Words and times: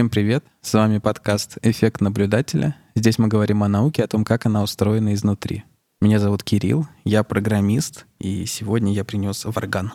Всем 0.00 0.08
привет! 0.08 0.46
С 0.62 0.72
вами 0.72 0.96
подкаст 0.96 1.58
«Эффект 1.60 2.00
наблюдателя». 2.00 2.74
Здесь 2.94 3.18
мы 3.18 3.28
говорим 3.28 3.62
о 3.62 3.68
науке, 3.68 4.02
о 4.02 4.08
том, 4.08 4.24
как 4.24 4.46
она 4.46 4.62
устроена 4.62 5.12
изнутри. 5.12 5.64
Меня 6.00 6.18
зовут 6.18 6.42
Кирилл, 6.42 6.88
я 7.04 7.22
программист, 7.22 8.06
и 8.18 8.46
сегодня 8.46 8.94
я 8.94 9.04
принес 9.04 9.44
варган. 9.44 9.92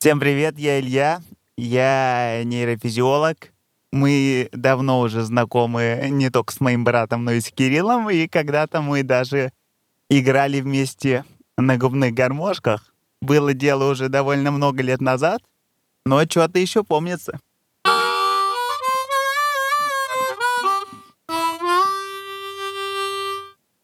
Всем 0.00 0.18
привет, 0.18 0.58
я 0.58 0.80
Илья, 0.80 1.22
я 1.56 2.42
нейрофизиолог. 2.42 3.52
Мы 3.92 4.48
давно 4.50 4.98
уже 4.98 5.22
знакомы 5.22 6.08
не 6.10 6.28
только 6.28 6.52
с 6.52 6.58
моим 6.58 6.82
братом, 6.82 7.22
но 7.22 7.30
и 7.30 7.40
с 7.40 7.52
Кириллом, 7.52 8.10
и 8.10 8.26
когда-то 8.26 8.80
мы 8.80 9.04
даже 9.04 9.52
играли 10.08 10.60
вместе 10.60 11.24
на 11.56 11.78
губных 11.78 12.14
гармошках. 12.14 12.92
Было 13.22 13.54
дело 13.54 13.92
уже 13.92 14.08
довольно 14.08 14.50
много 14.50 14.82
лет 14.82 15.00
назад, 15.00 15.40
но 16.04 16.20
что-то 16.24 16.58
еще 16.58 16.82
помнится. 16.82 17.38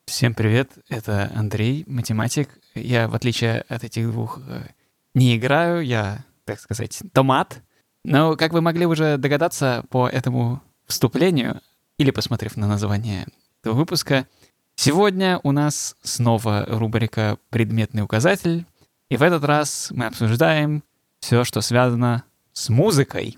Всем 0.09 0.35
привет, 0.35 0.71
это 0.89 1.33
Андрей, 1.35 1.83
математик. 1.89 2.49
Я, 2.77 3.09
в 3.09 3.15
отличие 3.17 3.63
от 3.63 3.83
этих 3.83 4.09
двух, 4.13 4.39
э, 4.47 4.69
не 5.15 5.37
играю, 5.37 5.85
я, 5.85 6.25
так 6.45 6.61
сказать, 6.61 7.03
томат. 7.13 7.61
Но, 8.05 8.37
как 8.37 8.53
вы 8.53 8.61
могли 8.61 8.87
уже 8.87 9.19
догадаться 9.19 9.85
по 9.91 10.09
этому 10.09 10.63
вступлению, 10.87 11.61
или 11.99 12.13
посмотрев 12.13 12.57
на 12.57 12.69
название 12.69 13.27
этого 13.61 13.75
выпуска, 13.75 14.29
сегодня 14.77 15.41
у 15.43 15.51
нас 15.51 15.97
снова 16.05 16.65
рубрика 16.69 17.37
«Предметный 17.51 18.03
указатель», 18.03 18.65
и 19.11 19.17
в 19.17 19.23
этот 19.23 19.43
раз 19.43 19.89
мы 19.91 20.07
обсуждаем 20.07 20.85
все, 21.19 21.43
что 21.43 21.61
связано 21.61 22.23
с 22.53 22.69
музыкой. 22.69 23.37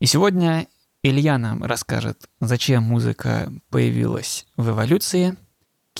И 0.00 0.06
сегодня 0.06 0.66
Илья 1.04 1.38
нам 1.38 1.62
расскажет, 1.62 2.28
зачем 2.40 2.82
музыка 2.82 3.52
появилась 3.70 4.48
в 4.56 4.70
эволюции— 4.70 5.36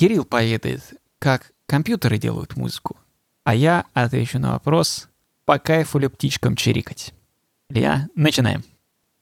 Кирилл 0.01 0.25
поведает, 0.25 0.81
как 1.19 1.53
компьютеры 1.67 2.17
делают 2.17 2.57
музыку, 2.57 2.97
а 3.45 3.55
я 3.55 3.85
отвечу 3.93 4.39
на 4.39 4.53
вопрос, 4.53 5.11
по 5.45 5.59
кайфу 5.59 5.99
ли 5.99 6.09
птичкам 6.09 6.57
чирикать. 6.57 7.13
Илья, 7.69 8.09
начинаем. 8.15 8.65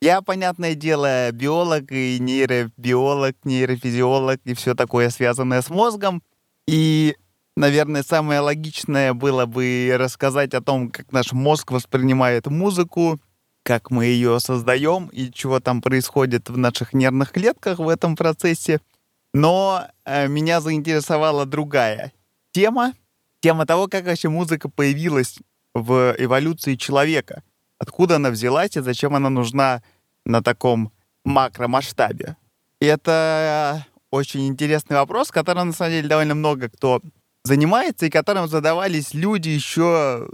Я, 0.01 0.23
понятное 0.23 0.77
дело, 0.77 1.33
биолог 1.33 1.91
и 1.91 2.21
нейробиолог, 2.21 3.35
нейрофизиолог 3.43 4.41
и 4.45 4.55
все 4.55 4.77
такое 4.77 5.11
связанное 5.11 5.63
с 5.63 5.69
мозгом. 5.69 6.23
И, 6.69 7.17
наверное, 7.57 8.05
самое 8.05 8.39
логичное 8.39 9.15
было 9.15 9.47
бы 9.47 9.97
рассказать 9.99 10.55
о 10.55 10.61
том, 10.61 10.91
как 10.91 11.11
наш 11.11 11.33
мозг 11.33 11.73
воспринимает 11.73 12.47
музыку, 12.47 13.19
как 13.65 13.91
мы 13.91 14.05
ее 14.05 14.39
создаем 14.39 15.09
и 15.09 15.33
чего 15.33 15.59
там 15.59 15.83
происходит 15.83 16.49
в 16.49 16.57
наших 16.57 16.93
нервных 16.93 17.33
клетках 17.33 17.81
в 17.81 17.89
этом 17.89 18.15
процессе— 18.15 18.81
но 19.33 19.87
э, 20.05 20.29
меня 20.29 20.61
заинтересовала 20.61 21.47
другая 21.47 22.13
тема. 22.53 22.95
Тема 23.41 23.67
того, 23.67 23.87
как 23.87 24.05
вообще 24.05 24.29
музыка 24.29 24.69
появилась 24.69 25.39
в 25.75 26.15
эволюции 26.19 26.75
человека. 26.75 27.43
Откуда 27.79 28.17
она 28.17 28.31
взялась 28.31 28.77
и 28.77 28.81
зачем 28.81 29.15
она 29.15 29.31
нужна 29.31 29.83
на 30.25 30.43
таком 30.43 30.93
макромасштабе. 31.25 32.37
И 32.81 32.87
это 32.87 33.87
очень 34.11 34.49
интересный 34.49 34.97
вопрос, 34.97 35.31
которым 35.31 35.69
на 35.69 35.73
самом 35.73 35.93
деле 35.93 36.09
довольно 36.09 36.35
много 36.35 36.69
кто 36.69 37.01
занимается, 37.45 38.07
и 38.07 38.11
которым 38.11 38.49
задавались 38.49 39.15
люди 39.15 39.49
еще 39.51 40.29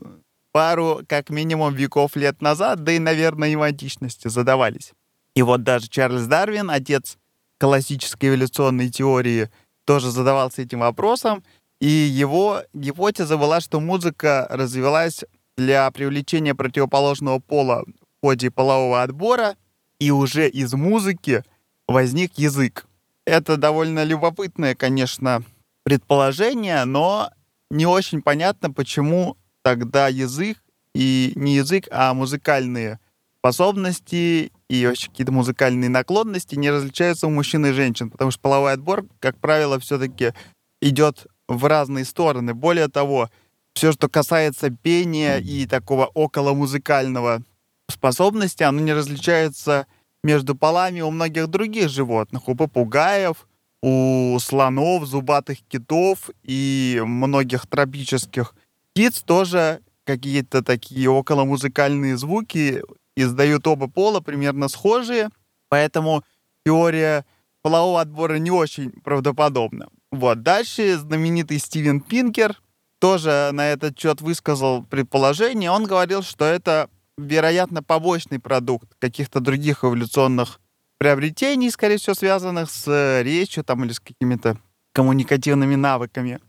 пару, 0.52 1.00
как 1.08 1.30
минимум, 1.30 1.74
веков 1.74 2.16
лет 2.16 2.40
назад, 2.40 2.84
да 2.84 2.92
и, 2.92 2.98
наверное, 2.98 3.48
и 3.48 3.56
в 3.56 3.62
античности 3.62 4.28
задавались. 4.28 4.92
И 5.34 5.42
вот 5.42 5.64
даже 5.64 5.88
Чарльз 5.88 6.26
Дарвин, 6.26 6.70
отец 6.70 7.18
классической 7.58 8.30
эволюционной 8.30 8.90
теории 8.90 9.50
тоже 9.84 10.10
задавался 10.10 10.62
этим 10.62 10.80
вопросом, 10.80 11.44
и 11.80 11.88
его 11.88 12.62
гипотеза 12.72 13.36
была, 13.36 13.60
что 13.60 13.80
музыка 13.80 14.46
развилась 14.50 15.24
для 15.56 15.90
привлечения 15.90 16.54
противоположного 16.54 17.38
пола 17.38 17.84
в 17.86 18.26
ходе 18.26 18.50
полового 18.50 19.02
отбора, 19.02 19.56
и 19.98 20.10
уже 20.10 20.48
из 20.48 20.72
музыки 20.72 21.44
возник 21.86 22.38
язык. 22.38 22.86
Это 23.26 23.56
довольно 23.56 24.04
любопытное, 24.04 24.74
конечно, 24.74 25.42
предположение, 25.82 26.84
но 26.84 27.30
не 27.70 27.86
очень 27.86 28.22
понятно, 28.22 28.70
почему 28.70 29.36
тогда 29.62 30.08
язык 30.08 30.58
и 30.94 31.32
не 31.34 31.56
язык, 31.56 31.88
а 31.90 32.14
музыкальные 32.14 32.98
способности 33.38 34.52
и 34.68 34.86
вообще 34.86 35.08
какие-то 35.08 35.32
музыкальные 35.32 35.90
наклонности 35.90 36.54
не 36.54 36.70
различаются 36.70 37.26
у 37.26 37.30
мужчин 37.30 37.66
и 37.66 37.72
женщин, 37.72 38.10
потому 38.10 38.30
что 38.30 38.40
половой 38.40 38.72
отбор, 38.72 39.04
как 39.20 39.38
правило, 39.38 39.78
все-таки 39.78 40.32
идет 40.80 41.26
в 41.48 41.64
разные 41.66 42.04
стороны. 42.04 42.54
Более 42.54 42.88
того, 42.88 43.30
все, 43.74 43.92
что 43.92 44.08
касается 44.08 44.70
пения 44.70 45.38
и 45.38 45.66
такого 45.66 46.06
околомузыкального 46.06 47.42
способности, 47.90 48.62
оно 48.62 48.80
не 48.80 48.92
различается 48.92 49.86
между 50.22 50.54
полами 50.54 51.00
у 51.00 51.10
многих 51.10 51.48
других 51.48 51.90
животных, 51.90 52.48
у 52.48 52.54
попугаев, 52.54 53.46
у 53.82 54.38
слонов, 54.40 55.04
зубатых 55.04 55.58
китов 55.68 56.30
и 56.42 57.02
многих 57.04 57.66
тропических 57.66 58.54
птиц 58.92 59.20
тоже 59.22 59.80
какие-то 60.04 60.62
такие 60.62 61.10
околомузыкальные 61.10 62.16
звуки 62.16 62.82
издают 63.16 63.66
оба 63.66 63.88
пола 63.88 64.20
примерно 64.20 64.68
схожие, 64.68 65.30
поэтому 65.68 66.24
теория 66.64 67.24
полового 67.62 68.00
отбора 68.00 68.38
не 68.38 68.50
очень 68.50 68.90
правдоподобна. 68.90 69.88
Вот. 70.10 70.42
Дальше 70.42 70.96
знаменитый 70.96 71.58
Стивен 71.58 72.00
Пинкер 72.00 72.60
тоже 72.98 73.50
на 73.52 73.68
этот 73.68 73.98
счет 73.98 74.20
высказал 74.20 74.84
предположение. 74.84 75.70
Он 75.70 75.84
говорил, 75.84 76.22
что 76.22 76.44
это, 76.44 76.88
вероятно, 77.18 77.82
побочный 77.82 78.38
продукт 78.38 78.88
каких-то 78.98 79.40
других 79.40 79.84
эволюционных 79.84 80.60
приобретений, 80.98 81.70
скорее 81.70 81.98
всего, 81.98 82.14
связанных 82.14 82.70
с 82.70 83.22
речью 83.22 83.64
там, 83.64 83.84
или 83.84 83.92
с 83.92 84.00
какими-то 84.00 84.56
коммуникативными 84.92 85.74
навыками. 85.74 86.40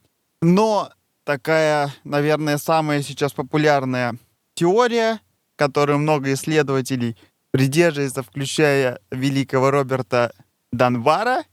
Но 0.42 0.92
такая, 1.24 1.94
наверное, 2.04 2.58
самая 2.58 3.02
сейчас 3.02 3.34
популярная 3.34 4.16
теория 4.54 5.20
которую 5.56 6.00
много 6.00 6.34
исследователей 6.34 7.18
придерживается, 7.52 8.24
включая 8.24 9.00
великого 9.12 9.72
Роберта 9.72 10.34
Данвара, 10.72 11.44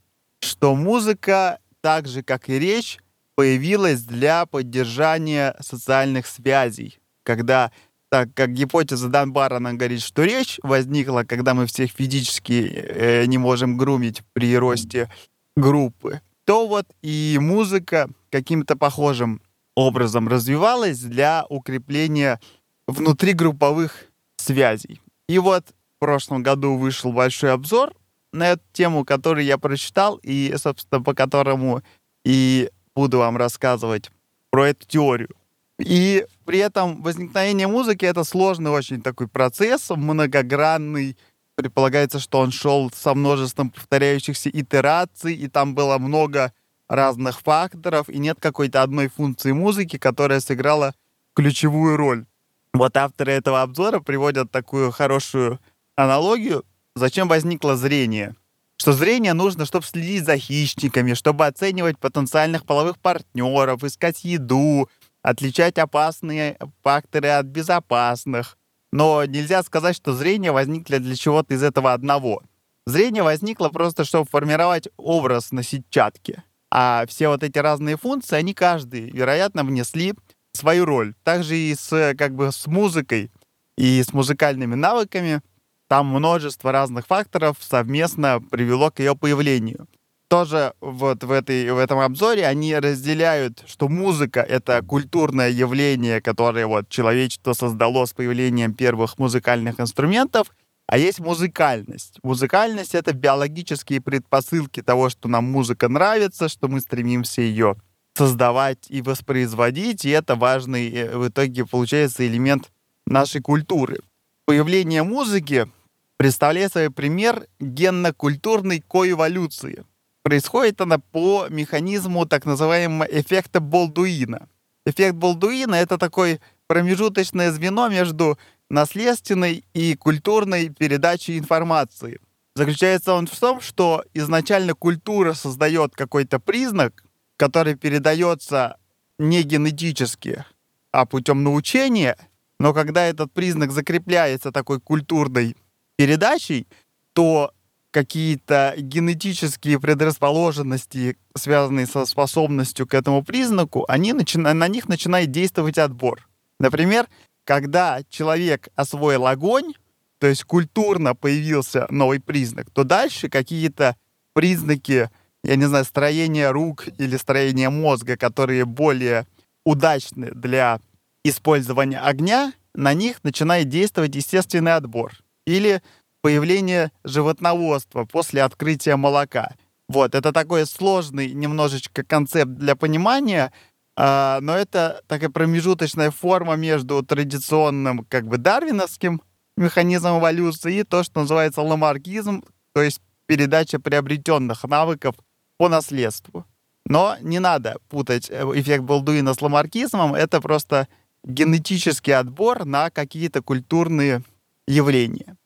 что 0.41 0.75
музыка, 0.75 1.59
так 1.81 2.09
же 2.09 2.23
как 2.23 2.49
и 2.49 2.59
речь, 2.59 2.99
появилась 3.37 4.03
для 4.03 4.47
поддержания 4.47 5.57
социальных 5.61 6.27
связей. 6.27 6.99
Когда, 7.23 7.71
так 8.11 8.35
как 8.35 8.53
гипотеза 8.53 9.09
Данбара, 9.09 9.57
она 9.57 9.73
говорит, 9.73 10.03
что 10.03 10.25
речь 10.25 10.59
возникла, 10.63 11.23
когда 11.23 11.55
мы 11.55 11.67
всех 11.67 11.93
физически 11.93 12.69
э, 12.73 13.25
не 13.27 13.39
можем 13.39 13.77
грумить 13.77 14.23
при 14.33 14.57
росте 14.57 15.11
группы, 15.57 16.21
то 16.45 16.67
вот 16.67 16.87
и 17.03 17.39
музыка 17.41 18.09
каким-то 18.31 18.77
похожим 18.77 19.41
образом 19.75 20.29
развивалась 20.29 20.99
для 20.99 21.47
укрепления 21.49 22.41
внутригрупповых 22.87 24.07
связей. 24.37 25.01
И 25.29 25.39
вот 25.39 25.67
в 25.69 26.01
прошлом 26.01 26.43
году 26.43 26.77
вышел 26.77 27.13
большой 27.13 27.53
обзор 27.53 27.95
на 28.33 28.53
эту 28.53 28.63
тему, 28.73 29.05
который 29.05 29.45
я 29.45 29.59
прочитал, 29.59 30.17
и, 30.23 30.55
собственно, 30.57 31.03
по 31.03 31.15
которому 31.15 31.83
и 32.25 32.71
буду 32.95 33.19
вам 33.19 33.37
рассказывать 33.37 34.11
про 34.51 34.69
эту 34.69 34.87
теорию. 34.87 35.31
И 35.79 36.27
при 36.45 36.59
этом 36.59 37.03
возникновение 37.03 37.67
музыки— 37.67 38.05
это 38.07 38.25
сложный 38.25 38.71
очень 38.71 39.03
такой 39.03 39.29
процесс, 39.29 39.91
многогранный. 39.91 41.17
Предполагается, 41.55 42.19
что 42.19 42.39
он 42.39 42.51
шел 42.51 42.91
со 42.95 43.15
множеством 43.15 43.71
повторяющихся 43.71 44.49
итераций, 44.51 45.35
и 45.35 45.49
там 45.49 45.75
было 45.75 45.99
много 45.99 46.53
разных 46.89 47.41
факторов, 47.41 48.09
и 48.09 48.19
нет 48.19 48.39
какой-то 48.41 48.83
одной 48.83 49.09
функции 49.09 49.53
музыки, 49.53 49.99
которая 49.99 50.41
сыграла 50.41 50.95
ключевую 51.35 51.97
роль. 51.97 52.27
Вот 52.73 52.97
авторы 52.97 53.33
этого 53.33 53.63
обзора 53.63 54.01
приводят 54.01 54.51
такую 54.51 54.91
хорошую 54.93 55.61
аналогию, 55.95 56.65
зачем 56.95 57.29
возникло 57.29 57.77
зрение. 57.77 58.35
Что 58.77 58.93
зрение 58.93 59.35
нужно, 59.35 59.67
чтобы 59.67 59.85
следить 59.85 60.25
за 60.25 60.39
хищниками, 60.39 61.15
чтобы 61.15 61.47
оценивать 61.47 61.99
потенциальных 61.99 62.65
половых 62.65 62.99
партнеров, 62.99 63.85
искать 63.85 64.25
еду, 64.25 64.89
отличать 65.23 65.79
опасные 65.79 66.59
факторы 66.83 67.29
от 67.29 67.47
безопасных. 67.47 68.57
Но 68.91 69.25
нельзя 69.25 69.63
сказать, 69.63 69.95
что 69.95 70.15
зрение 70.15 70.51
возникло 70.51 70.99
для 70.99 71.15
чего-то 71.15 71.55
из 71.55 71.63
этого 71.63 71.93
одного. 71.93 72.43
Зрение 72.87 73.23
возникло 73.23 73.69
просто, 73.69 74.05
чтобы 74.05 74.29
формировать 74.29 74.89
образ 74.97 75.53
на 75.53 75.63
сетчатке. 75.63 76.43
А 76.71 77.05
все 77.07 77.29
вот 77.29 77.43
эти 77.43 77.59
разные 77.59 77.97
функции, 77.97 78.35
они 78.35 78.55
каждый, 78.55 79.11
вероятно, 79.11 79.63
внесли 79.63 80.15
свою 80.53 80.85
роль. 80.85 81.15
Также 81.25 81.57
и 81.57 81.75
с, 81.75 82.15
как 82.17 82.35
бы, 82.35 82.53
с 82.53 82.67
музыкой 82.67 83.31
и 83.77 84.03
с 84.03 84.13
музыкальными 84.13 84.75
навыками. 84.75 85.41
там 85.89 86.07
множество 86.07 86.73
разных 86.73 87.07
факторов 87.07 87.57
совместно 87.61 88.41
привело 88.51 88.91
к 88.91 89.01
ее 89.01 89.15
появлению. 89.15 89.87
Тоже 90.29 90.73
вот 90.81 91.23
в, 91.25 91.31
этой, 91.31 91.71
в 91.71 91.77
этом 91.77 91.99
обзоре 91.99 92.47
они 92.47 92.75
разделяют, 92.75 93.63
что 93.67 93.89
музыка— 93.89 94.41
это 94.49 94.83
культурное 94.83 95.51
явление, 95.51 96.23
которое 96.23 96.67
вот 96.67 96.89
человечество 96.89 97.53
создало 97.53 98.07
с 98.07 98.15
появлением 98.15 98.73
первых 98.73 99.19
музыкальных 99.19 99.79
инструментов, 99.79 100.47
а 100.87 100.97
есть 100.97 101.21
музыкальность. 101.21 102.19
Музыкальность— 102.23 102.95
это 102.95 103.13
биологические 103.13 104.01
предпосылки 104.01 104.81
того, 104.81 105.11
что 105.11 105.29
нам 105.29 105.45
музыка 105.45 105.91
нравится, 105.91 106.49
что 106.49 106.69
мы 106.69 106.81
стремимся 106.81 107.43
ее 107.43 107.77
создавать 108.15 108.87
и 108.89 109.03
воспроизводить, 109.03 110.05
и 110.05 110.11
это 110.11 110.37
важный 110.37 110.91
э, 110.91 111.17
в 111.17 111.29
итоге 111.29 111.65
получается 111.65 112.27
элемент 112.27 112.71
нашей 113.07 113.41
культуры. 113.41 114.01
Появление 114.45 115.03
музыки 115.03 115.69
представляет 116.17 116.73
собой 116.73 116.91
пример 116.91 117.47
генно-культурной 117.59 118.81
коэволюции. 118.81 119.85
Происходит 120.23 120.81
она 120.81 120.99
по 120.99 121.47
механизму 121.49 122.27
так 122.27 122.45
называемого 122.45 123.05
эффекта 123.05 123.61
Болдуина. 123.61 124.49
Эффект 124.87 125.17
Болдуина— 125.17 125.75
это 125.77 125.99
такое 125.99 126.41
промежуточное 126.69 127.51
звено 127.51 127.89
между 127.89 128.39
наследственной 128.71 129.65
и 129.75 129.97
культурной 129.97 130.69
передачей 130.71 131.39
информации. 131.39 132.21
Заключается 132.55 133.15
он 133.15 133.27
в 133.27 133.39
том, 133.39 133.61
что 133.61 134.05
изначально 134.15 134.75
культура 134.75 135.33
создает 135.33 135.95
какой-то 135.95 136.39
признак, 136.39 137.05
который 137.37 137.75
передается 137.75 138.77
не 139.19 139.43
генетически, 139.43 140.45
а 140.91 141.07
путем 141.07 141.43
научения, 141.43 142.17
но 142.59 142.73
когда 142.73 143.05
этот 143.05 143.33
признак 143.33 143.73
закрепляется 143.73 144.53
такой 144.53 144.81
культурной 144.81 145.57
передачей, 145.97 146.67
то 147.13 147.53
какие-то 147.91 148.75
генетические 148.79 149.79
предрасположенности, 149.79 151.17
связанные 151.37 151.87
со 151.87 152.07
способностью 152.07 152.87
к 152.87 152.95
этому 152.95 153.23
признаку, 153.23 153.85
они 153.87 154.13
начина... 154.13 154.55
на 154.55 154.69
них 154.69 154.89
начинает 154.89 155.31
действовать 155.31 155.79
отбор. 155.79 156.29
Например, 156.59 157.07
когда 157.45 158.01
человек 158.09 158.69
освоил 158.75 159.27
огонь, 159.27 159.75
то 160.19 160.27
есть 160.27 160.45
культурно 160.45 161.15
появился 161.15 161.87
новый 161.91 162.21
признак, 162.21 162.71
то 162.71 162.85
дальше 162.85 163.29
какие-то 163.29 163.97
признаки 164.33 165.11
я 165.45 165.57
не 165.57 165.65
знаю, 165.67 165.85
строение 165.85 166.51
рук 166.51 166.87
или 166.99 167.17
строение 167.17 167.71
мозга, 167.71 168.17
которые 168.17 168.65
более 168.65 169.27
удачны 169.65 170.31
для 170.33 170.81
использования 171.25 171.99
огня, 171.99 172.53
на 172.75 172.95
них 172.95 173.23
начинает 173.23 173.69
действовать 173.69 174.15
естественный 174.15 174.75
отбор. 174.75 175.13
Или 175.47 175.83
появление 176.23 176.93
животноводства 177.05 178.05
после 178.05 178.43
открытия 178.43 178.97
молока. 178.97 179.55
Вот, 179.89 180.15
это 180.15 180.33
такой 180.33 180.67
сложный 180.67 181.33
немножечко 181.33 182.05
концепт 182.05 182.53
для 182.53 182.77
понимания, 182.77 183.53
э, 183.97 184.39
но 184.41 184.57
это 184.57 185.03
такая 185.09 185.29
промежуточная 185.29 186.11
форма 186.11 186.55
между 186.55 187.03
традиционным, 187.03 188.07
как 188.09 188.27
бы, 188.27 188.39
дарвиновским 188.39 189.21
механизмом 189.57 190.21
эволюции 190.21 190.79
и 190.79 190.85
то, 190.85 191.03
что 191.03 191.21
называется 191.21 191.61
ламаркизм, 191.61 192.45
то 192.73 192.83
есть 192.83 193.01
передача 193.27 193.79
приобретенных 193.79 194.65
навыков 194.65 195.17
по 195.63 195.69
наследству. 195.69 196.45
Но 196.87 197.17
не 197.21 197.39
надо 197.39 197.77
путать 197.89 198.29
э, 198.29 198.43
эффект 198.57 198.83
Болдуина 198.83 199.33
с 199.33 199.41
ламаркизмом. 199.41 200.13
Это 200.13 200.41
просто 200.41 200.89
генетический 201.23 202.17
отбор 202.17 202.65
на 202.65 202.91
какие-то 202.91 203.43
культурные 203.43 204.25
явления. 204.67 205.37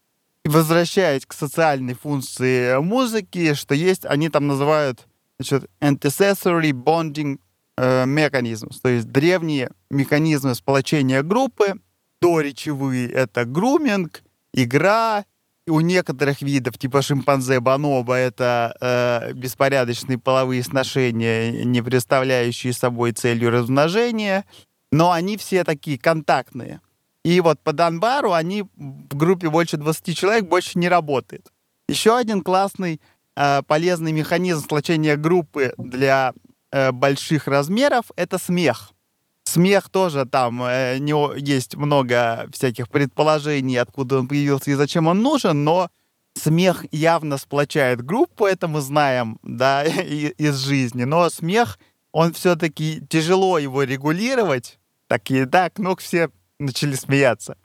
Возвращаясь 0.46 1.26
к 1.26 1.34
социальной 1.34 1.92
функции 1.92 2.78
музыки, 2.80 3.52
что 3.52 3.74
есть, 3.74 4.06
они 4.06 4.30
там 4.30 4.46
называют 4.46 5.06
значит, 5.38 5.70
antecessory 5.82 6.70
bonding 6.70 7.38
э, 7.76 8.06
mechanisms, 8.06 8.78
то 8.82 8.88
есть 8.88 9.08
древние 9.12 9.70
механизмы 9.90 10.54
сплочения 10.54 11.22
группы, 11.22 11.74
доречевые— 12.22 13.10
это 13.12 13.44
груминг, 13.44 14.22
игра, 14.54 15.26
у 15.66 15.80
некоторых 15.80 16.42
видов, 16.42 16.78
типа 16.78 17.02
шимпанзе 17.02 17.60
бонобо, 17.60 18.14
это 18.14 18.76
э, 18.80 19.32
беспорядочные 19.32 20.18
половые 20.18 20.62
сношения, 20.62 21.64
не 21.64 21.82
представляющие 21.82 22.72
собой 22.72 23.12
целью 23.12 23.50
размножения, 23.50 24.44
но 24.92 25.10
они 25.10 25.36
все 25.36 25.64
такие 25.64 25.98
контактные. 25.98 26.80
И 27.24 27.40
вот 27.40 27.60
по 27.60 27.72
Донбару 27.72 28.32
они 28.32 28.62
в 28.62 29.16
группе 29.16 29.50
больше 29.50 29.76
20 29.76 30.16
человек 30.16 30.46
больше 30.46 30.78
не 30.78 30.88
работает. 30.88 31.52
Еще 31.88 32.16
один 32.16 32.42
классный 32.42 33.00
э, 33.36 33.62
полезный 33.66 34.12
механизм 34.12 34.62
сплочения 34.62 35.16
группы 35.16 35.74
для 35.78 36.32
э, 36.70 36.92
больших 36.92 37.48
размеров— 37.48 38.06
это 38.16 38.38
смех. 38.38 38.92
Смех 39.56 39.88
тоже 39.88 40.26
там, 40.26 40.62
э, 40.64 40.99
него 40.99 41.32
есть 41.35 41.76
много 41.76 42.47
всяких 42.53 42.91
предположений, 42.91 43.81
откуда 43.81 44.19
он 44.19 44.29
появился 44.29 44.70
и 44.70 44.75
зачем 44.75 45.06
он 45.06 45.23
нужен, 45.23 45.64
но 45.64 45.88
смех 46.35 46.85
явно 46.93 47.38
сплочает 47.38 48.05
группу, 48.05 48.44
это 48.44 48.69
мы 48.69 48.82
знаем, 48.82 49.38
да, 49.43 49.82
из 49.85 50.58
жизни, 50.58 51.05
но 51.05 51.31
смех, 51.31 51.79
он 52.12 52.35
все-таки 52.35 53.00
тяжело 53.08 53.56
его 53.56 53.82
регулировать, 53.82 54.79
такие, 55.08 55.47
так, 55.47 55.79
ну 55.79 55.97
все 55.97 56.29
начали 56.58 56.94
смеяться. 56.94 57.56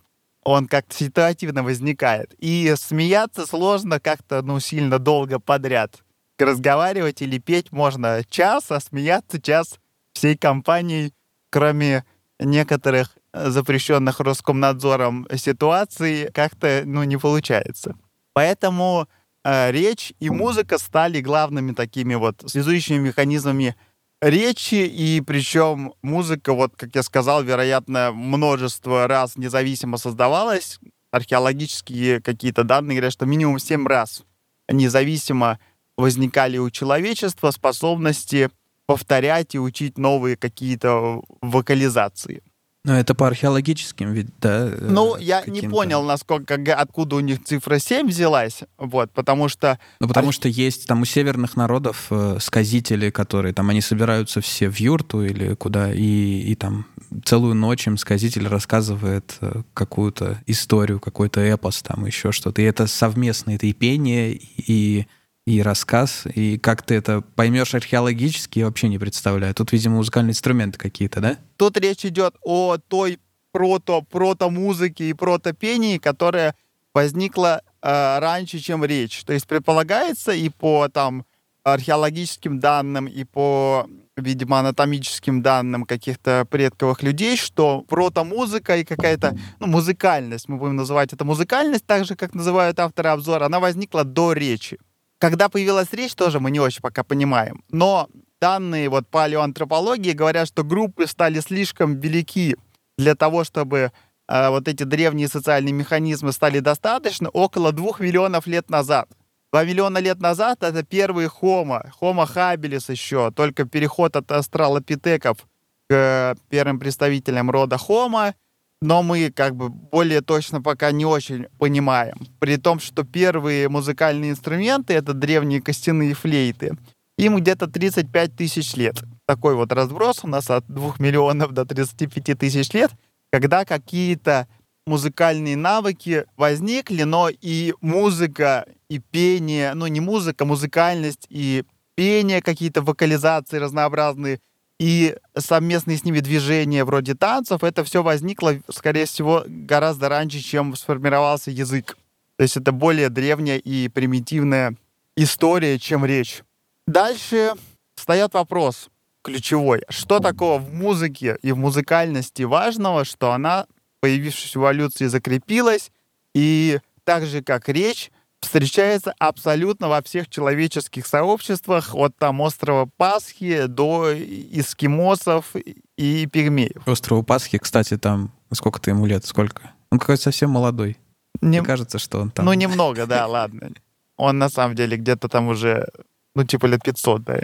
Он 0.43 0.69
как-то 0.69 0.95
ситуативно 0.95 1.61
возникает. 1.61 2.33
И 2.39 2.73
смеяться 2.77 3.45
сложно 3.45 3.99
как-то, 3.99 4.41
ну, 4.41 4.61
сильно 4.61 4.97
долго 4.97 5.39
подряд. 5.39 6.05
Разговаривать 6.39 7.21
или 7.21 7.37
петь 7.37 7.73
можно 7.73 8.23
час, 8.29 8.71
а 8.71 8.79
смеяться 8.79 9.41
час 9.41 9.77
всей 10.13 10.37
компанией 10.37 11.11
кроме 11.51 12.03
некоторых 12.39 13.15
э, 13.33 13.49
запрещенных 13.51 14.19
Роскомнадзором 14.19 15.27
ситуаций, 15.35 16.31
как-то 16.33 16.81
ну, 16.85 17.03
не 17.03 17.17
получается. 17.17 17.95
Поэтому 18.33 19.07
э, 19.43 19.71
речь 19.71 20.13
и 20.19 20.31
музыка 20.31 20.79
стали 20.79 21.21
главными 21.21 21.73
такими 21.73 22.15
вот 22.15 22.43
связующими 22.47 22.97
механизмами 22.97 23.75
речи, 24.21 24.75
и 24.75 25.21
причем 25.21 25.93
музыка, 26.01 26.53
вот 26.53 26.75
как 26.75 26.95
я 26.95 27.03
сказал, 27.03 27.43
вероятно, 27.43 28.11
множество 28.11 29.07
раз 29.07 29.35
независимо 29.37 29.97
создавалась. 29.97 30.79
Археологические 31.11 32.21
какие-то 32.21 32.63
данные 32.63 32.95
говорят, 32.95 33.13
что 33.13 33.25
минимум 33.25 33.59
7 33.59 33.85
раз 33.85 34.23
независимо 34.69 35.59
возникали 35.97 36.57
у 36.57 36.69
человечества 36.69 37.51
способности 37.51 38.49
повторять 38.91 39.55
и 39.55 39.59
учить 39.59 39.97
новые 39.97 40.35
какие-то 40.35 41.21
вокализации. 41.41 42.41
Но 42.83 42.97
это 42.97 43.13
по 43.13 43.27
археологическим 43.27 44.11
ведь, 44.11 44.29
да? 44.39 44.69
Э, 44.71 44.87
ну, 44.89 45.15
я 45.17 45.43
не 45.45 45.61
понял, 45.61 46.03
насколько, 46.03 46.55
откуда 46.55 47.17
у 47.17 47.19
них 47.19 47.43
цифра 47.43 47.77
7 47.77 48.07
взялась, 48.07 48.61
вот, 48.79 49.11
потому 49.11 49.49
что... 49.49 49.77
Ну, 49.99 50.07
потому 50.07 50.29
Арх... 50.29 50.35
что 50.35 50.49
есть 50.49 50.87
там 50.87 51.01
у 51.01 51.05
северных 51.05 51.55
народов 51.55 52.07
э, 52.09 52.37
сказители, 52.39 53.11
которые 53.11 53.53
там, 53.53 53.69
они 53.69 53.81
собираются 53.81 54.41
все 54.41 54.67
в 54.67 54.79
юрту 54.79 55.21
или 55.23 55.53
куда, 55.53 55.93
и, 55.93 56.39
и 56.39 56.55
там 56.55 56.87
целую 57.23 57.53
ночь 57.53 57.85
им 57.85 57.97
сказитель 57.97 58.47
рассказывает 58.47 59.37
э, 59.41 59.61
какую-то 59.75 60.41
историю, 60.47 60.99
какой-то 60.99 61.39
эпос, 61.39 61.83
там 61.83 62.07
еще 62.07 62.31
что-то. 62.31 62.63
И 62.63 62.65
это 62.65 62.87
совместно, 62.87 63.51
это 63.51 63.67
и 63.67 63.73
пение, 63.73 64.33
и 64.33 65.05
и 65.45 65.61
рассказ, 65.61 66.23
и 66.33 66.57
как 66.57 66.83
ты 66.83 66.95
это 66.95 67.21
поймешь 67.21 67.73
археологически, 67.73 68.59
я 68.59 68.65
вообще 68.65 68.87
не 68.89 68.99
представляю. 68.99 69.53
Тут, 69.55 69.71
видимо, 69.71 69.97
музыкальные 69.97 70.31
инструменты 70.31 70.77
какие-то, 70.77 71.19
да? 71.19 71.37
Тут 71.57 71.77
речь 71.77 72.05
идет 72.05 72.35
о 72.41 72.77
той 72.77 73.19
прото, 73.51 74.01
прото-музыке 74.01 75.09
и 75.09 75.13
прото-пении, 75.13 75.97
которая 75.97 76.55
возникла 76.93 77.61
э, 77.81 78.19
раньше, 78.19 78.59
чем 78.59 78.85
речь. 78.85 79.23
То 79.23 79.33
есть 79.33 79.47
предполагается 79.47 80.31
и 80.31 80.49
по 80.49 80.87
там 80.89 81.25
археологическим 81.63 82.59
данным, 82.59 83.07
и 83.07 83.23
по, 83.23 83.87
видимо, 84.17 84.59
анатомическим 84.59 85.41
данным 85.41 85.85
каких-то 85.85 86.45
предковых 86.49 87.03
людей, 87.03 87.37
что 87.37 87.81
прото-музыка 87.81 88.77
и 88.77 88.83
какая-то 88.83 89.37
ну, 89.59 89.67
музыкальность, 89.67 90.49
мы 90.49 90.57
будем 90.57 90.75
называть 90.75 91.13
это 91.13 91.23
музыкальность, 91.23 91.85
так 91.85 92.05
же, 92.05 92.15
как 92.15 92.33
называют 92.33 92.79
авторы 92.79 93.09
обзора, 93.09 93.45
она 93.45 93.59
возникла 93.59 94.03
до 94.03 94.33
речи. 94.33 94.79
Когда 95.21 95.49
появилась 95.49 95.93
речь, 95.93 96.15
тоже 96.15 96.39
мы 96.39 96.49
не 96.49 96.59
очень 96.59 96.81
пока 96.81 97.03
понимаем. 97.03 97.63
Но 97.69 98.09
данные 98.41 98.89
вот 98.89 99.07
палеоантропологии 99.07 100.13
говорят, 100.13 100.47
что 100.47 100.63
группы 100.63 101.05
стали 101.05 101.39
слишком 101.41 101.99
велики 101.99 102.57
для 102.97 103.13
того, 103.13 103.43
чтобы 103.43 103.91
э, 104.27 104.49
вот 104.49 104.67
эти 104.67 104.81
древние 104.81 105.27
социальные 105.27 105.73
механизмы 105.73 106.31
стали 106.31 106.57
достаточно 106.57 107.29
около 107.29 107.71
двух 107.71 107.99
миллионов 107.99 108.47
лет 108.47 108.71
назад. 108.71 109.07
Два 109.53 109.63
миллиона 109.63 109.99
лет 109.99 110.19
назад 110.19 110.63
это 110.63 110.81
первые 110.81 111.29
хомо, 111.29 111.91
хомо 111.99 112.25
хабилис 112.25 112.89
еще, 112.89 113.29
только 113.29 113.65
переход 113.65 114.15
от 114.15 114.31
австралопитеков 114.31 115.45
к 115.87 116.35
первым 116.49 116.79
представителям 116.79 117.51
рода 117.51 117.77
хомо, 117.77 118.33
но 118.81 119.03
мы 119.03 119.31
как 119.31 119.55
бы 119.55 119.69
более 119.69 120.21
точно 120.21 120.61
пока 120.61 120.91
не 120.91 121.05
очень 121.05 121.45
понимаем. 121.59 122.15
При 122.39 122.57
том, 122.57 122.79
что 122.79 123.03
первые 123.03 123.69
музыкальные 123.69 124.31
инструменты— 124.31 124.93
это 124.95 125.13
древние 125.13 125.61
костяные 125.61 126.15
флейты. 126.15 126.77
Им 127.17 127.37
где-то 127.37 127.67
35 127.67 128.35
тысяч 128.35 128.73
лет. 128.75 129.03
Такой 129.27 129.55
вот 129.55 129.71
разброс 129.71 130.23
у 130.23 130.27
нас 130.27 130.49
от 130.49 130.65
2 130.67 130.95
миллионов 130.97 131.51
до 131.51 131.65
35 131.65 132.37
тысяч 132.37 132.73
лет, 132.73 132.91
когда 133.31 133.65
какие-то 133.65 134.47
музыкальные 134.87 135.55
навыки 135.55 136.25
возникли, 136.35 137.03
но 137.03 137.29
и 137.29 137.75
музыка, 137.81 138.65
и 138.89 138.97
пение, 138.97 139.75
ну 139.75 139.85
не 139.85 139.99
музыка, 139.99 140.43
музыкальность, 140.43 141.27
и 141.29 141.63
пение, 141.95 142.41
какие-то 142.41 142.81
вокализации 142.81 143.57
разнообразные, 143.57 144.39
и 144.81 145.15
совместные 145.37 145.95
с 145.95 146.03
ними 146.03 146.21
движения 146.21 146.83
вроде 146.83 147.13
танцев, 147.13 147.63
это 147.63 147.83
все 147.83 148.01
возникло, 148.01 148.55
скорее 148.67 149.05
всего, 149.05 149.43
гораздо 149.45 150.09
раньше, 150.09 150.39
чем 150.39 150.75
сформировался 150.75 151.51
язык. 151.51 151.99
То 152.37 152.41
есть 152.41 152.57
это 152.57 152.71
более 152.71 153.09
древняя 153.09 153.59
и 153.59 153.89
примитивная 153.89 154.75
история, 155.15 155.77
чем 155.77 156.03
речь. 156.03 156.41
Дальше 156.87 157.53
встает 157.93 158.33
вопрос 158.33 158.89
ключевой. 159.21 159.83
Что 159.87 160.17
такого 160.17 160.57
в 160.57 160.73
музыке 160.73 161.37
и 161.43 161.51
в 161.51 161.57
музыкальности 161.57 162.41
важного, 162.41 163.05
что 163.05 163.33
она 163.33 163.67
появившись 163.99 164.55
в 164.55 164.59
эволюции, 164.61 165.05
закрепилась, 165.05 165.91
и 166.33 166.79
так 167.03 167.27
же, 167.27 167.43
как 167.43 167.69
речь, 167.69 168.09
встречается 168.41 169.13
абсолютно 169.19 169.87
во 169.87 170.01
всех 170.01 170.29
человеческих 170.29 171.05
сообществах, 171.07 171.95
от 171.95 172.15
там 172.17 172.41
острова 172.41 172.89
Пасхи 172.97 173.65
до 173.65 174.13
эскимосов 174.13 175.55
и 175.97 176.25
пигмеев. 176.27 176.87
Острова 176.87 177.21
Пасхи, 177.21 177.57
кстати, 177.57 177.97
там 177.97 178.31
сколько-то 178.51 178.89
ему 178.89 179.05
лет, 179.05 179.25
сколько? 179.25 179.71
Он 179.91 179.99
какой-то 179.99 180.23
совсем 180.23 180.49
молодой. 180.49 180.97
Не... 181.41 181.59
Мне 181.59 181.63
кажется, 181.63 181.99
что 181.99 182.19
он 182.19 182.31
там... 182.31 182.45
Ну, 182.45 182.53
немного, 182.53 183.05
да, 183.05 183.27
ладно. 183.27 183.71
Он 184.17 184.37
на 184.37 184.49
самом 184.49 184.75
деле 184.75 184.97
где-то 184.97 185.29
там 185.29 185.47
уже, 185.47 185.87
ну, 186.35 186.43
типа 186.43 186.65
лет 186.65 186.83
500, 186.83 187.23
да, 187.23 187.39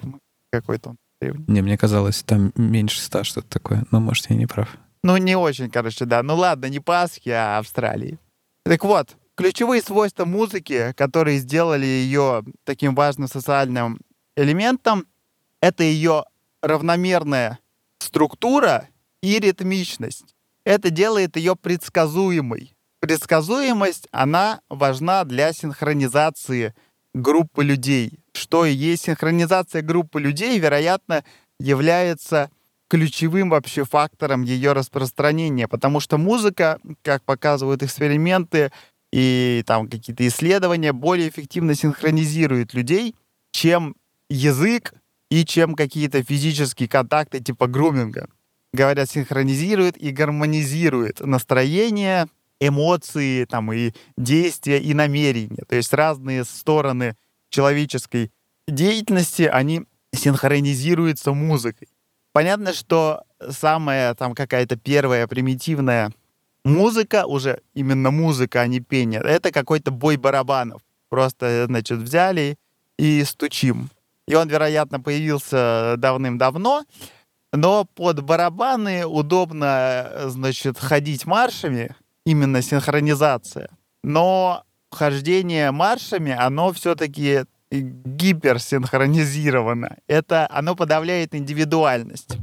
какой-то 0.51 0.89
он. 0.89 0.98
Не, 1.48 1.62
мне 1.62 1.77
казалось, 1.77 2.22
там 2.24 2.51
меньше 2.56 3.00
ста 3.01 3.24
что-то 3.24 3.48
такое, 3.48 3.86
но, 3.92 4.00
может, 4.00 4.30
я 4.30 4.36
не 4.36 4.46
прав. 4.46 4.77
Ну, 5.04 5.18
не 5.18 5.36
очень, 5.36 5.70
короче, 5.70 6.06
да. 6.06 6.22
Ну 6.22 6.36
ладно, 6.36 6.68
не 6.68 6.80
Пасхи, 6.80 7.30
а 7.30 7.58
Австралии. 7.58 8.20
Так 8.66 8.84
вот, 8.84 9.16
ключевые 9.38 9.82
свойства 9.82 10.25
музыки, 10.25 10.94
которые 10.98 11.38
сделали 11.38 11.86
ее 11.86 12.44
таким 12.65 12.96
важным 12.96 13.27
социальным 13.27 14.01
элементом, 14.36 15.06
это 15.62 15.84
ее 15.84 16.25
равномерная 16.62 17.60
структура 18.00 18.89
и 19.22 19.39
ритмичность. 19.39 20.36
Это 20.65 20.89
делает 20.89 21.38
ее 21.38 21.56
предсказуемой. 21.56 22.75
Предсказуемость, 23.00 24.08
она 24.12 24.60
важна 24.70 25.24
для 25.24 25.53
синхронизации 25.53 26.74
группы 27.13 27.63
людей. 27.63 28.20
Что 28.34 28.65
и 28.65 28.74
есть 28.74 29.03
синхронизация 29.03 29.82
группы 29.82 30.20
людей, 30.20 30.60
вероятно, 30.60 31.24
является 31.60 32.50
ключевым 32.89 33.50
вообще 33.50 33.84
фактором 33.84 34.41
ее 34.44 34.74
распространения, 34.74 35.67
потому 35.67 36.00
что 36.00 36.17
музыка, 36.17 36.79
как 37.01 37.24
показывают 37.24 37.84
эксперименты 37.84 38.72
и 39.12 39.64
там 39.66 39.90
какие-то 39.90 40.28
исследования, 40.28 40.94
более 40.94 41.30
эффективно 41.30 41.76
синхронизирует 41.76 42.74
людей, 42.74 43.16
чем 43.52 43.96
язык 44.30 44.94
и 45.30 45.46
чем 45.46 45.76
какие-то 45.76 46.24
физические 46.24 46.90
контакты 46.90 47.40
типа 47.40 47.68
груминга. 47.68 48.30
Говорят, 48.74 49.10
синхронизирует 49.10 49.98
и 49.98 50.12
гармонизирует 50.12 51.22
настроение, 51.22 52.28
эмоции 52.60 53.46
там, 53.46 53.72
и 53.72 53.92
действия, 54.18 54.80
и 54.80 54.94
намерения. 54.94 55.64
То 55.68 55.76
есть 55.76 55.94
разные 55.94 56.44
стороны 56.44 57.16
человеческой 57.50 58.32
деятельности, 58.68 59.44
они 59.44 59.86
синхронизируются 60.14 61.34
музыкой. 61.34 61.88
Понятно, 62.34 62.74
что 62.74 63.24
самая 63.50 64.14
там 64.16 64.36
какая-то 64.36 64.76
первая 64.76 65.28
примитивная 65.28 66.12
музыка, 66.67 67.25
уже 67.25 67.62
именно 67.74 68.12
музыка, 68.12 68.62
а 68.62 68.67
не 68.67 68.79
пение, 68.79 69.21
это 69.21 69.51
какой-то 69.51 69.91
бой 69.91 70.17
барабанов. 70.17 70.81
Просто, 71.09 71.65
значит, 71.67 72.00
взяли 72.00 72.57
и 72.97 73.24
стучим. 73.24 73.89
И 74.27 74.36
он, 74.36 74.50
вероятно, 74.50 75.00
появился 75.00 75.95
давным-давно, 75.97 76.83
но 77.53 77.86
под 77.86 78.21
барабаны 78.21 79.05
удобно, 79.05 80.25
значит, 80.25 80.77
ходить 80.77 81.25
маршами, 81.25 81.95
именно 82.25 82.62
синхронизация. 82.62 83.69
Но 84.03 84.63
хождение 84.91 85.71
маршами, 85.71 86.33
оно 86.33 86.74
все-таки 86.74 87.45
гиперсинхронизировано. 87.71 89.97
Это 90.07 90.47
оно 90.50 90.75
подавляет 90.75 91.36
индивидуальность. 91.36 92.38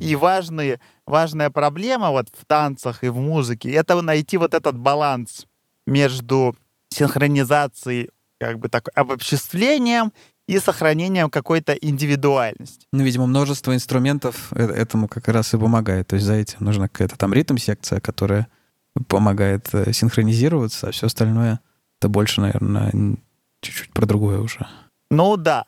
И 0.00 0.16
важные, 0.16 0.80
важная 1.06 1.50
проблема 1.50 2.10
вот 2.10 2.28
в 2.36 2.44
танцах 2.46 3.04
и 3.04 3.08
в 3.08 3.18
музыке— 3.18 3.70
это 3.72 4.00
найти 4.00 4.38
вот 4.38 4.54
этот 4.54 4.78
баланс 4.78 5.46
между 5.86 6.56
синхронизацией, 6.88 8.10
как 8.38 8.58
бы 8.58 8.68
так, 8.68 8.88
обобществлением 8.94 10.12
и 10.46 10.58
сохранением 10.58 11.30
какой-то 11.30 11.74
индивидуальности. 11.74 12.86
Ну, 12.92 13.04
видимо, 13.04 13.26
множество 13.26 13.74
инструментов 13.74 14.52
э, 14.52 14.66
этому 14.66 15.06
как 15.06 15.28
раз 15.28 15.54
и 15.54 15.58
помогает. 15.58 16.08
То 16.08 16.16
есть 16.16 16.26
за 16.26 16.34
этим 16.34 16.56
нужна 16.60 16.88
какая-то 16.88 17.16
там 17.16 17.32
ритм-секция, 17.32 18.00
которая 18.00 18.48
помогает 19.06 19.68
э, 19.72 19.92
синхронизироваться, 19.92 20.88
а 20.88 20.90
все 20.90 21.06
остальное— 21.06 21.60
это 22.00 22.08
больше, 22.08 22.40
наверное, 22.40 22.90
чуть-чуть 23.60 23.92
про 23.92 24.06
другое 24.06 24.40
уже. 24.40 24.66
Ну 25.10 25.36
да. 25.36 25.64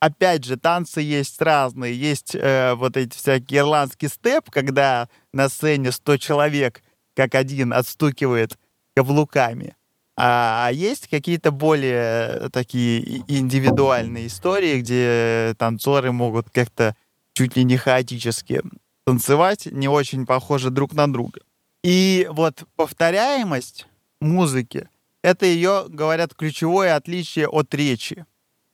Опять 0.00 0.44
же, 0.44 0.56
танцы 0.56 1.00
есть 1.00 1.40
разные. 1.40 1.98
Есть 1.98 2.34
э, 2.34 2.74
вот 2.74 2.96
эти 2.96 3.16
всякие 3.16 3.60
ирландский 3.60 4.08
степ, 4.08 4.50
когда 4.50 5.08
на 5.32 5.48
сцене 5.48 5.90
100 5.92 6.18
человек 6.18 6.82
как 7.14 7.34
один 7.34 7.72
отстукивает 7.72 8.58
каблуками. 8.94 9.74
А, 10.18 10.66
а 10.66 10.72
есть 10.72 11.08
какие-то 11.08 11.50
более 11.50 12.48
такие 12.50 13.22
индивидуальные 13.28 14.28
истории, 14.28 14.80
где 14.80 15.54
танцоры 15.58 16.12
могут 16.12 16.50
как-то 16.50 16.96
чуть 17.34 17.56
ли 17.56 17.64
не 17.64 17.76
хаотически 17.76 18.62
танцевать, 19.04 19.66
не 19.66 19.88
очень 19.88 20.26
похожи 20.26 20.70
друг 20.70 20.94
на 20.94 21.10
друга. 21.10 21.40
И 21.84 22.26
вот 22.30 22.64
повторяемость 22.76 23.86
музыки 24.20 24.88
это 25.26 25.44
ее, 25.44 25.86
говорят, 25.88 26.36
ключевое 26.36 26.94
отличие 26.94 27.48
от 27.48 27.74
речи. 27.74 28.24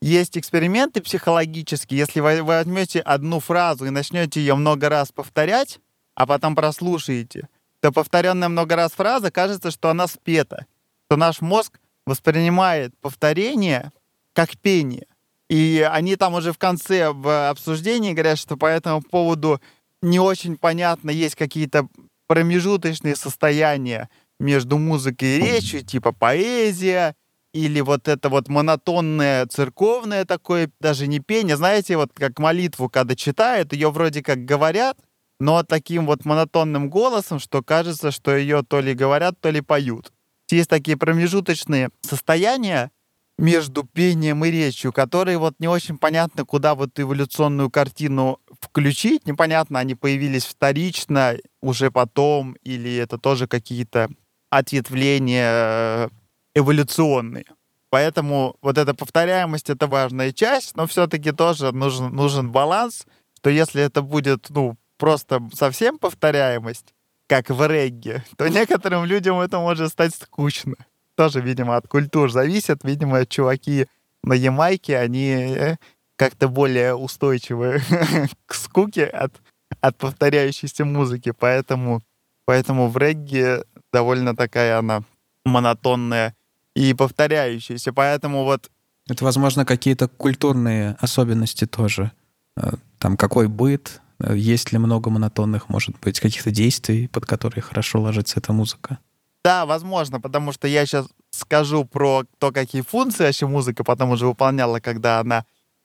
Есть 0.03 0.37
эксперименты 0.37 1.01
психологические. 1.01 2.01
Если 2.01 2.21
вы 2.21 2.43
возьмете 2.43 3.01
одну 3.01 3.41
фразу 3.41 3.87
и 3.87 3.91
начнете 3.91 4.39
ее 4.39 4.55
много 4.55 4.91
раз 4.91 5.13
повторять, 5.13 5.81
а 6.15 6.27
потом 6.27 6.55
прослушаете, 6.55 7.49
то 7.81 7.91
повторенная 7.91 8.51
много 8.51 8.77
раз 8.77 8.93
фраза 8.93 9.31
кажется, 9.31 9.71
что 9.71 9.89
она 9.89 10.07
спета, 10.07 10.67
что 11.07 11.17
наш 11.17 11.41
мозг 11.41 11.81
воспринимает 12.05 12.93
повторение 13.01 13.91
как 14.35 14.59
пение. 14.59 15.07
И 15.49 15.89
они 15.91 16.17
там 16.17 16.35
уже 16.35 16.53
в 16.53 16.59
конце 16.59 17.13
в 17.13 17.49
обсуждении 17.49 18.13
говорят, 18.13 18.39
что 18.39 18.59
по 18.59 18.67
этому 18.67 19.01
поводу 19.01 19.59
не 20.03 20.21
очень 20.21 20.59
понятно, 20.59 21.09
есть 21.09 21.35
какие-то 21.35 21.89
промежуточные 22.27 23.17
состояния, 23.17 24.11
между 24.43 24.79
музыкой 24.79 25.37
и 25.37 25.41
речью, 25.41 25.83
типа 25.83 26.13
поэзия, 26.13 27.15
или 27.55 27.81
вот 27.81 28.09
это 28.09 28.29
вот 28.29 28.49
монотонное 28.49 29.47
церковное 29.47 30.25
такое, 30.25 30.71
даже 30.81 31.07
не 31.07 31.21
пение, 31.21 31.57
знаете, 31.57 31.97
вот 31.97 32.11
как 32.15 32.39
молитву, 32.39 32.89
когда 32.89 33.15
читают, 33.15 33.73
ее 33.73 33.91
вроде 33.91 34.23
как 34.23 34.45
говорят, 34.45 34.99
но 35.39 35.63
таким 35.63 36.07
вот 36.07 36.25
монотонным 36.25 36.89
голосом, 36.89 37.39
что 37.39 37.63
кажется, 37.63 38.11
что 38.11 38.37
ее 38.37 38.63
то 38.63 38.81
ли 38.81 38.95
говорят, 38.95 39.41
то 39.41 39.51
ли 39.51 39.61
поют. 39.61 40.13
Есть 40.51 40.71
такие 40.71 40.97
промежуточные 40.97 41.91
состояния 42.03 42.91
между 43.39 43.85
пением 43.85 44.45
и 44.45 44.51
речью, 44.51 44.93
которые 44.93 45.39
вот 45.39 45.55
не 45.59 45.69
очень 45.69 45.99
понятно, 45.99 46.45
куда 46.45 46.75
вот 46.75 46.99
эволюционную 47.01 47.71
картину 47.71 48.39
включить. 48.61 49.27
Непонятно, 49.27 49.79
они 49.79 49.95
появились 49.95 50.45
вторично, 50.45 51.37
уже 51.61 51.91
потом, 51.91 52.53
или 52.63 52.95
это 52.95 53.19
тоже 53.19 53.47
какие-то 53.49 54.11
ответвления 54.53 55.49
э, 55.51 56.09
эволюционные. 56.55 57.47
Поэтому 57.89 58.57
вот 58.61 58.77
эта 58.77 58.93
повторяемость— 58.93 59.71
это 59.71 59.87
важная 59.87 60.33
часть, 60.33 60.77
но 60.77 60.87
все-таки 60.87 61.33
тоже 61.33 61.73
нужен, 61.73 62.15
нужен 62.15 62.53
баланс, 62.53 63.07
что 63.39 63.49
если 63.49 63.83
это 63.83 64.03
будет, 64.03 64.51
ну, 64.51 64.77
просто 64.99 65.41
совсем 65.55 65.99
повторяемость, 65.99 66.93
как 67.29 67.49
в 67.49 67.67
регге, 67.67 68.25
то 68.37 68.47
некоторым 68.49 69.07
людям 69.07 69.41
это 69.41 69.59
может 69.59 69.91
стать 69.91 70.15
скучно. 70.15 70.75
Тоже, 71.17 71.41
видимо, 71.41 71.77
от 71.77 71.89
культур 71.89 72.31
зависит. 72.31 72.85
Видимо, 72.85 73.25
чуваки 73.25 73.87
на 74.23 74.35
Ямайке, 74.35 74.99
они 74.99 75.31
э, 75.31 75.77
как-то 76.17 76.49
более 76.49 76.95
устойчивы 76.95 77.81
к 78.47 78.55
скуке 78.55 79.07
от, 79.07 79.33
от 79.81 79.97
повторяющейся 79.97 80.85
музыки. 80.85 81.33
Поэтому 81.39 82.03
Поэтому 82.45 82.89
в 82.89 82.97
регге 82.99 83.65
довольно 83.93 84.35
такая 84.35 84.79
она 84.79 85.03
монотонная 85.45 86.35
и 86.75 86.95
повторяющаяся. 86.95 87.93
Поэтому 87.93 88.45
вот... 88.45 88.71
Это, 89.09 89.25
возможно, 89.25 89.65
какие-то 89.65 90.09
культурные 90.09 90.97
особенности 91.01 91.67
тоже. 91.67 92.13
Э, 92.57 92.73
там 92.99 93.17
какой 93.17 93.49
быт, 93.49 94.01
э, 94.21 94.37
есть 94.37 94.73
ли 94.73 94.79
много 94.79 95.11
монотонных, 95.11 95.69
может 95.69 95.99
быть, 96.01 96.21
каких-то 96.21 96.51
действий, 96.51 97.09
под 97.09 97.27
которые 97.27 97.63
хорошо 97.63 98.01
ложится 98.01 98.39
эта 98.39 98.53
музыка. 98.53 98.99
Да, 99.45 99.67
возможно, 99.67 100.21
потому 100.21 100.53
что 100.53 100.69
я 100.69 100.87
сейчас 100.87 101.09
скажу 101.31 101.85
про 101.85 102.25
то, 102.39 102.53
какие 102.53 102.83
функции 102.83 103.25
вообще 103.25 103.47
музыка 103.47 103.83
потом 103.83 104.11
уже 104.11 104.27
выполняла, 104.27 104.79
когда 104.81 105.19
она... 105.19 105.45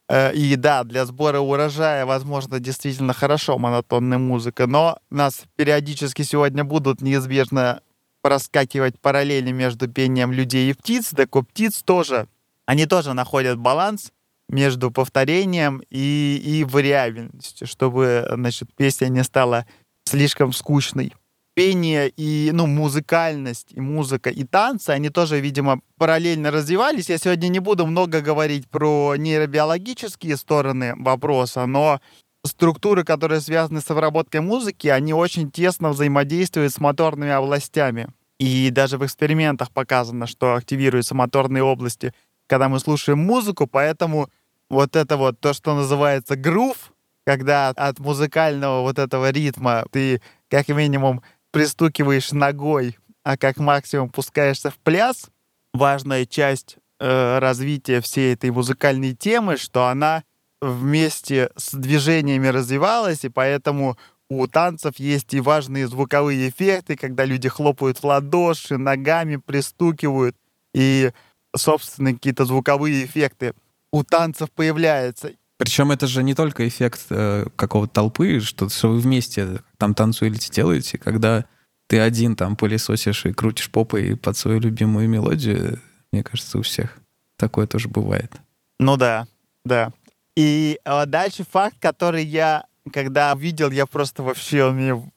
Э, 0.09 0.33
и 0.33 0.55
да, 0.55 0.83
для 0.83 1.05
сбора 1.05 1.39
урожая, 1.39 2.05
возможно, 2.05 2.59
действительно 2.59 3.13
хорошо 3.13 3.57
монотонная 3.57 4.19
музыка, 4.19 4.67
но 4.67 4.99
нас 5.09 5.43
периодически 5.55 6.21
сегодня 6.21 6.63
будут 6.63 7.01
неизбежно 7.01 7.81
проскакивать 8.21 8.99
параллели 8.99 9.51
между 9.51 9.87
пением 9.87 10.31
людей 10.31 10.69
и 10.69 10.73
птиц, 10.73 11.11
так 11.15 11.35
у 11.35 11.43
птиц 11.43 11.81
тоже, 11.83 12.27
они 12.65 12.85
тоже 12.85 13.13
находят 13.13 13.57
баланс 13.57 14.11
между 14.49 14.91
повторением 14.91 15.81
и, 15.89 16.41
и 16.43 16.63
вариабельностью, 16.63 17.67
чтобы, 17.67 18.27
значит, 18.31 18.69
песня 18.75 19.07
не 19.07 19.23
стала 19.23 19.65
слишком 20.05 20.53
скучной. 20.53 21.13
Пение 21.53 22.09
и, 22.09 22.51
ну, 22.53 22.67
музыкальность, 22.67 23.69
и 23.71 23.79
музыка, 23.79 24.29
и 24.29 24.43
танцы, 24.43 24.91
они 24.91 25.09
тоже, 25.09 25.39
видимо, 25.39 25.81
параллельно 25.97 26.51
развивались. 26.51 27.09
Я 27.09 27.17
сегодня 27.17 27.47
не 27.47 27.59
буду 27.59 27.87
много 27.87 28.21
говорить 28.21 28.69
про 28.69 29.15
нейробиологические 29.17 30.37
стороны 30.37 30.93
вопроса, 30.95 31.65
но 31.65 31.99
структуры, 32.47 33.03
которые 33.03 33.41
связаны 33.41 33.81
с 33.81 33.89
обработкой 33.91 34.41
музыки, 34.41 34.87
они 34.87 35.13
очень 35.13 35.51
тесно 35.51 35.89
взаимодействуют 35.89 36.73
с 36.73 36.79
моторными 36.79 37.31
областями. 37.31 38.07
И 38.39 38.69
даже 38.69 38.97
в 38.97 39.05
экспериментах 39.05 39.71
показано, 39.71 40.27
что 40.27 40.55
активируются 40.55 41.15
моторные 41.15 41.63
области, 41.63 42.13
когда 42.47 42.69
мы 42.69 42.79
слушаем 42.79 43.19
музыку, 43.19 43.67
поэтому 43.67 44.29
вот 44.69 44.95
это 44.95 45.17
вот 45.17 45.39
то, 45.39 45.53
что 45.53 45.75
называется 45.75 46.35
грув, 46.35 46.93
когда 47.25 47.69
от 47.69 47.99
музыкального 47.99 48.81
вот 48.81 48.99
этого 48.99 49.31
ритма 49.31 49.85
ты 49.91 50.21
как 50.49 50.67
минимум 50.69 51.21
пристукиваешь 51.51 52.31
ногой, 52.31 52.97
а 53.23 53.37
как 53.37 53.57
максимум 53.57 54.09
пускаешься 54.09 54.69
в 54.69 54.77
пляс, 54.77 55.29
важная 55.73 56.25
часть 56.25 56.77
э, 56.99 57.39
развития 57.39 58.01
всей 58.01 58.33
этой 58.33 58.51
музыкальной 58.51 59.13
темы, 59.13 59.57
что 59.57 59.87
она 59.87 60.23
вместе 60.61 61.51
с 61.55 61.73
движениями 61.73 62.47
развивалась, 62.47 63.23
и 63.23 63.29
поэтому 63.29 63.97
у 64.29 64.47
танцев 64.47 64.95
есть 64.97 65.33
и 65.33 65.39
важные 65.39 65.87
звуковые 65.87 66.49
эффекты, 66.49 66.95
когда 66.95 67.25
люди 67.25 67.47
хлопают 67.47 67.99
в 67.99 68.03
ладоши, 68.03 68.77
ногами 68.77 69.37
пристукивают, 69.37 70.35
и, 70.73 71.11
собственно, 71.55 72.13
какие-то 72.13 72.45
звуковые 72.45 73.05
эффекты 73.05 73.53
у 73.91 74.03
танцев 74.03 74.51
появляются. 74.51 75.31
Причем 75.57 75.91
это 75.91 76.05
же 76.05 76.23
не 76.23 76.35
только 76.35 76.67
эффект 76.67 77.05
э, 77.09 77.45
какого-то 77.55 77.93
толпы, 77.93 78.41
что, 78.41 78.69
что 78.69 78.89
вы 78.89 78.99
вместе 78.99 79.61
там 79.77 79.95
танцуете, 79.95 80.51
делаете, 80.51 80.97
когда 80.97 81.45
ты 81.87 81.99
один 81.99 82.35
там 82.35 82.55
пылесосишь 82.55 83.25
и 83.25 83.33
крутишь 83.33 83.71
попой 83.71 84.15
под 84.15 84.37
свою 84.37 84.59
любимую 84.59 85.09
мелодию, 85.09 85.79
мне 86.11 86.23
кажется, 86.23 86.59
у 86.59 86.61
всех 86.61 86.97
такое 87.37 87.65
тоже 87.65 87.87
бывает. 87.87 88.31
Ну 88.79 88.97
да, 88.97 89.27
да. 89.65 89.91
И 90.37 90.79
э, 90.85 91.05
дальше 91.07 91.43
факт, 91.51 91.77
который 91.79 92.23
я, 92.23 92.67
когда 92.93 93.33
видел, 93.33 93.71
я 93.71 93.87
просто 93.87 94.21
вообще, 94.21 94.65
он 94.65 94.75
мне 94.75 95.11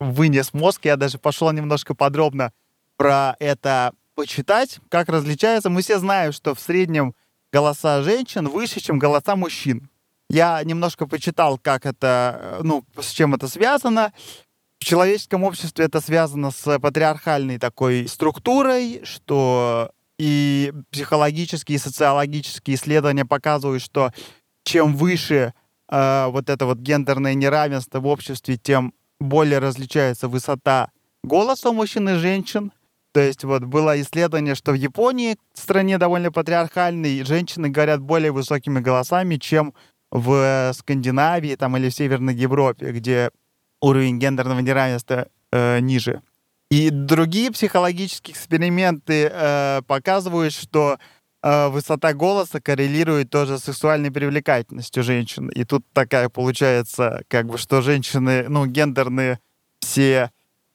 вынес 0.00 0.52
мозг, 0.52 0.80
я 0.84 0.96
даже 0.96 1.18
пошел 1.18 1.52
немножко 1.52 1.94
подробно 1.94 2.50
про 2.96 3.36
это 3.38 3.92
почитать, 4.16 4.80
как 4.88 5.08
различается. 5.08 5.70
Мы 5.70 5.82
все 5.82 6.00
знаем, 6.00 6.32
что 6.32 6.56
в 6.56 6.60
среднем 6.60 7.14
голоса 7.52 8.02
женщин 8.02 8.48
выше, 8.48 8.80
чем 8.80 8.98
голоса 8.98 9.36
мужчин. 9.36 9.88
Я 10.28 10.60
немножко 10.64 11.06
почитал, 11.06 11.56
как 11.56 11.86
это, 11.86 12.40
э, 12.40 12.60
ну, 12.64 12.84
с 13.00 13.10
чем 13.10 13.32
это 13.36 13.46
связано. 13.46 14.12
В 14.80 14.84
человеческом 14.84 15.44
обществе 15.44 15.84
это 15.84 16.00
связано 16.00 16.50
с 16.50 16.80
патриархальной 16.80 17.58
такой 17.58 18.08
структурой, 18.08 19.02
что 19.04 19.92
и 20.18 20.72
психологические, 20.90 21.76
и 21.76 21.78
социологические 21.78 22.74
исследования 22.74 23.24
показывают, 23.24 23.80
что 23.80 24.10
чем 24.64 24.96
выше 24.96 25.54
э, 25.88 26.26
вот 26.28 26.50
это 26.50 26.66
вот 26.66 26.78
гендерное 26.78 27.34
неравенство 27.34 28.00
в 28.00 28.06
обществе, 28.06 28.56
тем 28.56 28.92
более 29.20 29.58
различается 29.58 30.28
высота 30.28 30.90
голоса 31.22 31.72
мужчин 31.72 32.08
и 32.08 32.14
женщин. 32.14 32.72
То 33.12 33.20
есть 33.20 33.44
вот 33.44 33.62
было 33.62 34.00
исследование, 34.00 34.56
что 34.56 34.72
в 34.72 34.74
Японии, 34.74 35.36
стране 35.52 35.98
довольно 35.98 36.32
патриархальной, 36.32 37.22
женщины 37.24 37.68
говорят 37.68 38.00
более 38.00 38.32
высокими 38.32 38.80
голосами, 38.80 39.36
чем 39.36 39.72
в 40.10 40.72
Скандинавии 40.74 41.54
там, 41.54 41.76
или 41.76 41.90
в 41.90 41.94
Северной 41.94 42.34
Европе, 42.34 42.90
где 42.90 43.30
уровень 43.80 44.18
гендерного 44.18 44.60
неравенства 44.60 45.28
э, 45.52 45.78
ниже. 45.80 46.22
И 46.70 46.90
другие 46.90 47.52
психологические 47.52 48.34
эксперименты 48.34 49.30
э, 49.30 49.82
показывают, 49.86 50.52
что 50.52 50.98
высота 51.44 52.14
голоса 52.14 52.60
коррелирует 52.60 53.30
тоже 53.30 53.58
с 53.58 53.64
сексуальной 53.64 54.10
привлекательностью 54.10 55.02
женщин. 55.02 55.48
И 55.48 55.64
тут 55.64 55.84
такая 55.92 56.28
получается, 56.28 57.22
как 57.28 57.46
бы, 57.46 57.58
что 57.58 57.82
женщины, 57.82 58.46
ну, 58.48 58.64
гендерные 58.66 59.38
все 59.80 60.30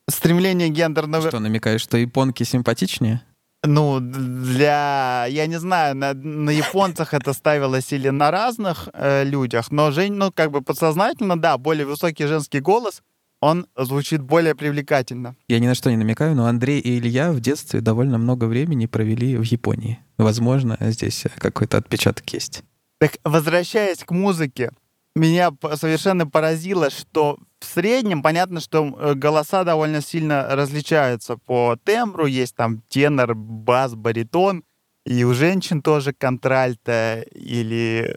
стремление 0.07 0.69
гендерного... 0.69 1.27
Что, 1.29 1.39
намекаешь, 1.39 1.81
что 1.81 1.97
японки 1.97 2.43
симпатичнее? 2.43 3.21
Ну, 3.63 3.99
для... 3.99 5.25
Я 5.29 5.47
не 5.47 5.59
знаю, 5.59 5.95
на, 5.95 6.13
на 6.13 6.49
японцах 6.49 7.13
это 7.13 7.33
ставилось 7.33 7.91
или 7.91 8.09
на 8.09 8.31
разных 8.31 8.87
э, 8.93 9.23
людях, 9.25 9.71
но, 9.71 9.91
Жень, 9.91 10.13
ну, 10.13 10.31
как 10.31 10.51
бы 10.51 10.61
подсознательно, 10.61 11.39
да, 11.39 11.57
более 11.57 11.85
высокий 11.85 12.25
женский 12.25 12.61
голос, 12.61 13.01
он 13.41 13.67
звучит 13.75 14.21
более 14.21 14.55
привлекательно. 14.55 15.35
Я 15.47 15.59
ни 15.59 15.67
на 15.67 15.75
что 15.75 15.89
не 15.89 15.97
намекаю, 15.97 16.35
но 16.35 16.45
Андрей 16.45 16.79
и 16.79 16.97
Илья 16.99 17.31
в 17.31 17.39
детстве 17.39 17.81
довольно 17.81 18.17
много 18.17 18.45
времени 18.45 18.85
провели 18.85 19.37
в 19.37 19.43
Японии. 19.43 19.99
Возможно, 20.17 20.77
здесь 20.79 21.25
какой-то 21.37 21.77
отпечаток 21.77 22.29
есть. 22.33 22.63
Так, 22.99 23.13
возвращаясь 23.23 24.03
к 24.03 24.11
музыке, 24.11 24.71
меня 25.15 25.51
совершенно 25.75 26.27
поразило, 26.27 26.89
что 26.89 27.37
в 27.59 27.65
среднем 27.65 28.21
понятно, 28.21 28.59
что 28.59 28.95
э, 28.99 29.13
голоса 29.15 29.63
довольно 29.63 30.01
сильно 30.01 30.55
различаются 30.55 31.37
по 31.37 31.77
тембру. 31.83 32.25
Есть 32.25 32.55
там 32.55 32.81
тенор, 32.89 33.35
бас, 33.35 33.95
баритон. 33.95 34.63
И 35.05 35.23
у 35.23 35.33
женщин 35.33 35.81
тоже 35.81 36.13
контральта 36.13 37.25
или 37.33 38.15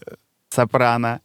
сопрано. 0.51 1.21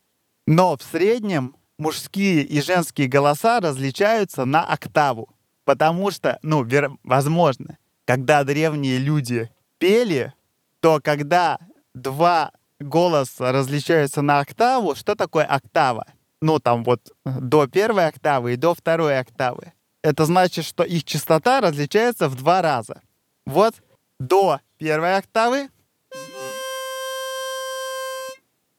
Но 0.45 0.77
в 0.77 0.83
среднем 0.83 1.55
мужские 1.77 2.43
и 2.43 2.61
женские 2.61 3.07
голоса 3.07 3.59
различаются 3.59 4.45
на 4.45 4.63
октаву. 4.63 5.29
Потому 5.65 6.11
что, 6.11 6.39
ну, 6.41 6.63
вер- 6.63 6.97
возможно, 7.03 7.77
когда 8.05 8.43
древние 8.43 8.97
люди 8.97 9.49
пели, 9.77 10.33
то 10.79 10.99
когда 11.03 11.59
два 11.93 12.51
голоса 12.79 13.51
различаются 13.51 14.21
на 14.21 14.39
октаву, 14.39 14.95
что 14.95 15.15
такое 15.15 15.45
октава? 15.45 16.05
ну, 16.41 16.59
там 16.59 16.83
вот 16.83 17.11
до 17.25 17.67
первой 17.67 18.07
октавы 18.07 18.53
и 18.53 18.57
до 18.57 18.73
второй 18.73 19.19
октавы. 19.19 19.73
Это 20.03 20.25
значит, 20.25 20.65
что 20.65 20.83
их 20.83 21.03
частота 21.03 21.61
различается 21.61 22.29
в 22.29 22.35
два 22.35 22.61
раза. 22.61 23.01
Вот 23.45 23.75
до 24.19 24.59
первой 24.77 25.17
октавы, 25.17 25.69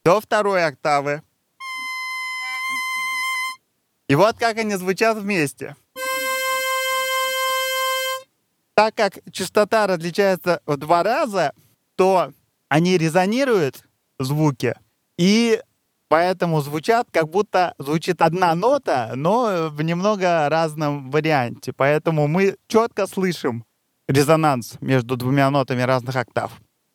до 0.04 0.20
второй 0.20 0.64
октавы. 0.64 1.22
И 4.08 4.14
вот 4.14 4.36
как 4.38 4.56
они 4.58 4.74
звучат 4.76 5.18
вместе. 5.18 5.76
Так 8.74 8.94
как 8.94 9.18
частота 9.32 9.86
различается 9.86 10.60
в 10.66 10.76
два 10.76 11.02
раза, 11.02 11.52
то 11.96 12.32
они 12.68 12.96
резонируют 12.96 13.84
звуки 14.18 14.74
и 15.16 15.60
Поэтому 16.08 16.62
звучат, 16.62 17.08
как 17.10 17.28
будто 17.28 17.74
звучит 17.78 18.22
одна 18.22 18.54
нота, 18.54 19.12
но 19.14 19.68
в 19.70 19.82
немного 19.82 20.48
разном 20.48 21.10
варианте. 21.10 21.74
Поэтому 21.74 22.26
мы 22.26 22.56
четко 22.66 23.06
слышим 23.06 23.64
резонанс 24.08 24.78
между 24.80 25.16
двумя 25.16 25.50
нотами 25.50 25.82
разных 25.82 26.16
октав. 26.16 26.52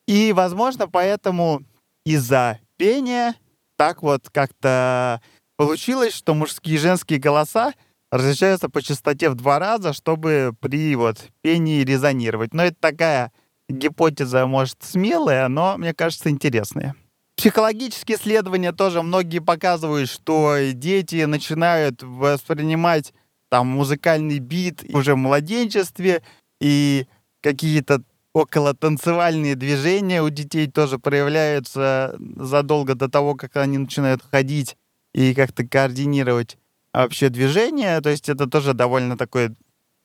И, 0.08 0.34
возможно, 0.34 0.88
поэтому 0.88 1.62
из-за 2.06 2.60
пения 2.78 3.36
так 3.78 4.02
вот 4.02 4.30
как-то 4.32 5.21
получилось, 5.58 6.13
что 6.13 6.34
мужские 6.34 6.76
и 6.76 6.80
женские 6.80 7.20
голоса 7.20 7.74
различаются 8.12 8.70
по 8.70 8.82
частоте 8.82 9.30
в 9.30 9.36
два 9.36 9.60
раза, 9.60 9.94
чтобы 9.94 10.54
при 10.60 10.96
вот 10.96 11.18
пении 11.42 11.84
резонировать. 11.84 12.54
Но 12.54 12.63
это 12.63 12.76
такая 12.80 13.32
гипотеза, 13.70 14.46
может, 14.46 14.78
смелая, 14.82 15.48
но, 15.48 15.78
мне 15.78 15.94
кажется, 15.94 16.30
интересная. 16.30 16.96
Психологические 17.36 18.18
исследования 18.18 18.72
тоже 18.72 19.02
многие 19.02 19.39
показывают, 19.39 20.10
что 20.10 20.56
дети 20.74 21.24
начинают 21.24 22.04
воспринимать 22.04 23.13
там 23.50 23.68
музыкальный 23.68 24.39
бит 24.39 24.84
уже 24.94 25.16
в 25.16 25.18
младенчестве, 25.18 26.22
и 26.62 27.08
какие-то 27.42 28.04
около 28.34 28.74
танцевальные 28.74 29.56
движения 29.56 30.22
у 30.22 30.30
детей 30.30 30.68
тоже 30.68 31.00
проявляются 31.00 32.16
задолго 32.36 32.96
до 32.96 33.10
того, 33.10 33.36
как 33.36 33.58
они 33.58 33.78
начинают 33.78 34.24
ходить 34.24 34.76
и 35.13 35.34
как-то 35.34 35.65
координировать 35.65 36.58
вообще 36.93 37.30
движение. 37.30 37.99
То 38.02 38.10
есть 38.10 38.30
это 38.30 38.47
тоже 38.47 38.73
довольно 38.73 39.17
такое 39.17 39.56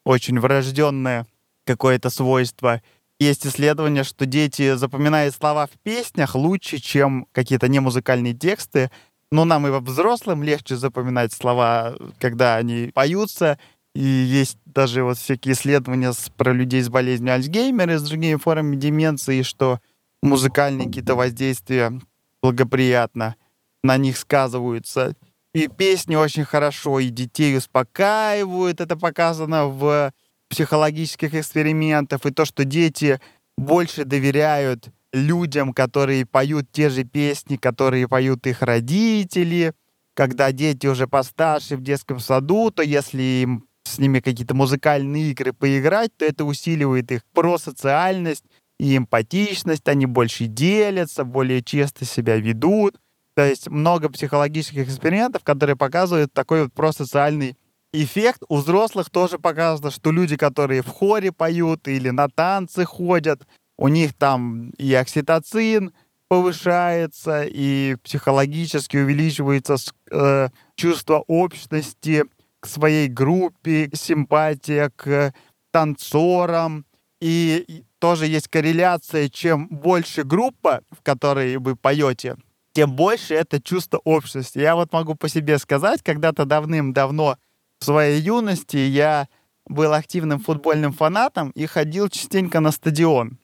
очень 0.05 0.39
врожденное 0.39 1.27
какое-то 1.65 2.11
свойство. 2.11 2.83
Есть 3.19 3.47
исследование, 3.47 4.05
что 4.05 4.27
дети 4.27 4.77
запоминают 4.77 5.35
слова 5.35 5.67
в 5.67 5.73
песнях 5.83 6.35
лучше, 6.35 6.79
чем 6.79 7.27
какие-то 7.33 7.69
немузыкальные 7.69 8.35
тексты. 8.35 8.91
Но 9.31 9.45
нам 9.45 9.67
и 9.67 9.71
взрослым 9.71 10.43
легче 10.43 10.77
запоминать 10.77 11.33
слова, 11.33 11.95
когда 12.19 12.57
они 12.57 12.91
поются. 12.95 13.59
И 13.95 14.03
есть 14.03 14.59
даже 14.65 15.03
вот 15.03 15.19
всякие 15.19 15.55
исследования 15.55 16.13
с, 16.13 16.31
про 16.37 16.53
людей 16.53 16.81
с 16.81 16.89
болезнью 16.89 17.35
Альцгеймера 17.35 17.95
и 17.95 17.99
с 17.99 18.03
другими 18.03 18.37
формами 18.37 18.77
деменции, 18.77 19.43
что 19.43 19.81
музыкальные 20.23 20.87
какие-то 20.87 21.17
воздействия 21.17 22.01
благоприятно 22.41 23.35
на 23.83 23.97
них 23.97 24.17
сказываются. 24.17 25.15
И 25.55 25.69
песни 25.69 26.15
очень 26.15 26.45
хорошо, 26.45 27.01
и 27.01 27.09
детей 27.09 27.57
успокаивают. 27.57 28.81
Это 28.81 28.97
показано 28.97 29.67
в 29.67 30.13
психологических 30.49 31.35
экспериментах. 31.35 32.25
И 32.27 32.31
то, 32.31 32.45
что 32.45 32.65
дети 32.65 33.21
больше 33.57 34.05
доверяют 34.05 34.89
людям, 35.13 35.73
которые 35.73 36.27
поют 36.27 36.71
те 36.71 36.91
же 36.91 37.05
песни, 37.05 37.57
которые 37.57 38.09
поют 38.09 38.47
их 38.47 38.63
родители. 38.63 39.73
Когда 40.15 40.53
дети 40.53 40.87
уже 40.87 41.07
постарше 41.07 41.77
в 41.77 41.83
детском 41.83 42.21
саду, 42.21 42.71
то 42.71 42.83
если 42.83 43.23
им 43.23 43.69
с 43.85 43.99
ними 43.99 44.21
какие-то 44.21 44.55
музыкальные 44.55 45.31
игры 45.31 45.53
поиграть, 45.53 46.15
то 46.17 46.25
это 46.25 46.45
усиливает 46.45 47.11
их 47.11 47.25
просоциальность 47.33 48.45
и 48.79 48.97
эмпатичность, 48.97 49.89
они 49.89 50.07
больше 50.07 50.47
делятся, 50.47 51.25
более 51.25 51.63
часто 51.63 52.05
себя 52.05 52.37
ведут. 52.37 52.97
То 53.39 53.47
есть 53.47 53.69
много 53.69 54.09
психологических 54.09 54.89
экспериментов, 54.89 55.45
которые 55.45 55.77
показывают 55.77 56.33
такой 56.33 56.65
вот 56.65 56.73
просоциальный 56.73 57.57
эффект. 57.93 58.43
У 58.49 58.57
взрослых 58.57 59.11
тоже 59.11 59.39
показано, 59.39 59.93
что 59.93 60.11
люди, 60.11 60.37
которые 60.37 60.83
в 60.83 60.89
хоре 60.89 61.31
поют 61.31 61.87
или 61.87 62.11
на 62.11 62.29
танцы 62.29 62.85
ходят, 62.85 63.47
у 63.77 63.87
них 63.87 64.13
там 64.15 64.71
и 64.71 64.93
окситоцин 64.93 65.93
повышается, 66.27 67.45
и 67.45 67.95
психологически 68.03 68.97
увеличивается 68.97 69.77
э, 70.11 70.49
чувство 70.75 71.23
общности, 71.29 72.25
к 72.59 72.67
своей 72.67 73.07
группе, 73.07 73.89
симпатия 73.93 74.91
к 74.97 75.33
танцорам. 75.71 76.87
И 77.21 77.85
тоже 78.01 78.27
есть 78.27 78.49
корреляция, 78.49 79.29
чем 79.29 79.69
больше 79.69 80.25
группа, 80.25 80.81
в 80.91 81.05
которой 81.05 81.57
вы 81.59 81.77
поете, 81.77 82.37
тем 82.79 82.93
больше 82.93 83.35
это 83.35 83.61
чувство 83.61 84.01
общности. 84.05 84.61
Я 84.61 84.77
вот 84.77 84.93
могу 84.93 85.17
по 85.17 85.29
себе 85.29 85.59
сказать, 85.59 86.01
когда-то 86.01 86.45
давным-давно 86.45 87.37
в 87.81 87.85
своей 87.85 88.21
юности 88.21 88.77
я 88.77 89.27
был 89.67 89.93
активным 89.93 90.39
футбольным 90.39 90.93
фанатом 90.93 91.51
и 91.57 91.67
ходил 91.67 92.09
частенько 92.09 92.61
на 92.61 92.71
стадион, 92.71 93.37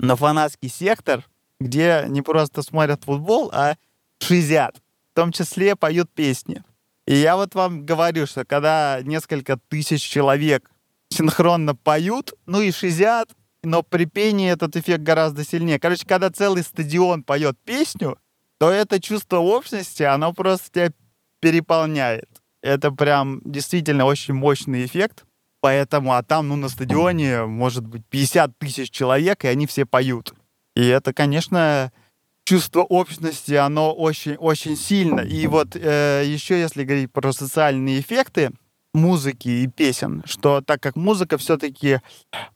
на 0.00 0.16
фанатский 0.16 0.68
сектор, 0.68 1.24
где 1.60 2.04
не 2.08 2.20
просто 2.20 2.62
смотрят 2.62 3.04
футбол, 3.04 3.48
а 3.54 3.76
шизят. 4.18 4.74
В 5.12 5.14
том 5.14 5.30
числе 5.30 5.76
поют 5.76 6.10
песни. 6.10 6.64
И 7.06 7.14
я 7.14 7.36
вот 7.36 7.54
вам 7.54 7.86
говорю, 7.86 8.26
что 8.26 8.44
когда 8.44 8.98
несколько 9.04 9.56
тысяч 9.68 10.02
человек 10.02 10.68
синхронно 11.10 11.76
поют, 11.76 12.32
ну 12.46 12.60
и 12.60 12.72
шизят, 12.72 13.30
но 13.62 13.84
при 13.84 14.06
пении 14.06 14.50
этот 14.50 14.74
эффект 14.74 15.04
гораздо 15.04 15.44
сильнее. 15.44 15.78
Короче, 15.78 16.04
когда 16.04 16.28
целый 16.30 16.64
стадион 16.64 17.22
поет 17.22 17.56
песню, 17.64 18.18
то 18.60 18.70
это 18.70 19.00
чувство 19.00 19.38
общности, 19.38 20.02
оно 20.02 20.34
просто 20.34 20.70
тебя 20.70 20.92
переполняет. 21.40 22.28
Это 22.62 22.92
прям 22.92 23.40
действительно 23.42 24.04
очень 24.04 24.34
мощный 24.34 24.84
эффект. 24.84 25.24
Поэтому, 25.62 26.12
а 26.12 26.22
там, 26.22 26.48
ну, 26.48 26.56
на 26.56 26.68
стадионе 26.68 27.46
может 27.46 27.86
быть 27.86 28.02
50 28.10 28.58
тысяч 28.58 28.90
человек, 28.90 29.44
и 29.44 29.48
они 29.48 29.66
все 29.66 29.86
поют. 29.86 30.34
И 30.76 30.86
это, 30.86 31.14
конечно, 31.14 31.90
чувство 32.44 32.80
общности, 32.82 33.54
оно 33.54 33.94
очень-очень 33.94 34.76
сильно. 34.76 35.20
И 35.20 35.46
вот 35.46 35.74
э, 35.74 36.24
еще 36.26 36.60
если 36.60 36.84
говорить 36.84 37.12
про 37.12 37.32
социальные 37.32 38.00
эффекты 38.00 38.50
музыки 38.92 39.48
и 39.48 39.68
песен, 39.68 40.22
что 40.26 40.60
так 40.60 40.82
как 40.82 40.96
музыка 40.96 41.38
все-таки, 41.38 42.00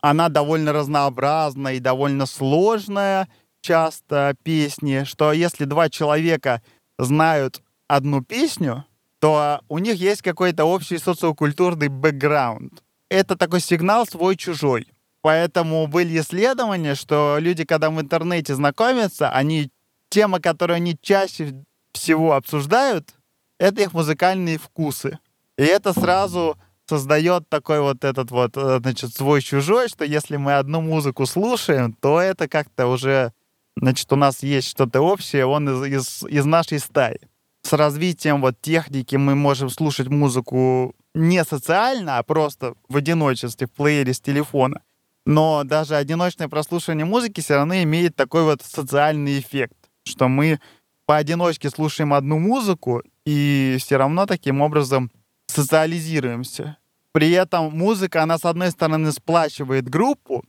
она 0.00 0.28
довольно 0.28 0.72
разнообразна 0.72 1.74
и 1.74 1.80
довольно 1.80 2.26
сложная, 2.26 3.28
часто 3.64 4.36
песни, 4.42 5.04
что 5.04 5.32
если 5.32 5.64
два 5.64 5.88
человека 5.88 6.62
знают 6.98 7.62
одну 7.88 8.22
песню, 8.22 8.84
то 9.20 9.62
у 9.68 9.78
них 9.78 9.96
есть 9.96 10.22
какой-то 10.22 10.64
общий 10.66 10.98
социокультурный 10.98 11.88
бэкграунд. 11.88 12.82
Это 13.08 13.36
такой 13.36 13.60
сигнал 13.60 14.06
свой-чужой. 14.06 14.88
Поэтому 15.22 15.86
были 15.86 16.20
исследования, 16.20 16.94
что 16.94 17.38
люди, 17.40 17.64
когда 17.64 17.88
в 17.88 17.98
интернете 17.98 18.54
знакомятся, 18.54 19.30
они 19.30 19.70
тема, 20.10 20.40
которую 20.40 20.76
они 20.76 20.98
чаще 21.00 21.64
всего 21.94 22.34
обсуждают, 22.34 23.14
это 23.58 23.80
их 23.80 23.94
музыкальные 23.94 24.58
вкусы. 24.58 25.18
И 25.56 25.62
это 25.62 25.94
сразу 25.94 26.58
создает 26.86 27.48
такой 27.48 27.80
вот 27.80 28.04
этот 28.04 28.30
вот, 28.30 28.56
э, 28.56 28.78
значит, 28.82 29.14
свой-чужой, 29.14 29.88
что 29.88 30.04
если 30.04 30.36
мы 30.36 30.54
одну 30.58 30.82
музыку 30.82 31.24
слушаем, 31.24 31.94
то 31.94 32.20
это 32.20 32.46
как-то 32.46 32.88
уже, 32.88 33.32
значит, 33.76 34.12
у 34.12 34.16
нас 34.16 34.42
есть 34.42 34.68
что-то 34.68 35.00
общее, 35.00 35.46
он 35.46 35.68
из, 35.68 36.00
из, 36.00 36.22
из 36.28 36.44
нашей 36.44 36.78
стаи. 36.78 37.18
С 37.62 37.72
развитием 37.72 38.40
вот 38.40 38.60
техники 38.60 39.16
мы 39.16 39.34
можем 39.34 39.70
слушать 39.70 40.08
музыку 40.08 40.94
не 41.14 41.44
социально, 41.44 42.18
а 42.18 42.22
просто 42.22 42.74
в 42.88 42.96
одиночестве, 42.96 43.66
в 43.66 43.70
плеере 43.70 44.12
с 44.12 44.20
телефона. 44.20 44.82
Но 45.26 45.64
даже 45.64 45.96
одиночное 45.96 46.48
прослушивание 46.48 47.06
музыки 47.06 47.40
все 47.40 47.54
равно 47.54 47.82
имеет 47.82 48.14
такой 48.14 48.42
вот 48.42 48.60
социальный 48.62 49.38
эффект 49.38 49.74
что 50.04 50.28
мы 50.28 50.60
поодиночке 51.06 51.70
слушаем 51.70 52.14
одну 52.14 52.38
музыку 52.38 53.02
и 53.24 53.76
все 53.80 53.96
равно 53.96 54.26
таким 54.26 54.60
образом 54.60 55.10
социализируемся. 55.46 56.78
При 57.12 57.30
этом 57.30 57.76
музыка, 57.76 58.22
она 58.22 58.38
с 58.38 58.44
одной 58.44 58.70
стороны 58.70 59.12
сплачивает 59.12 59.88
группу, 59.88 60.44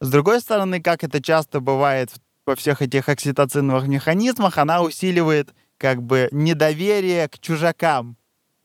с 0.00 0.10
другой 0.10 0.40
стороны, 0.40 0.80
как 0.80 1.04
это 1.04 1.22
часто 1.22 1.60
бывает 1.60 2.10
во 2.46 2.56
всех 2.56 2.80
этих 2.82 3.08
окситоциновых 3.08 3.86
механизмах, 3.86 4.58
она 4.58 4.82
усиливает 4.82 5.54
как 5.78 6.02
бы 6.02 6.28
недоверие 6.32 7.28
к 7.28 7.38
чужакам. 7.38 8.16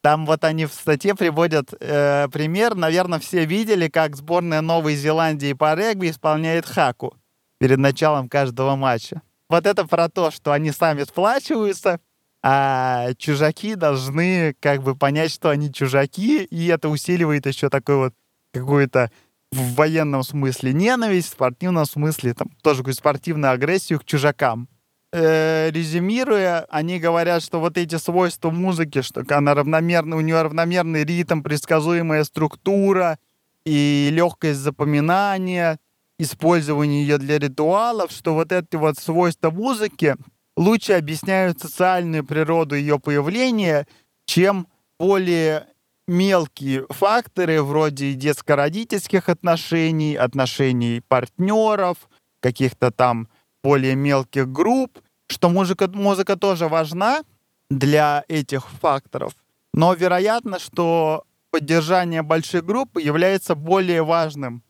Там 0.02 0.26
вот 0.26 0.44
они 0.44 0.66
в 0.66 0.74
статье 0.74 1.14
приводят 1.16 1.74
э, 1.80 2.28
пример, 2.32 2.76
наверное, 2.76 3.20
все 3.20 3.46
видели, 3.46 3.88
как 3.88 4.16
сборная 4.16 4.62
Новой 4.62 4.96
Зеландии 4.96 5.54
по 5.54 5.76
регби 5.76 6.10
исполняет 6.10 6.66
хаку 6.66 7.16
перед 7.60 7.78
началом 7.78 8.30
каждого 8.30 8.76
матча 8.76 9.22
вот 9.52 9.66
это 9.66 9.86
про 9.86 10.08
то, 10.08 10.32
что 10.32 10.54
они 10.54 10.72
сами 10.72 11.04
сплачиваются, 11.04 12.00
а 12.42 13.14
чужаки 13.18 13.76
должны 13.76 14.56
как 14.62 14.82
бы 14.82 14.96
понять, 14.96 15.32
что 15.32 15.50
они 15.50 15.72
чужаки, 15.72 16.46
и 16.46 16.68
это 16.68 16.88
усиливает 16.88 17.46
еще 17.46 17.70
такой 17.70 17.98
вот 17.98 18.14
какую-то 18.54 19.12
в 19.52 19.76
военном 19.76 20.24
смысле 20.24 20.74
ненависть, 20.74 21.30
в 21.30 21.32
спортивном 21.34 21.86
смысле 21.86 22.34
там 22.34 22.50
тоже 22.62 22.80
какую 22.80 22.94
спортивную 22.94 23.52
агрессию 23.52 24.00
к 24.00 24.06
чужакам. 24.06 24.68
Э, 25.14 25.70
резюмируя, 25.72 26.66
они 26.70 26.98
говорят, 26.98 27.44
что 27.44 27.60
вот 27.60 27.78
эти 27.78 27.96
свойства 27.98 28.50
музыки, 28.50 29.02
что 29.02 29.26
она 29.36 29.54
равномерна, 29.54 30.16
у 30.16 30.22
нее 30.22 30.42
равномерный 30.42 31.04
ритм, 31.04 31.42
предсказуемая 31.42 32.24
структура 32.24 33.20
и 33.66 34.10
легкость 34.12 34.60
запоминания, 34.60 35.80
использование 36.18 37.02
ее 37.02 37.18
для 37.18 37.40
ритуалов, 37.40 38.12
что 38.12 38.34
вот 38.34 38.54
эти 38.54 38.78
вот 38.78 38.98
свойства 38.98 39.52
музыки 39.52 40.16
лучше 40.56 40.94
объясняют 40.94 41.60
социальную 41.60 42.26
природу 42.26 42.76
ее 42.76 42.98
появления, 42.98 43.88
чем 44.26 44.68
более 44.98 45.68
мелкие 46.12 46.86
факторы 46.90 47.64
вроде 47.64 48.14
детско-родительских 48.14 49.30
отношений, 49.30 50.16
отношений 50.16 51.02
партнеров, 51.08 52.10
каких-то 52.42 52.92
там 52.92 53.30
более 53.64 53.96
мелких 53.96 54.52
групп, 54.52 55.00
что 55.28 55.50
музыка, 55.50 55.88
музыка 55.88 56.36
тоже 56.36 56.68
важна 56.68 57.24
для 57.70 58.26
этих 58.28 58.70
факторов, 58.70 59.34
но 59.74 59.94
вероятно, 59.94 60.60
что 60.60 61.24
поддержание 61.50 62.24
большой 62.24 62.62
группы 62.62 63.02
является 63.02 63.56
более 63.56 64.04
важным 64.04 64.64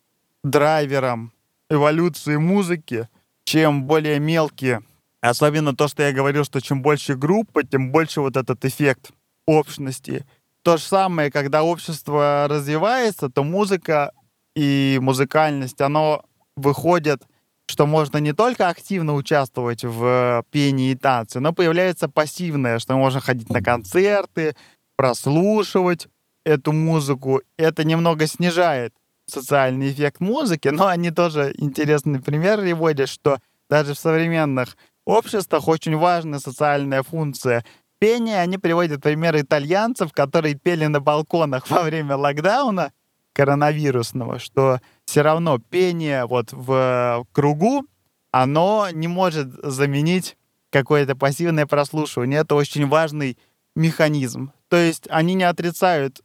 драйвером 0.43 1.33
эволюции 1.71 2.37
музыки, 2.37 3.09
чем 3.45 3.85
более 3.85 4.19
мелкие. 4.19 4.83
Особенно 5.21 5.75
то, 5.75 5.87
что 5.87 6.03
я 6.03 6.13
говорил, 6.13 6.43
что 6.43 6.61
чем 6.61 6.83
больше 6.83 7.15
группа, 7.15 7.63
тем 7.63 7.91
больше 7.91 8.21
вот 8.21 8.37
этот 8.37 8.63
эффект 8.63 9.11
общности. 9.47 10.25
То 10.63 10.77
же 10.77 10.83
самое, 10.83 11.31
когда 11.31 11.63
общество 11.63 12.47
развивается, 12.49 13.29
то 13.29 13.43
музыка 13.43 14.11
и 14.55 14.99
музыкальность, 15.01 15.81
оно 15.81 16.23
выходит, 16.55 17.23
что 17.67 17.85
можно 17.85 18.17
не 18.17 18.33
только 18.33 18.67
активно 18.67 19.13
участвовать 19.15 19.83
в 19.83 20.43
пении 20.51 20.91
и 20.91 20.95
танце, 20.95 21.39
но 21.39 21.53
появляется 21.53 22.09
пассивное, 22.09 22.79
что 22.79 22.95
можно 22.95 23.21
ходить 23.21 23.49
на 23.49 23.61
концерты, 23.61 24.55
прослушивать 24.97 26.07
эту 26.43 26.73
музыку. 26.73 27.41
Это 27.57 27.83
немного 27.83 28.27
снижает 28.27 28.93
социальный 29.25 29.91
эффект 29.91 30.19
музыки, 30.19 30.67
но 30.67 30.87
они 30.87 31.11
тоже 31.11 31.53
интересный 31.57 32.19
пример 32.19 32.59
приводят, 32.59 33.09
что 33.09 33.39
даже 33.69 33.93
в 33.93 33.99
современных 33.99 34.75
обществах 35.05 35.67
очень 35.67 35.95
важная 35.95 36.39
социальная 36.39 37.03
функция 37.03 37.63
пения. 38.01 38.41
Они 38.41 38.57
приводят 38.57 39.03
примеры 39.03 39.41
итальянцев, 39.41 40.11
которые 40.11 40.55
пели 40.55 40.87
на 40.87 40.99
балконах 40.99 41.69
во 41.69 41.83
время 41.83 42.17
локдауна 42.17 42.91
коронавирусного, 43.33 44.39
что 44.39 44.81
все 45.05 45.21
равно 45.21 45.59
пение 45.59 46.25
вот 46.25 46.51
в 46.51 47.25
кругу, 47.31 47.85
оно 48.31 48.87
не 48.91 49.07
может 49.07 49.49
заменить 49.63 50.35
какое-то 50.71 51.15
пассивное 51.15 51.67
прослушивание. 51.67 52.39
Это 52.39 52.55
очень 52.55 52.87
важный 52.87 53.37
механизм. 53.75 54.51
То 54.67 54.77
есть 54.77 55.05
они 55.09 55.35
не 55.35 55.43
отрицают 55.43 56.21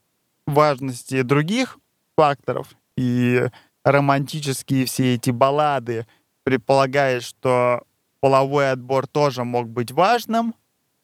важности 0.46 1.22
других 1.22 1.78
факторов, 2.16 2.74
и 2.96 3.48
романтические 3.84 4.86
все 4.86 5.14
эти 5.14 5.30
баллады 5.30 6.06
предполагают, 6.42 7.22
что 7.22 7.82
половой 8.20 8.70
отбор 8.70 9.06
тоже 9.06 9.44
мог 9.44 9.68
быть 9.68 9.92
важным, 9.92 10.54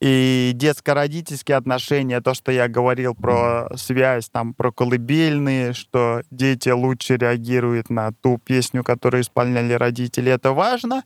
и 0.02 0.50
детско-родительские 0.54 1.56
отношения, 1.56 2.20
то, 2.20 2.34
что 2.34 2.50
я 2.50 2.66
говорил 2.66 3.14
про 3.14 3.70
связь, 3.76 4.28
там, 4.28 4.52
про 4.52 4.72
колыбельные, 4.72 5.74
что 5.74 6.22
дети 6.32 6.70
лучше 6.70 7.16
реагируют 7.16 7.88
на 7.88 8.10
ту 8.10 8.38
песню, 8.38 8.82
которую 8.82 9.22
исполняли 9.22 9.74
родители, 9.74 10.32
это 10.32 10.52
важно, 10.52 11.04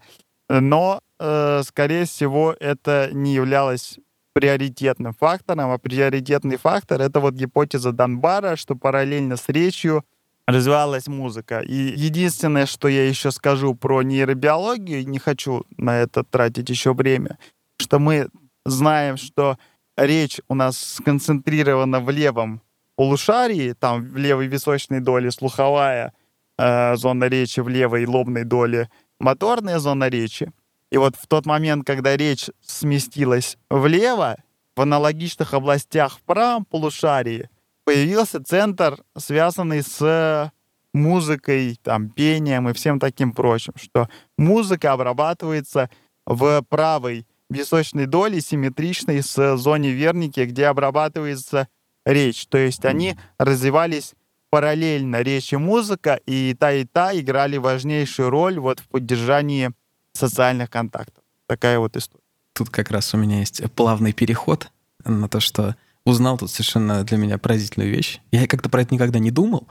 но, 0.49 1.01
э, 1.21 1.61
скорее 1.67 2.07
всего, 2.07 2.57
это 2.59 3.11
не 3.13 3.35
являлось 3.35 3.99
приоритетным 4.33 5.13
фактором, 5.13 5.73
а 5.73 5.79
приоритетный 5.79 6.57
фактор— 6.57 7.01
это 7.03 7.21
вот 7.21 7.35
гипотеза 7.35 7.93
Донбара, 7.93 8.57
что 8.57 8.77
параллельно 8.77 9.37
с 9.37 9.47
речью 9.51 10.07
развивалась 10.47 11.07
музыка. 11.07 11.61
И 11.61 11.75
единственное, 11.75 12.65
что 12.65 12.89
я 12.89 13.07
еще 13.07 13.31
скажу 13.31 13.75
про 13.75 14.01
нейробиологию, 14.01 15.07
не 15.07 15.19
хочу 15.19 15.65
на 15.77 15.99
это 15.99 16.25
тратить 16.25 16.71
еще 16.71 16.95
время, 16.95 17.37
что 17.79 17.99
мы 17.99 18.29
знаем, 18.67 19.17
что 19.17 19.59
речь 19.97 20.41
у 20.49 20.55
нас 20.55 20.79
сконцентрирована 20.79 22.01
в 22.01 22.11
левом 22.11 22.61
полушарии, 22.97 23.73
там 23.73 24.03
в 24.03 24.17
левой 24.17 24.47
височной 24.47 25.01
доле 25.01 25.31
слуховая 25.31 26.13
э, 26.59 26.97
зона 26.97 27.25
речи, 27.25 27.61
в 27.61 27.69
левой 27.69 28.07
лобной 28.07 28.45
доле 28.45 28.91
моторная 29.19 29.79
зона 29.79 30.09
речи. 30.09 30.53
И 30.91 30.99
вот 30.99 31.17
в 31.17 31.27
тот 31.27 31.47
момент, 31.47 31.87
когда 31.87 32.17
речь 32.17 32.49
сместилась 32.61 33.57
влево, 33.71 34.37
в 34.77 34.83
аналогичных 34.83 35.55
областях 35.55 36.19
в 36.19 36.23
правом 36.23 36.65
полушарии 36.65 37.49
появился 37.85 38.43
центр, 38.45 39.03
связанный 39.17 39.83
с 39.83 40.53
музыкой, 40.93 41.79
там, 41.83 42.11
пением 42.11 42.69
и 42.69 42.73
всем 42.73 42.99
таким 42.99 43.33
прочим, 43.33 43.73
что 43.77 44.09
музыка 44.37 44.93
обрабатывается 44.93 45.91
в 46.27 46.63
правой 46.69 47.27
височной 47.51 48.07
доли, 48.07 48.41
симметричной 48.41 49.23
с 49.23 49.57
зоне 49.57 49.93
верники, 49.93 50.41
где 50.41 50.67
обрабатывается 50.67 51.69
речь. 52.05 52.47
То 52.47 52.59
есть 52.59 52.85
они 52.85 53.17
развивались 53.39 54.15
параллельно 54.51 55.23
речь 55.23 55.53
и 55.53 55.57
музыка, 55.57 56.21
и 56.27 56.57
та, 56.59 56.73
и 56.73 56.85
та 56.85 57.19
играли 57.19 57.57
важнейшую 57.57 58.31
роль 58.31 58.59
вот 58.59 58.81
в 58.81 58.89
поддержании 58.89 59.73
социальных 60.13 60.71
контактов. 60.71 61.23
Такая 61.47 61.79
вот 61.79 61.97
история. 61.97 62.23
Тут 62.53 62.71
как 62.71 62.91
раз 62.91 63.13
у 63.15 63.19
меня 63.19 63.41
есть 63.41 63.63
плавный 63.73 64.13
переход 64.13 64.71
на 65.05 65.29
то, 65.29 65.41
что 65.41 65.77
узнал 66.05 66.39
тут 66.39 66.51
совершенно 66.51 67.05
для 67.05 67.19
меня 67.19 67.37
поразительную 67.37 67.91
вещь. 67.91 68.21
Я 68.31 68.47
как-то 68.47 68.71
про 68.71 68.83
это 68.83 68.95
никогда 68.95 69.19
не 69.19 69.31
думал, 69.31 69.67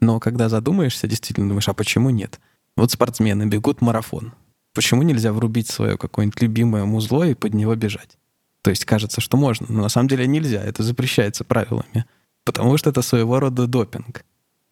но 0.00 0.20
когда 0.20 0.48
задумаешься, 0.48 1.06
действительно 1.06 1.48
думаешь, 1.48 1.68
а 1.68 1.74
почему 1.74 2.10
нет? 2.10 2.40
Вот 2.76 2.90
спортсмены 2.90 3.46
бегут 3.46 3.80
марафон. 3.80 4.34
Почему 4.78 5.02
нельзя 5.02 5.32
врубить 5.32 5.68
свое 5.68 5.98
какое-нибудь 5.98 6.40
любимое 6.40 6.84
музло 6.84 7.24
и 7.24 7.34
под 7.34 7.52
него 7.52 7.74
бежать? 7.74 8.16
То 8.62 8.70
есть 8.70 8.84
кажется, 8.84 9.20
что 9.20 9.36
можно, 9.36 9.66
но 9.68 9.82
на 9.82 9.88
самом 9.88 10.06
деле 10.06 10.24
нельзя, 10.28 10.62
это 10.62 10.84
запрещается 10.84 11.42
правилами, 11.42 12.04
потому 12.44 12.76
что 12.76 12.90
это 12.90 13.02
своего 13.02 13.40
рода 13.40 13.66
допинг. 13.66 14.24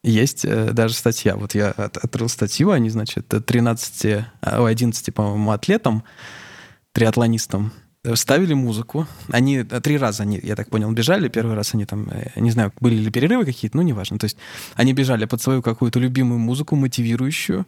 Есть 0.04 0.44
э, 0.44 0.70
даже 0.70 0.94
статья, 0.94 1.34
вот 1.34 1.56
я 1.56 1.72
от, 1.72 1.96
открыл 1.96 2.28
статью, 2.28 2.70
они, 2.70 2.88
значит, 2.88 3.26
13, 3.26 4.24
11, 4.42 5.12
по-моему, 5.12 5.50
атлетам, 5.50 6.04
триатлонистам 6.92 7.72
ставили 8.14 8.54
музыку. 8.54 9.08
Они 9.32 9.56
э, 9.56 9.80
три 9.80 9.98
раза, 9.98 10.22
они, 10.22 10.38
я 10.40 10.54
так 10.54 10.70
понял, 10.70 10.92
бежали. 10.92 11.26
Первый 11.26 11.56
раз 11.56 11.74
они 11.74 11.84
там, 11.84 12.08
э, 12.12 12.30
не 12.36 12.52
знаю, 12.52 12.72
были 12.78 12.94
ли 12.94 13.10
перерывы 13.10 13.44
какие-то, 13.44 13.76
ну, 13.76 13.82
неважно. 13.82 14.20
То 14.20 14.26
есть 14.26 14.36
они 14.76 14.92
бежали 14.92 15.24
под 15.24 15.42
свою 15.42 15.62
какую-то 15.62 15.98
любимую 15.98 16.38
музыку, 16.38 16.76
мотивирующую. 16.76 17.66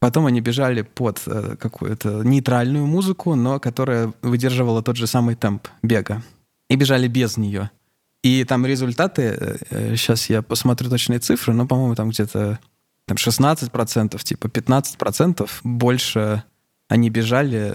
Потом 0.00 0.26
они 0.26 0.40
бежали 0.40 0.82
под 0.82 1.22
э, 1.26 1.56
какую-то 1.58 2.22
нейтральную 2.22 2.86
музыку, 2.86 3.34
но 3.34 3.58
которая 3.58 4.12
выдерживала 4.22 4.82
тот 4.82 4.96
же 4.96 5.06
самый 5.06 5.34
темп 5.34 5.68
бега. 5.82 6.22
И 6.68 6.76
бежали 6.76 7.08
без 7.08 7.36
нее. 7.36 7.70
И 8.22 8.44
там 8.44 8.66
результаты, 8.66 9.58
сейчас 9.96 10.28
я 10.28 10.42
посмотрю 10.42 10.90
точные 10.90 11.18
цифры, 11.20 11.54
но, 11.54 11.66
по-моему, 11.66 11.94
там 11.94 12.10
где-то 12.10 12.58
там 13.08 13.16
16%, 13.16 14.22
типа 14.22 14.46
15% 14.46 15.50
больше 15.64 16.44
они 16.88 17.10
бежали 17.10 17.74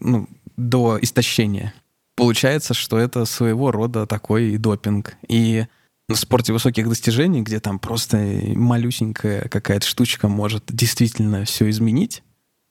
ну, 0.00 0.28
до 0.56 0.98
истощения. 1.00 1.72
Получается, 2.16 2.74
что 2.74 2.98
это 2.98 3.24
своего 3.26 3.70
рода 3.70 4.06
такой 4.06 4.56
допинг. 4.56 5.16
И 5.28 5.66
на 6.08 6.14
спорте 6.14 6.52
высоких 6.52 6.88
достижений, 6.88 7.42
где 7.42 7.60
там 7.60 7.78
просто 7.78 8.16
малюсенькая 8.16 9.48
какая-то 9.48 9.86
штучка 9.86 10.28
может 10.28 10.64
действительно 10.68 11.44
все 11.44 11.68
изменить, 11.70 12.22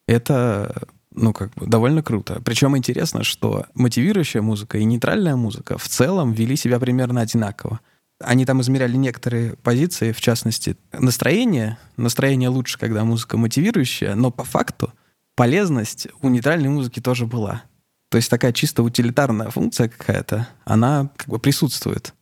это 0.08 0.88
ну, 1.12 1.34
как 1.34 1.54
бы 1.54 1.66
довольно 1.66 2.04
круто. 2.04 2.42
Причем 2.44 2.78
интересно, 2.78 3.24
что 3.24 3.66
мотивирующая 3.74 4.42
музыка 4.42 4.78
и 4.78 4.84
нейтральная 4.84 5.36
музыка 5.36 5.78
в 5.78 5.88
целом 5.88 6.34
вели 6.34 6.56
себя 6.56 6.80
примерно 6.80 7.22
одинаково. 7.22 7.80
Они 8.22 8.46
там 8.46 8.62
измеряли 8.62 8.96
некоторые 8.96 9.56
позиции, 9.58 10.12
в 10.12 10.22
частности, 10.22 10.78
настроение. 10.94 11.78
Настроение 11.98 12.50
лучше, 12.50 12.78
когда 12.78 13.04
музыка 13.04 13.38
мотивирующая, 13.38 14.16
но 14.16 14.32
по 14.32 14.44
факту 14.44 14.94
полезность 15.36 16.08
у 16.22 16.30
нейтральной 16.30 16.70
музыки 16.70 17.02
тоже 17.02 17.26
была. 17.26 17.64
То 18.10 18.18
есть 18.18 18.30
такая 18.30 18.54
чисто 18.54 18.84
утилитарная 18.84 19.50
функция 19.50 19.90
какая-то, 19.90 20.48
она 20.64 21.10
как 21.18 21.28
бы 21.28 21.40
присутствует. 21.40 22.14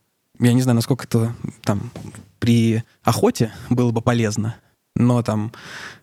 Я 0.44 0.52
не 0.52 0.60
знаю, 0.60 0.76
насколько 0.76 1.04
это 1.06 1.34
там 1.62 1.90
при 2.38 2.84
охоте 3.02 3.50
было 3.70 3.92
бы 3.92 4.02
полезно, 4.02 4.56
но 4.94 5.22
там 5.22 5.52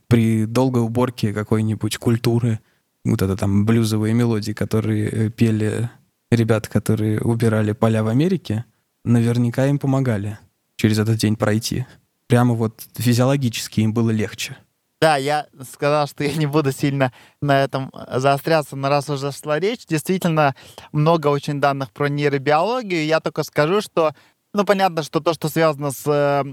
при 0.08 0.45
долгой 0.45 0.82
уборке 0.82 1.32
какой-нибудь 1.32 1.97
культуры, 1.97 2.60
вот 3.06 3.21
это 3.21 3.38
там 3.38 3.67
блюзовые 3.67 4.15
мелодии, 4.15 4.54
которые 4.54 5.10
э, 5.10 5.30
пели 5.30 5.91
ребята, 6.32 6.71
которые 6.71 7.21
убирали 7.21 7.73
поля 7.73 8.04
в 8.04 8.08
Америке, 8.08 8.65
наверняка 9.06 9.67
им 9.67 9.77
помогали 9.77 10.39
через 10.75 10.97
этот 10.97 11.17
день 11.17 11.36
пройти. 11.36 11.86
Прямо 12.25 12.56
вот 12.56 12.82
физиологически 12.95 13.82
им 13.82 13.93
было 13.93 14.10
легче. 14.10 14.58
Да, 15.01 15.17
я 15.17 15.47
сказал, 15.71 16.06
что 16.06 16.23
я 16.23 16.34
не 16.34 16.45
буду 16.45 16.71
сильно 16.71 17.12
на 17.41 17.63
этом 17.63 17.91
заостряться, 18.13 18.75
но 18.75 18.88
раз 18.88 19.10
уже 19.10 19.32
шла 19.32 19.60
речь, 19.60 19.88
действительно 19.88 20.56
много 20.91 21.27
очень 21.27 21.60
данных 21.60 21.91
про 21.91 22.08
нейробиологию. 22.08 23.04
Я 23.06 23.19
только 23.19 23.41
скажу, 23.41 23.82
что, 23.82 24.13
ну, 24.54 24.66
понятно, 24.66 25.04
что 25.04 25.20
то, 25.20 25.34
что 25.34 25.50
связано 25.50 25.92
с 25.92 26.04
э, 26.08 26.44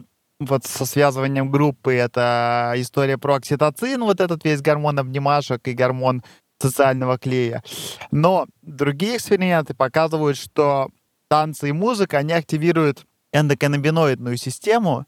вот 0.40 0.64
со 0.64 0.86
связыванием 0.86 1.50
группы, 1.50 1.94
это 1.94 2.72
история 2.76 3.18
про 3.18 3.36
окситоцин, 3.36 4.02
вот 4.02 4.20
этот 4.20 4.44
весь 4.44 4.62
гормон 4.62 4.98
обнимашек 4.98 5.66
и 5.66 5.72
гормон 5.72 6.22
социального 6.60 7.18
клея. 7.18 7.62
Но 8.10 8.46
другие 8.62 9.16
эксперименты 9.16 9.74
показывают, 9.74 10.36
что 10.36 10.90
танцы 11.28 11.70
и 11.70 11.72
музыка, 11.72 12.18
они 12.18 12.32
активируют 12.32 13.06
эндоканнабиноидную 13.32 14.36
систему, 14.36 15.06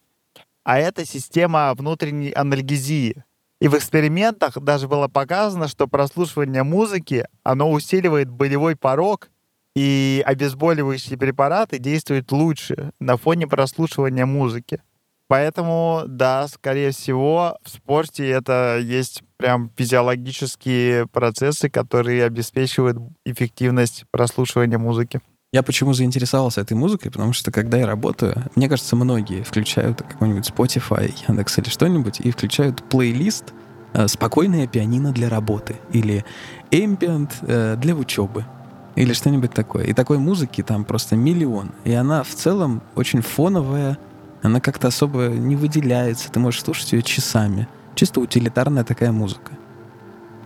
а 0.64 0.78
это 0.78 1.04
система 1.04 1.72
внутренней 1.74 2.32
анальгезии. 2.32 3.24
И 3.60 3.68
в 3.68 3.76
экспериментах 3.76 4.58
даже 4.58 4.88
было 4.88 5.08
показано, 5.08 5.68
что 5.68 5.86
прослушивание 5.86 6.62
музыки, 6.62 7.26
оно 7.42 7.70
усиливает 7.70 8.30
болевой 8.30 8.74
порог, 8.74 9.30
и 9.74 10.22
обезболивающие 10.26 11.18
препараты 11.18 11.78
действуют 11.78 12.32
лучше 12.32 12.92
на 12.98 13.16
фоне 13.16 13.46
прослушивания 13.46 14.26
музыки. 14.26 14.82
Поэтому, 15.28 16.02
да, 16.08 16.48
скорее 16.48 16.90
всего, 16.90 17.56
в 17.62 17.70
спорте 17.70 18.28
это 18.28 18.80
есть 18.82 19.22
прям 19.36 19.70
физиологические 19.76 21.06
процессы, 21.06 21.70
которые 21.70 22.24
обеспечивают 22.24 22.98
эффективность 23.24 24.06
прослушивания 24.10 24.76
музыки. 24.76 25.20
Я 25.52 25.62
почему 25.62 25.92
заинтересовался 25.92 26.60
этой 26.60 26.74
музыкой? 26.74 27.12
Потому 27.12 27.32
что 27.32 27.52
когда 27.52 27.78
я 27.78 27.86
работаю, 27.86 28.44
мне 28.56 28.68
кажется, 28.68 28.96
многие 28.96 29.42
включают 29.42 30.02
какой-нибудь 30.02 30.50
Spotify, 30.50 31.12
Яндекс 31.28 31.58
или 31.58 31.68
что-нибудь 31.68 32.20
и 32.20 32.32
включают 32.32 32.82
плейлист 32.88 33.52
э, 33.92 34.08
«Спокойное 34.08 34.66
пианино 34.66 35.12
для 35.12 35.28
работы» 35.28 35.76
или 35.92 36.24
«Ambient 36.72 37.30
э, 37.42 37.76
для 37.76 37.94
учебы» 37.94 38.44
или 38.96 39.12
что-нибудь 39.12 39.52
такое. 39.52 39.84
И 39.84 39.92
такой 39.92 40.18
музыки 40.18 40.62
там 40.62 40.84
просто 40.84 41.16
миллион. 41.16 41.72
И 41.84 41.92
она 41.92 42.22
в 42.22 42.34
целом 42.34 42.82
очень 42.94 43.22
фоновая, 43.22 43.98
она 44.42 44.60
как-то 44.60 44.88
особо 44.88 45.28
не 45.28 45.56
выделяется, 45.56 46.30
ты 46.30 46.40
можешь 46.40 46.62
слушать 46.62 46.92
ее 46.92 47.02
часами. 47.02 47.68
Чисто 47.94 48.20
утилитарная 48.20 48.84
такая 48.84 49.12
музыка. 49.12 49.52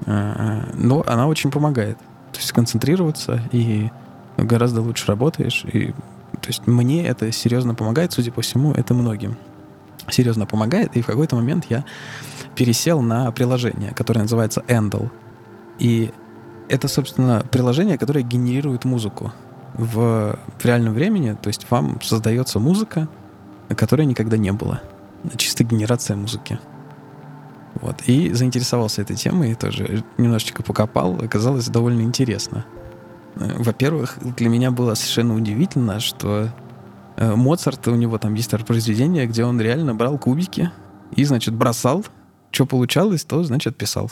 А, 0.07 0.69
но 0.75 1.05
она 1.07 1.27
очень 1.27 1.51
помогает. 1.51 1.99
То 2.33 2.39
есть 2.39 2.53
концентрироваться 2.53 3.43
и 3.53 3.91
гораздо 4.37 4.83
лучше 4.83 5.07
работаешь. 5.07 5.65
И, 5.73 5.93
то 6.41 6.49
есть 6.49 6.67
мне 6.67 7.07
это 7.07 7.31
серьезно 7.33 7.75
помогает, 7.75 8.13
судя 8.13 8.33
по 8.33 8.43
всему, 8.43 8.73
это 8.73 8.95
многим 8.95 9.37
серьезно 10.11 10.47
помогает. 10.47 10.97
И 10.97 11.03
в 11.03 11.07
какой-то 11.07 11.37
момент 11.37 11.67
я 11.69 11.85
пересел 12.55 13.01
на 13.01 13.31
приложение, 13.33 13.93
которое 13.95 14.21
называется 14.21 14.63
Endel. 14.69 15.11
И 15.79 16.13
это, 16.75 16.89
собственно, 16.89 17.47
приложение, 17.51 17.97
которое 17.99 18.23
генерирует 18.23 18.85
музыку 18.85 19.33
в, 19.75 20.37
в 20.59 20.65
реальном 20.65 20.95
времени. 20.95 21.37
То 21.41 21.49
есть 21.49 21.71
вам 21.71 22.01
создается 22.03 22.59
музыка, 22.59 23.09
которой 23.77 24.07
никогда 24.07 24.37
не 24.37 24.53
было. 24.53 24.83
Чисто 25.37 25.63
генерация 25.63 26.17
музыки. 26.17 26.59
Вот. 27.81 28.03
И 28.07 28.33
заинтересовался 28.33 29.03
этой 29.03 29.17
темой, 29.17 29.55
тоже 29.55 30.05
немножечко 30.19 30.63
покопал. 30.63 31.19
Оказалось 31.23 31.69
довольно 31.69 32.03
интересно. 32.03 32.65
Э, 33.37 33.55
во-первых, 33.59 34.19
для 34.37 34.49
меня 34.49 34.71
было 34.71 34.95
совершенно 34.95 35.35
удивительно, 35.35 36.01
что 36.01 36.49
э, 37.17 37.35
Моцарт, 37.35 37.87
у 37.89 37.95
него 37.95 38.19
там 38.19 38.35
есть 38.35 38.51
произведение, 38.67 39.27
где 39.27 39.45
он 39.45 39.61
реально 39.61 39.95
брал 39.95 40.19
кубики 40.19 40.71
и, 41.15 41.25
значит, 41.25 41.55
бросал. 41.55 42.05
Что 42.51 42.67
получалось, 42.67 43.25
то, 43.25 43.43
значит, 43.45 43.77
писал. 43.77 44.11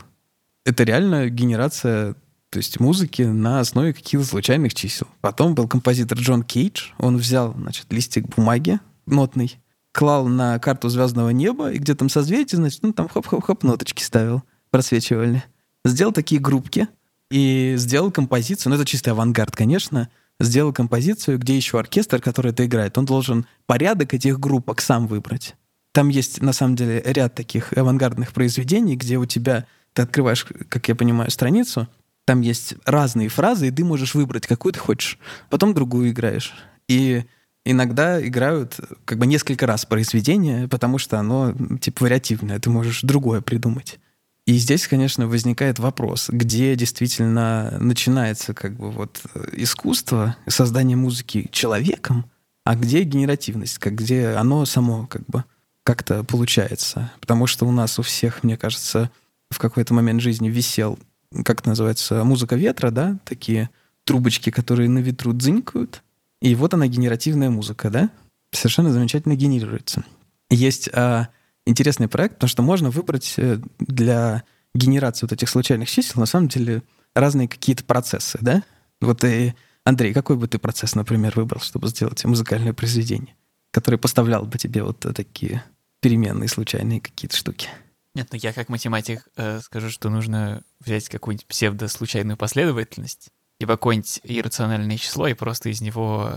Это 0.64 0.84
реально 0.84 1.28
генерация 1.28 2.14
то 2.52 2.58
есть 2.58 2.80
музыки 2.80 3.22
на 3.22 3.60
основе 3.60 3.94
каких-то 3.94 4.26
случайных 4.26 4.74
чисел. 4.74 5.08
Потом 5.22 5.54
был 5.54 5.66
композитор 5.66 6.18
Джон 6.18 6.42
Кейдж. 6.42 6.90
Он 6.98 7.16
взял, 7.16 7.54
значит, 7.54 7.86
листик 7.90 8.28
бумаги 8.28 8.78
нотный, 9.06 9.58
клал 9.90 10.28
на 10.28 10.58
карту 10.58 10.90
звездного 10.90 11.30
неба, 11.30 11.72
и 11.72 11.78
где 11.78 11.94
там 11.94 12.10
созвездие, 12.10 12.58
значит, 12.58 12.82
ну 12.82 12.92
там 12.92 13.08
хоп-хоп-хоп 13.08 13.62
ноточки 13.62 14.02
ставил, 14.02 14.42
просвечивали. 14.70 15.42
Сделал 15.86 16.12
такие 16.12 16.42
группки 16.42 16.88
и 17.30 17.72
сделал 17.78 18.10
композицию, 18.10 18.68
ну 18.68 18.76
это 18.76 18.84
чистый 18.84 19.08
авангард, 19.08 19.56
конечно, 19.56 20.10
сделал 20.38 20.74
композицию, 20.74 21.38
где 21.38 21.56
еще 21.56 21.78
оркестр, 21.78 22.20
который 22.20 22.52
это 22.52 22.66
играет, 22.66 22.98
он 22.98 23.06
должен 23.06 23.46
порядок 23.64 24.12
этих 24.12 24.38
группок 24.38 24.82
сам 24.82 25.06
выбрать. 25.06 25.56
Там 25.92 26.10
есть, 26.10 26.42
на 26.42 26.52
самом 26.52 26.76
деле, 26.76 27.02
ряд 27.02 27.34
таких 27.34 27.72
авангардных 27.72 28.34
произведений, 28.34 28.96
где 28.96 29.16
у 29.16 29.24
тебя, 29.24 29.64
ты 29.94 30.02
открываешь, 30.02 30.46
как 30.68 30.86
я 30.88 30.94
понимаю, 30.94 31.30
страницу, 31.30 31.88
там 32.24 32.40
есть 32.40 32.74
разные 32.84 33.28
фразы, 33.28 33.68
и 33.68 33.70
ты 33.70 33.84
можешь 33.84 34.14
выбрать, 34.14 34.46
какую 34.46 34.72
ты 34.72 34.78
хочешь. 34.78 35.18
Потом 35.50 35.74
другую 35.74 36.10
играешь. 36.10 36.54
И 36.88 37.24
иногда 37.64 38.24
играют 38.24 38.78
как 39.04 39.18
бы 39.18 39.26
несколько 39.26 39.66
раз 39.66 39.84
произведение, 39.84 40.68
потому 40.68 40.98
что 40.98 41.18
оно 41.18 41.54
типа 41.80 42.04
вариативное, 42.04 42.58
ты 42.58 42.70
можешь 42.70 43.02
другое 43.02 43.40
придумать. 43.40 43.98
И 44.44 44.54
здесь, 44.54 44.88
конечно, 44.88 45.28
возникает 45.28 45.78
вопрос, 45.78 46.28
где 46.28 46.74
действительно 46.74 47.76
начинается 47.78 48.54
как 48.54 48.76
бы 48.76 48.90
вот 48.90 49.22
искусство, 49.52 50.36
создание 50.48 50.96
музыки 50.96 51.48
человеком, 51.52 52.28
а 52.64 52.74
где 52.74 53.04
генеративность, 53.04 53.78
как 53.78 53.94
где 53.94 54.28
оно 54.28 54.64
само 54.64 55.06
как 55.06 55.24
бы 55.26 55.44
как-то 55.84 56.24
получается. 56.24 57.12
Потому 57.20 57.46
что 57.46 57.66
у 57.66 57.72
нас 57.72 57.98
у 58.00 58.02
всех, 58.02 58.42
мне 58.42 58.56
кажется, 58.56 59.10
в 59.50 59.58
какой-то 59.58 59.94
момент 59.94 60.20
жизни 60.20 60.48
висел 60.48 60.98
как 61.44 61.60
это 61.60 61.70
называется, 61.70 62.24
музыка 62.24 62.56
ветра, 62.56 62.90
да, 62.90 63.18
такие 63.24 63.70
трубочки, 64.04 64.50
которые 64.50 64.88
на 64.88 64.98
ветру 64.98 65.32
дзынькают. 65.32 66.02
И 66.40 66.54
вот 66.54 66.74
она, 66.74 66.86
генеративная 66.86 67.50
музыка, 67.50 67.90
да, 67.90 68.10
совершенно 68.50 68.92
замечательно 68.92 69.34
генерируется. 69.34 70.04
Есть 70.50 70.90
а, 70.92 71.28
интересный 71.66 72.08
проект, 72.08 72.34
потому 72.34 72.48
что 72.48 72.62
можно 72.62 72.90
выбрать 72.90 73.34
э, 73.36 73.58
для 73.78 74.42
генерации 74.74 75.24
вот 75.24 75.32
этих 75.32 75.48
случайных 75.48 75.88
чисел, 75.88 76.20
на 76.20 76.26
самом 76.26 76.48
деле, 76.48 76.82
разные 77.14 77.48
какие-то 77.48 77.84
процессы, 77.84 78.38
да? 78.40 78.62
Вот 79.00 79.24
и, 79.24 79.54
Андрей, 79.84 80.12
какой 80.12 80.36
бы 80.36 80.48
ты 80.48 80.58
процесс, 80.58 80.94
например, 80.94 81.32
выбрал, 81.36 81.60
чтобы 81.60 81.88
сделать 81.88 82.24
музыкальное 82.24 82.72
произведение, 82.72 83.34
которое 83.70 83.98
поставлял 83.98 84.44
бы 84.44 84.58
тебе 84.58 84.82
вот 84.82 85.00
такие 85.14 85.64
переменные, 86.00 86.48
случайные 86.48 87.00
какие-то 87.00 87.36
штуки? 87.36 87.68
Нет, 88.14 88.28
ну 88.30 88.38
я 88.40 88.52
как 88.52 88.68
математик 88.68 89.26
э, 89.36 89.60
скажу, 89.60 89.90
что 89.90 90.10
нужно 90.10 90.62
взять 90.80 91.08
какую-нибудь 91.08 91.46
псевдослучайную 91.46 92.36
последовательность, 92.36 93.30
типа 93.58 93.74
какое-нибудь 93.74 94.20
иррациональное 94.24 94.98
число 94.98 95.28
и 95.28 95.34
просто 95.34 95.70
из 95.70 95.80
него 95.80 96.30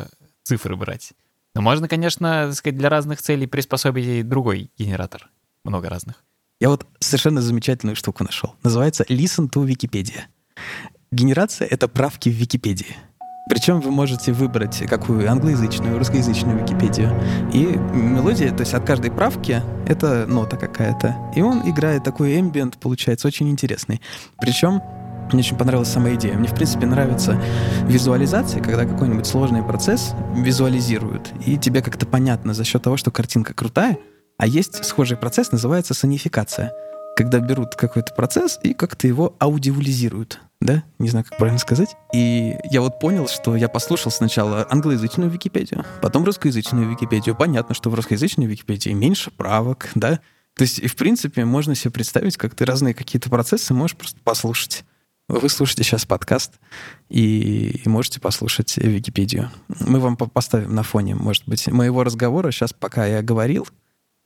цифры 0.43 0.75
брать. 0.77 1.13
Но 1.53 1.61
можно, 1.61 1.87
конечно, 1.87 2.47
так 2.47 2.55
сказать, 2.55 2.77
для 2.77 2.89
разных 2.89 3.21
целей 3.21 3.47
приспособить 3.47 4.05
и 4.05 4.23
другой 4.23 4.71
генератор. 4.77 5.29
Много 5.63 5.89
разных. 5.89 6.23
Я 6.59 6.69
вот 6.69 6.85
совершенно 6.99 7.41
замечательную 7.41 7.95
штуку 7.95 8.23
нашел. 8.23 8.55
Называется 8.63 9.03
Listen 9.09 9.49
to 9.49 9.65
Wikipedia. 9.65 10.23
Генерация— 11.11 11.67
это 11.69 11.87
правки 11.87 12.29
в 12.29 12.33
Википедии. 12.33 12.95
Причем 13.47 13.79
вы 13.79 13.91
можете 13.91 14.31
выбрать 14.31 14.83
какую 14.87 15.29
англоязычную, 15.29 15.97
русскоязычную 15.99 16.61
Википедию. 16.61 17.11
И 17.53 17.77
мелодия, 17.93 18.51
то 18.51 18.61
есть 18.61 18.73
от 18.73 18.85
каждой 18.85 19.11
правки, 19.11 19.61
это 19.87 20.25
нота 20.25 20.57
какая-то. 20.57 21.15
И 21.35 21.41
он 21.41 21.61
играет 21.69 22.03
такой 22.03 22.39
эмбиент, 22.39 22.77
получается, 22.77 23.27
очень 23.27 23.49
интересный. 23.49 24.01
Причем 24.39 24.81
мне 25.31 25.41
очень 25.41 25.57
понравилась 25.57 25.89
сама 25.89 26.13
идея. 26.15 26.35
Мне, 26.37 26.47
в 26.47 26.55
принципе, 26.55 26.87
нравится 26.87 27.39
визуализация, 27.87 28.61
когда 28.61 28.85
какой-нибудь 28.85 29.27
сложный 29.27 29.63
процесс 29.63 30.13
визуализируют, 30.35 31.31
и 31.45 31.57
тебе 31.57 31.81
как-то 31.81 32.05
понятно 32.05 32.53
за 32.53 32.63
счет 32.63 32.81
того, 32.81 32.97
что 32.97 33.11
картинка 33.11 33.53
крутая, 33.53 33.97
а 34.37 34.47
есть 34.47 34.83
схожий 34.83 35.17
процесс, 35.17 35.51
называется 35.51 35.93
сонификация— 35.93 36.73
когда 37.15 37.39
берут 37.39 37.75
какой-то 37.75 38.13
процесс 38.13 38.59
и 38.61 38.73
как-то 38.73 39.07
его 39.07 39.35
аудиализируют, 39.39 40.41
да? 40.59 40.83
Не 40.99 41.09
знаю, 41.09 41.25
как 41.25 41.37
правильно 41.37 41.59
сказать. 41.59 41.95
И 42.13 42.55
я 42.69 42.81
вот 42.81 42.99
понял, 42.99 43.27
что 43.27 43.55
я 43.55 43.69
послушал 43.69 44.11
сначала 44.11 44.67
англоязычную 44.69 45.29
Википедию, 45.29 45.85
потом 46.01 46.25
русскоязычную 46.25 46.89
Википедию. 46.89 47.35
Понятно, 47.35 47.73
что 47.73 47.89
в 47.89 47.95
русскоязычной 47.95 48.45
Википедии 48.45 48.89
меньше 48.91 49.31
правок, 49.31 49.89
да? 49.95 50.19
То 50.55 50.61
есть, 50.61 50.79
и 50.79 50.87
в 50.87 50.95
принципе, 50.95 51.45
можно 51.45 51.73
себе 51.75 51.91
представить, 51.91 52.37
как 52.37 52.55
ты 52.55 52.65
разные 52.65 52.93
какие-то 52.93 53.29
процессы 53.29 53.73
можешь 53.73 53.97
просто 53.97 54.19
послушать. 54.23 54.83
Вы 55.27 55.49
слушаете 55.49 55.83
сейчас 55.83 56.05
подкаст 56.05 56.53
и 57.09 57.81
можете 57.85 58.19
послушать 58.19 58.77
Википедию. 58.77 59.51
Мы 59.79 59.99
вам 59.99 60.17
поставим 60.17 60.75
на 60.75 60.83
фоне, 60.83 61.15
может 61.15 61.43
быть, 61.47 61.67
моего 61.67 62.03
разговора 62.03 62.51
сейчас, 62.51 62.73
пока 62.73 63.05
я 63.07 63.23
говорил, 63.23 63.67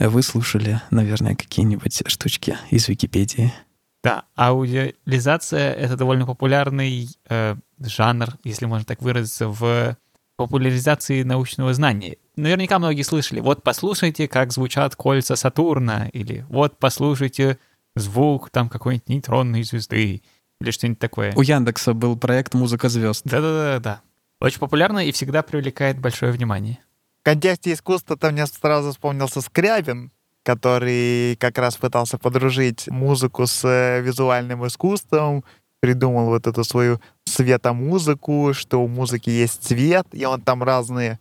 вы 0.08 0.22
слушали, 0.22 0.82
наверное, 0.92 1.36
какие-нибудь 1.36 2.04
штучки 2.08 2.58
из 2.70 2.88
Википедии. 2.88 3.54
Да, 4.02 4.24
аудиализация— 4.38 5.74
это 5.74 5.98
довольно 5.98 6.26
популярный 6.26 7.10
э, 7.28 7.56
жанр, 7.80 8.38
если 8.46 8.66
можно 8.66 8.86
так 8.86 9.02
выразиться, 9.02 9.50
в 9.50 9.98
популяризации 10.38 11.24
научного 11.24 11.74
знания. 11.74 12.16
Наверняка 12.38 12.80
многие 12.80 13.02
слышали, 13.02 13.42
вот 13.42 13.62
послушайте, 13.62 14.30
как 14.30 14.54
звучат 14.54 14.96
кольца 14.96 15.36
Сатурна, 15.36 16.08
или 16.14 16.46
вот 16.48 16.80
послушайте 16.80 17.58
звук 17.98 18.50
там 18.50 18.70
какой-нибудь 18.70 19.10
нейтронной 19.10 19.64
звезды, 19.64 20.22
или 20.62 20.72
что-нибудь 20.72 21.00
такое. 21.00 21.34
У 21.36 21.42
Яндекса 21.42 21.94
был 21.94 22.16
проект 22.16 22.54
«Музыка 22.54 22.88
звезд». 22.88 23.24
Да-да-да. 23.26 24.02
Очень 24.40 24.60
популярно 24.60 25.00
и 25.00 25.12
всегда 25.12 25.42
привлекает 25.44 26.00
большое 26.00 26.32
внимание. 26.32 26.80
В 27.20 27.24
контексте 27.24 27.74
искусства-то 27.74 28.32
мне 28.32 28.46
сразу 28.48 28.92
вспомнился 28.92 29.42
Скрябин, 29.42 30.12
который 30.44 31.36
как 31.36 31.58
раз 31.58 31.76
пытался 31.76 32.18
подружить 32.18 32.88
музыку 32.88 33.46
с 33.46 33.64
э, 33.66 34.02
визуальным 34.02 34.66
искусством, 34.66 35.44
придумал 35.82 36.28
вот 36.28 36.48
эту 36.48 36.64
свою 36.64 37.00
светомузыку, 37.26 38.54
что 38.54 38.82
у 38.82 38.88
музыки 38.88 39.30
есть 39.30 39.64
цвет, 39.64 40.08
и 40.14 40.26
он 40.26 40.42
там 40.42 40.64
разные, 40.64 41.20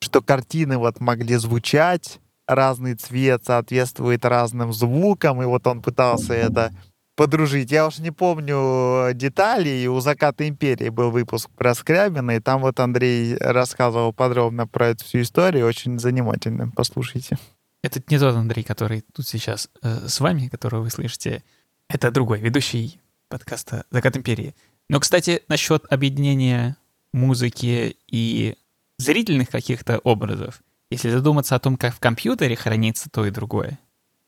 что 0.00 0.20
картины 0.20 0.78
вот 0.78 1.00
могли 1.00 1.36
звучать, 1.36 2.20
разный 2.46 2.94
цвет 2.94 3.44
соответствует 3.44 4.24
разным 4.24 4.72
звукам, 4.72 5.42
и 5.42 5.46
вот 5.46 5.66
он 5.66 5.80
пытался 5.80 6.34
это 6.34 6.72
подружить. 7.16 7.72
Я 7.72 7.86
уж 7.86 7.98
не 7.98 8.12
помню 8.12 9.12
деталей. 9.14 9.88
У 9.88 9.98
«Заката 10.00 10.46
империи» 10.46 10.90
был 10.90 11.10
выпуск 11.10 11.50
про 11.56 11.74
Скрябина, 11.74 12.32
и 12.32 12.40
там 12.40 12.60
вот 12.60 12.78
Андрей 12.78 13.36
рассказывал 13.38 14.12
подробно 14.12 14.66
про 14.66 14.88
эту 14.88 15.04
всю 15.04 15.22
историю. 15.22 15.66
Очень 15.66 15.98
занимательно. 15.98 16.70
Послушайте. 16.76 17.38
Это 17.82 18.02
не 18.08 18.18
тот 18.18 18.36
Андрей, 18.36 18.62
который 18.62 19.04
тут 19.12 19.26
сейчас 19.26 19.68
э, 19.82 20.08
с 20.08 20.20
вами, 20.20 20.48
которого 20.48 20.82
вы 20.82 20.90
слышите. 20.90 21.42
Это 21.88 22.10
другой, 22.10 22.40
ведущий 22.40 23.00
подкаста 23.28 23.84
«Закат 23.90 24.16
империи». 24.16 24.54
Но, 24.88 25.00
кстати, 25.00 25.42
насчет 25.48 25.84
объединения 25.90 26.76
музыки 27.12 27.96
и 28.06 28.56
зрительных 28.98 29.50
каких-то 29.50 29.98
образов, 29.98 30.62
если 30.90 31.10
задуматься 31.10 31.54
о 31.54 31.58
том, 31.58 31.76
как 31.76 31.94
в 31.94 32.00
компьютере 32.00 32.56
хранится 32.56 33.08
то 33.10 33.26
и 33.26 33.30
другое, 33.30 33.78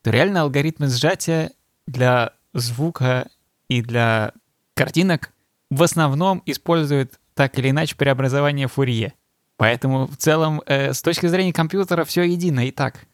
то 0.01 0.09
реально 0.09 0.41
алгоритмы 0.41 0.87
сжатия 0.87 1.51
для 1.87 2.33
звука 2.53 3.29
и 3.67 3.81
для 3.81 4.33
картинок 4.75 5.31
в 5.69 5.83
основном 5.83 6.41
используют 6.45 7.19
так 7.33 7.57
или 7.59 7.69
иначе 7.69 7.95
преобразование 7.95 8.67
Фурье. 8.67 9.13
Поэтому 9.57 10.07
в 10.07 10.17
целом 10.17 10.61
э, 10.65 10.93
с 10.93 11.01
точки 11.01 11.27
зрения 11.27 11.53
компьютера 11.53 12.05
все 12.05 12.23
едино 12.23 12.67
и 12.67 12.71
так. 12.71 13.05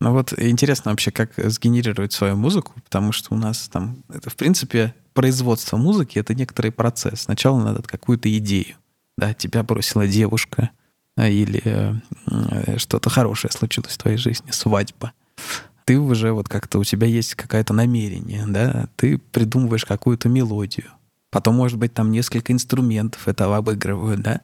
Ну 0.00 0.12
вот 0.12 0.32
интересно 0.38 0.90
вообще, 0.90 1.10
как 1.10 1.32
сгенерировать 1.36 2.12
свою 2.12 2.36
музыку, 2.36 2.72
потому 2.84 3.12
что 3.12 3.34
у 3.34 3.36
нас 3.36 3.68
там, 3.68 4.02
это 4.08 4.30
в 4.30 4.36
принципе 4.36 4.94
производство 5.12 5.76
музыки— 5.76 6.18
это 6.20 6.34
некоторый 6.34 6.72
процесс. 6.72 7.22
Сначала 7.22 7.62
надо 7.62 7.82
какую-то 7.82 8.34
идею. 8.38 8.76
Да, 9.18 9.34
тебя 9.34 9.62
бросила 9.62 10.06
девушка, 10.06 10.70
а, 11.16 11.28
или 11.28 11.60
э, 11.64 12.78
что-то 12.78 13.10
хорошее 13.10 13.52
случилось 13.52 13.92
в 13.92 13.98
твоей 13.98 14.16
жизни, 14.16 14.50
свадьба. 14.50 15.12
Ты 15.90 15.98
уже 15.98 16.30
вот 16.30 16.48
как-то, 16.48 16.78
у 16.78 16.84
тебя 16.84 17.08
есть 17.08 17.34
какое-то 17.34 17.74
намерение, 17.74 18.44
да, 18.46 18.86
ты 18.94 19.18
придумываешь 19.18 19.84
какую-то 19.84 20.28
мелодию. 20.28 20.86
Потом, 21.30 21.56
может 21.56 21.80
быть, 21.80 21.92
там 21.92 22.12
несколько 22.12 22.52
инструментов 22.52 23.26
этого 23.26 23.56
обыгрывают, 23.56 24.20
да. 24.20 24.42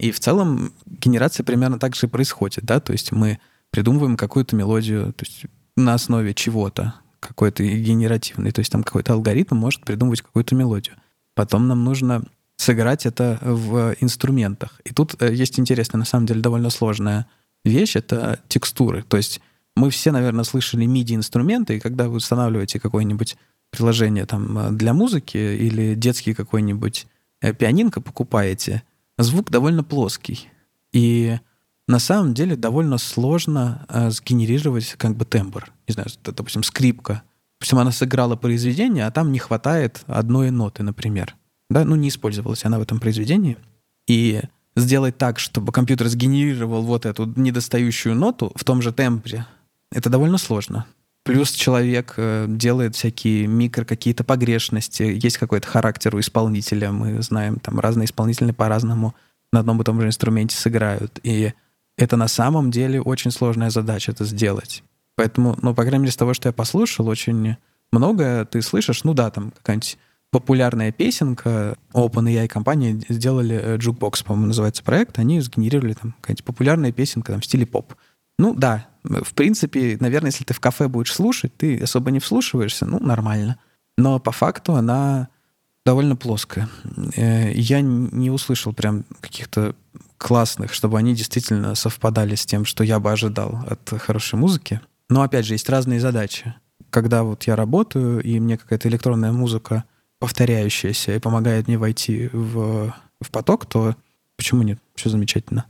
И 0.00 0.10
в 0.10 0.18
целом 0.18 0.72
генерация 0.86 1.44
примерно 1.44 1.78
так 1.78 1.94
же 1.94 2.08
и 2.08 2.10
происходит, 2.10 2.64
да, 2.64 2.80
то 2.80 2.90
есть 2.90 3.12
мы 3.12 3.38
придумываем 3.70 4.16
какую-то 4.16 4.56
мелодию, 4.56 5.12
то 5.12 5.24
есть 5.24 5.44
на 5.76 5.94
основе 5.94 6.34
чего-то, 6.34 6.94
какой-то 7.20 7.62
генеративный, 7.62 8.50
то 8.50 8.58
есть 8.58 8.72
там 8.72 8.82
какой-то 8.82 9.12
алгоритм 9.12 9.54
может 9.54 9.82
придумывать 9.82 10.22
какую-то 10.22 10.56
мелодию. 10.56 10.96
Потом 11.36 11.68
нам 11.68 11.84
нужно 11.84 12.24
сыграть 12.56 13.06
это 13.06 13.38
в 13.40 13.94
инструментах. 14.00 14.80
И 14.82 14.92
тут 14.92 15.14
э, 15.22 15.32
есть 15.32 15.60
интересная, 15.60 16.00
на 16.00 16.04
самом 16.04 16.26
деле, 16.26 16.40
довольно 16.40 16.70
сложная 16.70 17.28
вещь— 17.64 17.94
это 17.94 18.40
текстуры. 18.48 19.04
То 19.06 19.16
есть 19.16 19.40
мы 19.78 19.90
все, 19.90 20.10
наверное, 20.10 20.44
слышали 20.44 20.86
MIDI-инструменты, 20.86 21.76
и 21.76 21.80
когда 21.80 22.08
вы 22.08 22.16
устанавливаете 22.16 22.80
какое-нибудь 22.80 23.36
приложение 23.70 24.26
там 24.26 24.76
для 24.76 24.92
музыки 24.92 25.36
или 25.36 25.94
детский 25.94 26.34
какой-нибудь 26.34 27.06
э, 27.40 27.52
пианинка 27.52 28.00
покупаете, 28.00 28.82
звук 29.18 29.50
довольно 29.50 29.84
плоский. 29.84 30.48
И 30.92 31.38
на 31.86 31.98
самом 31.98 32.34
деле 32.34 32.56
довольно 32.56 32.98
сложно 32.98 33.86
э, 33.88 34.10
сгенерировать 34.10 34.94
как 34.98 35.16
бы 35.16 35.24
тембр. 35.24 35.70
Не 35.86 35.94
знаю, 35.94 36.08
допустим, 36.24 36.62
скрипка. 36.62 37.22
Допустим, 37.58 37.78
она 37.78 37.92
сыграла 37.92 38.36
произведение, 38.36 39.06
а 39.06 39.10
там 39.10 39.32
не 39.32 39.38
хватает 39.38 40.02
одной 40.06 40.50
ноты, 40.50 40.82
например. 40.82 41.36
Да, 41.70 41.84
ну 41.84 41.96
не 41.96 42.08
использовалась 42.08 42.64
она 42.64 42.78
в 42.78 42.82
этом 42.82 42.98
произведении. 42.98 43.58
И 44.06 44.40
сделать 44.76 45.18
так, 45.18 45.38
чтобы 45.38 45.72
компьютер 45.72 46.08
сгенерировал 46.08 46.82
вот 46.82 47.04
эту 47.04 47.32
недостающую 47.36 48.14
ноту 48.14 48.52
в 48.54 48.64
том 48.64 48.80
же 48.80 48.92
тембре, 48.92 49.46
это 49.92 50.10
довольно 50.10 50.38
сложно. 50.38 50.86
Плюс 51.24 51.50
человек 51.50 52.14
э, 52.16 52.46
делает 52.48 52.94
всякие 52.96 53.46
микро 53.46 53.84
какие-то 53.84 54.24
погрешности, 54.24 55.02
есть 55.02 55.36
какой-то 55.38 55.66
характер 55.66 56.14
у 56.14 56.20
исполнителя, 56.20 56.90
мы 56.90 57.20
знаем, 57.22 57.58
там 57.58 57.78
разные 57.80 58.06
исполнители 58.06 58.52
по-разному 58.52 59.14
на 59.52 59.60
одном 59.60 59.80
и 59.80 59.84
том 59.84 60.00
же 60.00 60.06
инструменте 60.06 60.56
сыграют. 60.56 61.18
И 61.22 61.52
это 61.96 62.16
на 62.16 62.28
самом 62.28 62.70
деле 62.70 63.02
очень 63.02 63.30
сложная 63.30 63.70
задача 63.70 64.12
это 64.12 64.24
сделать. 64.24 64.82
Поэтому, 65.16 65.58
ну, 65.60 65.74
по 65.74 65.82
крайней 65.82 65.98
мере, 65.98 66.12
с 66.12 66.16
того, 66.16 66.32
что 66.32 66.48
я 66.48 66.52
послушал, 66.52 67.08
очень 67.08 67.56
много 67.92 68.46
ты 68.50 68.62
слышишь, 68.62 69.04
ну 69.04 69.14
да, 69.14 69.30
там 69.30 69.50
какая-нибудь 69.50 69.98
популярная 70.30 70.92
песенка, 70.92 71.76
OpenAI 71.92 72.48
компания 72.48 73.00
сделали 73.08 73.76
Jukebox, 73.76 74.24
по-моему, 74.24 74.48
называется 74.48 74.84
проект, 74.84 75.18
они 75.18 75.40
сгенерировали 75.40 75.94
там 75.94 76.14
какая-нибудь 76.20 76.44
популярная 76.44 76.92
песенка 76.92 77.32
там 77.32 77.40
в 77.40 77.44
стиле 77.44 77.66
поп. 77.66 77.94
Ну 78.38 78.54
да, 78.54 78.86
в 79.08 79.34
принципе, 79.34 79.96
наверное, 80.00 80.30
если 80.30 80.44
ты 80.44 80.54
в 80.54 80.60
кафе 80.60 80.88
будешь 80.88 81.14
слушать, 81.14 81.56
ты 81.56 81.78
особо 81.78 82.10
не 82.10 82.20
вслушиваешься, 82.20 82.86
ну, 82.86 82.98
нормально. 83.00 83.58
Но 83.96 84.20
по 84.20 84.32
факту 84.32 84.74
она 84.74 85.28
довольно 85.84 86.16
плоская. 86.16 86.68
Э, 87.16 87.50
я 87.52 87.80
не 87.80 88.30
услышал 88.30 88.72
прям 88.72 89.04
каких-то 89.20 89.74
классных, 90.18 90.74
чтобы 90.74 90.98
они 90.98 91.14
действительно 91.14 91.74
совпадали 91.74 92.34
с 92.34 92.44
тем, 92.44 92.64
что 92.64 92.84
я 92.84 93.00
бы 93.00 93.10
ожидал 93.10 93.64
от 93.66 94.00
хорошей 94.00 94.38
музыки. 94.38 94.80
Но 95.08 95.22
опять 95.22 95.46
же, 95.46 95.54
есть 95.54 95.68
разные 95.70 96.00
задачи. 96.00 96.54
Когда 96.90 97.22
вот 97.22 97.44
я 97.44 97.56
работаю, 97.56 98.22
и 98.22 98.38
мне 98.40 98.58
какая-то 98.58 98.88
электронная 98.88 99.32
музыка 99.32 99.84
повторяющаяся 100.18 101.14
и 101.14 101.20
помогает 101.20 101.68
мне 101.68 101.78
войти 101.78 102.28
в, 102.32 102.94
в 103.20 103.30
поток, 103.30 103.66
то 103.66 103.96
почему 104.36 104.62
нет? 104.62 104.78
Все 104.94 105.08
замечательно. 105.08 105.64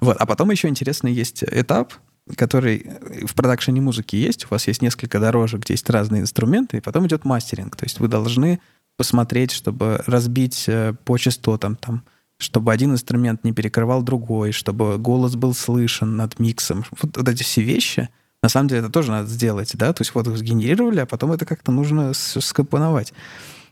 Вот. 0.00 0.16
А 0.18 0.26
потом 0.26 0.50
еще 0.50 0.68
интересный 0.68 1.12
есть 1.12 1.42
этап, 1.44 1.94
который 2.34 2.86
в 3.24 3.34
продакшене 3.34 3.80
музыки 3.80 4.16
есть. 4.16 4.46
У 4.46 4.48
вас 4.50 4.66
есть 4.66 4.82
несколько 4.82 5.20
дорожек, 5.20 5.60
где 5.60 5.74
есть 5.74 5.88
разные 5.90 6.22
инструменты, 6.22 6.78
и 6.78 6.80
потом 6.80 7.06
идет 7.06 7.24
мастеринг. 7.24 7.76
То 7.76 7.84
есть 7.84 8.00
вы 8.00 8.08
должны 8.08 8.60
посмотреть, 8.96 9.52
чтобы 9.52 10.02
разбить 10.06 10.64
э, 10.68 10.94
по 11.04 11.18
частотам 11.18 11.76
там, 11.76 12.02
чтобы 12.38 12.72
один 12.72 12.92
инструмент 12.92 13.44
не 13.44 13.52
перекрывал 13.52 14.02
другой, 14.02 14.52
чтобы 14.52 14.98
голос 14.98 15.36
был 15.36 15.54
слышен 15.54 16.16
над 16.16 16.38
миксом. 16.38 16.84
Вот, 17.00 17.16
вот 17.16 17.28
эти 17.28 17.42
все 17.42 17.62
вещи, 17.62 18.08
на 18.42 18.48
самом 18.48 18.68
деле, 18.68 18.80
это 18.80 18.90
тоже 18.90 19.10
надо 19.10 19.28
сделать, 19.28 19.72
да, 19.74 19.92
то 19.92 20.02
есть 20.02 20.14
вот 20.14 20.26
их 20.28 20.36
сгенерировали, 20.36 21.00
а 21.00 21.06
потом 21.06 21.32
это 21.32 21.44
как-то 21.44 21.72
нужно 21.72 22.12
скомпоновать. 22.14 23.12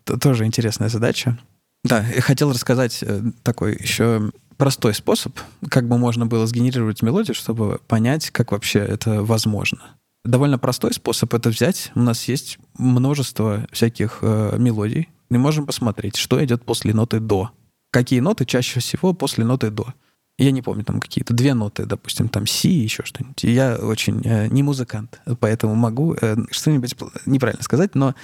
Это 0.07 0.19
тоже 0.19 0.45
интересная 0.45 0.89
задача. 0.89 1.39
Да, 1.85 2.05
я 2.07 2.23
хотел 2.23 2.51
рассказать 2.51 3.03
э, 3.03 3.23
такой 3.43 3.77
еще 3.77 4.31
простой 4.57 4.95
способ, 4.95 5.39
как 5.69 5.89
бы 5.89 5.99
можно 5.99 6.27
было 6.27 6.47
сгенерировать 6.47 7.03
мелодию, 7.03 7.35
чтобы 7.35 7.81
понять, 7.87 8.31
как 8.31 8.53
вообще 8.53 8.81
это 8.81 9.23
возможно. 9.23 9.81
Довольно 10.25 10.59
простой 10.59 10.93
способ 10.95 11.35
это 11.35 11.51
взять. 11.51 11.93
У 11.95 12.01
нас 12.01 12.29
есть 12.29 12.59
множество 12.79 13.67
всяких 13.73 14.19
э, 14.23 14.57
мелодий. 14.59 15.09
Мы 15.29 15.39
можем 15.39 15.67
посмотреть, 15.67 16.17
что 16.17 16.43
идет 16.43 16.65
после 16.65 16.95
ноты 16.95 17.21
до 17.21 17.51
какие 17.95 18.19
ноты 18.19 18.45
чаще 18.45 18.81
всего 18.81 19.15
после 19.15 19.45
ноты 19.45 19.71
до. 19.71 19.95
Я 20.37 20.51
не 20.51 20.63
помню, 20.63 20.85
там 20.85 20.99
какие-то 21.01 21.33
две 21.33 21.55
ноты, 21.55 21.87
допустим, 21.87 22.29
там 22.29 22.45
си, 22.45 22.69
еще 22.69 23.05
что-нибудь. 23.05 23.45
Я 23.45 23.77
очень 23.77 24.21
э, 24.25 24.49
не 24.49 24.65
музыкант, 24.65 25.21
поэтому 25.39 25.77
могу 25.77 26.17
э, 26.21 26.37
что-нибудь 26.51 26.97
неправильно 27.25 27.63
сказать, 27.63 27.95
но 27.95 28.17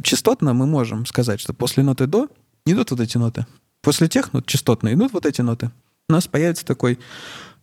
частотно 0.00 0.54
мы 0.54 0.66
можем 0.66 1.06
сказать, 1.06 1.40
что 1.40 1.52
после 1.54 1.82
ноты 1.82 2.06
до 2.06 2.28
идут 2.66 2.92
вот 2.92 3.00
эти 3.00 3.18
ноты. 3.18 3.46
После 3.86 4.08
тех 4.08 4.32
нот 4.32 4.46
частотно 4.46 4.92
идут 4.94 5.12
вот 5.12 5.26
эти 5.26 5.42
ноты. 5.42 5.70
У 6.08 6.12
нас 6.12 6.26
появится 6.26 6.66
такой 6.66 6.98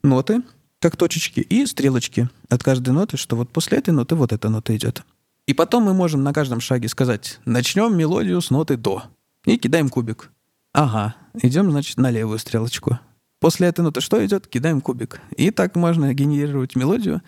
ноты, 0.04 0.42
как 0.80 0.96
точечки, 0.96 1.42
и 1.42 1.66
стрелочки 1.66 2.30
от 2.48 2.64
каждой 2.64 2.92
ноты, 2.92 3.18
что 3.18 3.36
вот 3.36 3.50
после 3.50 3.80
этой 3.80 3.90
ноты 3.90 4.16
вот 4.16 4.32
эта 4.32 4.48
нота 4.48 4.74
идет. 4.74 5.04
И 5.48 5.54
потом 5.54 5.84
мы 5.84 5.94
можем 5.94 6.24
на 6.24 6.32
каждом 6.32 6.62
шаге 6.62 6.88
сказать, 6.88 7.42
начнем 7.44 7.98
мелодию 7.98 8.40
с 8.40 8.52
ноты 8.52 8.78
до. 8.78 9.04
И 9.44 9.58
кидаем 9.58 9.90
кубик. 9.90 10.32
Ага, 10.72 11.14
идем, 11.42 11.70
значит, 11.72 11.98
на 11.98 12.10
левую 12.10 12.40
стрелочку. 12.40 13.00
После 13.42 13.68
этой 13.68 13.82
ноты 13.82 14.00
что 14.00 14.26
идет? 14.26 14.48
Кидаем 14.48 14.80
кубик. 14.80 15.20
И 15.36 15.52
так 15.52 15.76
можно 15.76 16.14
генерировать 16.14 16.78
мелодию, 16.78 17.22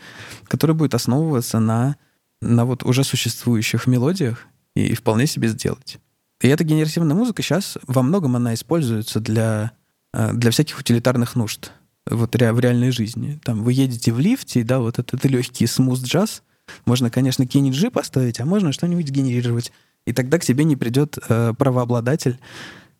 которая 0.45 0.73
будет 0.73 0.93
основываться 0.93 1.59
на, 1.59 1.97
на 2.41 2.63
вот 2.63 2.83
уже 2.83 3.03
существующих 3.03 3.87
мелодиях 3.87 4.47
и 4.73 4.93
вполне 4.93 5.27
себе 5.27 5.49
сделать. 5.49 5.99
И 6.45 6.47
эта 6.47 6.63
генеративная 6.63 7.15
музыка 7.15 7.41
сейчас 7.41 7.75
во 7.87 8.03
многом 8.03 8.35
она 8.35 8.53
используется 8.53 9.19
для, 9.19 9.71
э, 10.13 10.31
для 10.33 10.51
всяких 10.51 10.77
утилитарных 10.77 11.35
нужд 11.35 11.71
вот 12.05 12.35
в 12.35 12.59
реальной 12.59 12.91
жизни. 12.91 13.39
Там 13.43 13.63
вы 13.63 13.73
едете 13.73 14.13
в 14.13 14.19
лифте, 14.19 14.63
да, 14.63 14.79
вот 14.79 14.99
этот 14.99 15.25
легкий 15.25 15.65
смуз 15.65 16.03
джаз. 16.03 16.43
Можно, 16.85 17.09
конечно, 17.09 17.41
Kenny 17.41 17.89
поставить, 17.89 18.39
а 18.39 18.45
можно 18.45 18.73
что-нибудь 18.73 19.09
генерировать. 19.09 19.71
И 20.05 20.13
тогда 20.13 20.37
к 20.37 20.45
тебе 20.45 20.65
не 20.65 20.75
придет 20.75 21.17
э, 21.27 21.53
правообладатель 21.57 22.39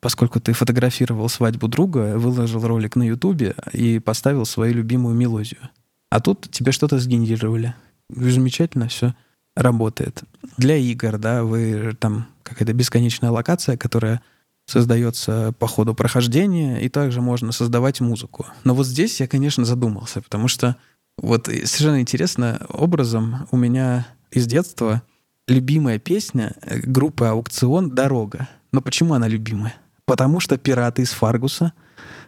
поскольку 0.02 0.40
ты 0.40 0.54
фотографировал 0.54 1.30
свадьбу 1.30 1.68
друга, 1.68 2.18
выложил 2.18 2.66
ролик 2.66 2.96
на 2.96 3.04
Ютубе 3.04 3.56
и 3.74 3.98
поставил 3.98 4.46
свою 4.46 4.74
любимую 4.74 5.16
мелодию. 5.16 5.70
А 6.12 6.20
тут 6.20 6.50
тебе 6.52 6.72
что-то 6.72 7.00
сгенерировали. 7.00 7.74
Замечательно 8.10 8.88
все 8.88 9.16
работает. 9.56 10.24
Для 10.58 10.78
игр, 10.78 11.18
да, 11.18 11.44
вы 11.44 11.96
там 12.00 12.28
какая-то 12.44 12.74
бесконечная 12.74 13.32
локация, 13.32 13.78
которая 13.78 14.22
создается 14.68 15.54
по 15.60 15.68
ходу 15.68 15.94
прохождения, 15.94 16.82
и 16.82 16.90
также 16.90 17.22
можно 17.22 17.52
создавать 17.52 18.02
музыку. 18.02 18.46
Но 18.64 18.74
вот 18.74 18.88
здесь 18.88 19.20
я, 19.20 19.28
конечно, 19.28 19.64
задумался, 19.64 20.22
потому 20.22 20.48
что 20.48 20.76
вот 21.18 21.46
совершенно 21.46 22.02
интересно 22.02 22.66
образом 22.70 23.48
у 23.52 23.58
меня 23.58 24.08
из 24.32 24.48
детства 24.48 25.02
любимая 25.48 26.00
песня 26.00 26.56
группы 26.84 27.26
«Аукцион» 27.26 27.92
«Дорога». 27.92 28.50
Но 28.72 28.82
почему 28.82 29.14
она 29.14 29.28
любимая? 29.28 29.76
Потому 30.06 30.40
что 30.40 30.58
пираты 30.58 31.04
из 31.04 31.12
Фаргуса 31.12 31.74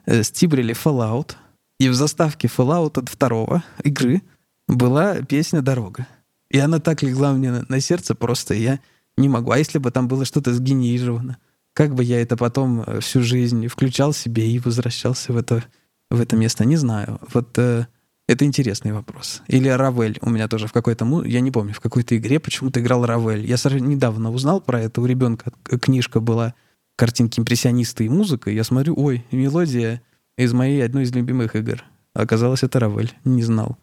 э, 0.05 0.23
стибрили 0.23 0.73
Fallout, 0.73 1.33
и 1.79 1.89
в 1.89 1.93
заставке 1.93 2.47
Fallout 2.47 2.99
от 2.99 3.09
второго 3.09 3.63
игры 3.83 4.21
была 4.67 5.15
песня 5.21 5.61
«Дорога». 5.61 6.07
И 6.49 6.59
она 6.59 6.79
так 6.79 7.03
легла 7.03 7.33
мне 7.33 7.51
на, 7.51 7.65
на 7.67 7.79
сердце 7.81 8.15
просто, 8.15 8.53
я 8.53 8.79
не 9.17 9.29
могу. 9.29 9.51
А 9.51 9.57
если 9.57 9.79
бы 9.79 9.91
там 9.91 10.07
было 10.07 10.25
что-то 10.25 10.53
сгенерировано, 10.53 11.37
как 11.73 11.93
бы 11.93 12.03
я 12.03 12.21
это 12.21 12.37
потом 12.37 12.81
э, 12.81 12.99
всю 13.01 13.21
жизнь 13.21 13.67
включал 13.67 14.13
себе 14.13 14.49
и 14.49 14.59
возвращался 14.59 15.33
в 15.33 15.37
это, 15.37 15.63
в 16.09 16.19
это 16.19 16.35
место, 16.35 16.65
не 16.65 16.77
знаю. 16.77 17.19
Вот 17.33 17.57
э, 17.57 17.85
это 18.27 18.45
интересный 18.45 18.93
вопрос. 18.93 19.41
Или 19.47 19.69
Равель 19.69 20.17
у 20.21 20.29
меня 20.29 20.47
тоже 20.47 20.67
в 20.67 20.73
какой-то, 20.73 21.05
я 21.25 21.39
не 21.39 21.51
помню, 21.51 21.73
в 21.73 21.79
какой-то 21.79 22.17
игре 22.17 22.39
почему-то 22.39 22.79
играл 22.79 23.05
Равель. 23.05 23.45
Я 23.45 23.57
недавно 23.79 24.31
узнал 24.31 24.59
про 24.59 24.81
это, 24.81 25.01
у 25.01 25.05
ребенка 25.05 25.51
книжка 25.63 26.19
была 26.19 26.53
картинки 26.95 27.39
импрессиониста 27.39 28.03
и 28.03 28.09
музыка, 28.09 28.49
я 28.49 28.63
смотрю, 28.63 28.95
ой, 28.97 29.25
мелодия 29.31 30.01
из 30.37 30.53
моей 30.53 30.83
одной 30.83 31.03
из 31.03 31.11
любимых 31.13 31.55
игр. 31.55 31.83
Оказалось, 32.13 32.63
это 32.63 32.79
Равель. 32.79 33.13
Не 33.23 33.43
знал. 33.43 33.77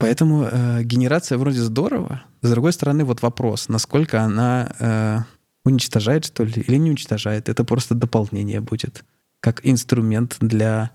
Поэтому 0.00 0.48
э, 0.50 0.82
генерация 0.82 1.36
вроде 1.36 1.60
здорово. 1.60 2.22
С 2.40 2.50
другой 2.50 2.72
стороны, 2.72 3.04
вот 3.04 3.20
вопрос, 3.20 3.68
насколько 3.68 4.22
она 4.22 4.72
э, 4.78 5.18
уничтожает, 5.66 6.24
что 6.24 6.42
ли, 6.42 6.62
или 6.66 6.76
не 6.76 6.88
уничтожает. 6.88 7.50
Это 7.50 7.64
просто 7.64 7.94
дополнение 7.94 8.62
будет, 8.62 9.04
как 9.40 9.60
инструмент 9.62 10.38
для 10.40 10.92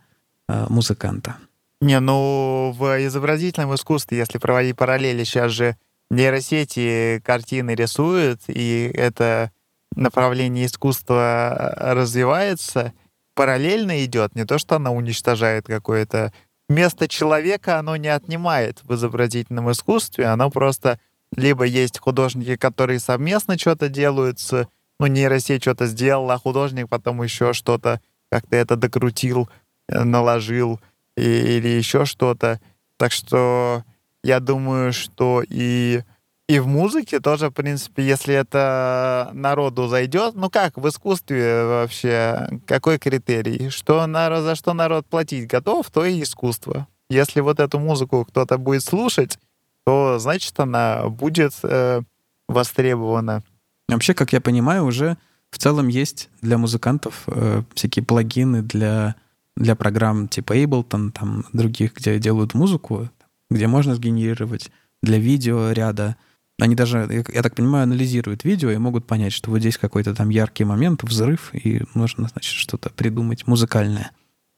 э, 0.49 0.65
музыканта. 0.69 1.35
Не, 1.81 1.99
ну 1.99 2.73
в 2.75 3.05
изобразительном 3.05 3.75
искусстве, 3.75 4.17
если 4.17 4.39
проводить 4.39 4.75
параллели, 4.75 5.23
сейчас 5.23 5.51
же 5.51 5.77
нейросети 6.09 7.21
картины 7.23 7.75
рисуют, 7.75 8.41
и 8.47 8.89
это 8.91 9.51
направление 9.95 10.65
искусства 10.65 11.75
э, 11.77 11.93
развивается, 11.93 12.91
параллельно 13.35 14.03
идет, 14.03 14.33
не 14.33 14.45
то, 14.45 14.57
что 14.57 14.77
она 14.77 14.89
уничтожает 14.89 15.67
какое-то 15.67 16.33
место 16.69 17.07
человека 17.07 17.79
оно 17.79 17.95
не 17.95 18.07
отнимает 18.07 18.81
в 18.83 18.93
изобразительном 18.93 19.71
искусстве, 19.71 20.25
оно 20.25 20.49
просто 20.49 20.99
либо 21.35 21.65
есть 21.65 21.99
художники, 21.99 22.55
которые 22.55 22.99
совместно 22.99 23.57
что-то 23.57 23.89
делают 23.89 24.39
с, 24.39 24.67
ну, 24.99 25.07
нейросеть 25.07 25.63
что-то 25.63 25.87
сделала, 25.87 26.35
а 26.35 26.39
художник 26.39 26.89
потом 26.89 27.21
еще 27.23 27.53
что-то 27.53 28.01
как-то 28.29 28.55
это 28.55 28.75
докрутил, 28.75 29.49
э, 29.87 30.03
наложил 30.03 30.79
и, 31.15 31.21
или 31.21 31.67
еще 31.67 32.05
что-то. 32.05 32.59
Так 32.97 33.11
что 33.11 33.83
я 34.23 34.39
думаю, 34.39 34.93
что 34.93 35.43
и 35.47 36.03
и 36.47 36.59
в 36.59 36.67
музыке 36.67 37.19
тоже, 37.19 37.49
в 37.49 37.53
принципе, 37.53 38.05
если 38.05 38.35
это 38.35 39.31
народу 39.33 39.87
зайдет, 39.87 40.35
ну 40.35 40.49
как 40.51 40.77
в 40.77 40.87
искусстве 40.87 41.65
вообще, 41.65 42.59
какой 42.67 42.99
критерий? 42.99 43.69
Что 43.69 44.05
народ, 44.05 44.43
за 44.43 44.55
что 44.55 44.73
народ 44.73 45.07
платить 45.07 45.47
готов, 45.47 45.89
то 45.89 46.05
и 46.05 46.21
искусство. 46.21 46.87
Если 47.09 47.39
вот 47.39 47.59
эту 47.59 47.79
музыку 47.79 48.25
кто-то 48.25 48.59
будет 48.59 48.83
слушать, 48.83 49.39
то 49.85 50.19
значит 50.19 50.59
она 50.59 51.09
будет 51.09 51.53
э, 51.63 52.01
востребована. 52.47 53.43
Вообще, 53.87 54.13
как 54.13 54.31
я 54.33 54.41
понимаю, 54.41 54.85
уже 54.85 55.17
в 55.49 55.57
целом 55.57 55.87
есть 55.87 56.29
для 56.41 56.59
музыкантов 56.59 57.23
э, 57.27 57.63
всякие 57.73 58.05
плагины 58.05 58.61
для, 58.61 59.15
для 59.55 59.75
программ 59.75 60.27
типа 60.27 60.55
Ableton, 60.57 61.11
там 61.11 61.45
других, 61.53 61.95
где 61.95 62.19
делают 62.19 62.53
музыку, 62.53 63.09
где 63.49 63.65
можно 63.65 63.95
сгенерировать 63.95 64.69
для 65.01 65.17
видео 65.17 65.71
ряда 65.71 66.17
они 66.59 66.75
даже, 66.75 67.23
я 67.33 67.41
так 67.41 67.55
понимаю, 67.55 67.83
анализируют 67.83 68.43
видео 68.43 68.71
и 68.71 68.77
могут 68.77 69.05
понять, 69.05 69.33
что 69.33 69.51
вот 69.51 69.59
здесь 69.59 69.77
какой-то 69.77 70.15
там 70.15 70.29
яркий 70.29 70.63
момент, 70.63 71.03
взрыв, 71.03 71.53
и 71.53 71.83
нужно, 71.93 72.29
значит, 72.29 72.53
что-то 72.53 72.89
придумать 72.89 73.45
музыкальное. 73.45 74.11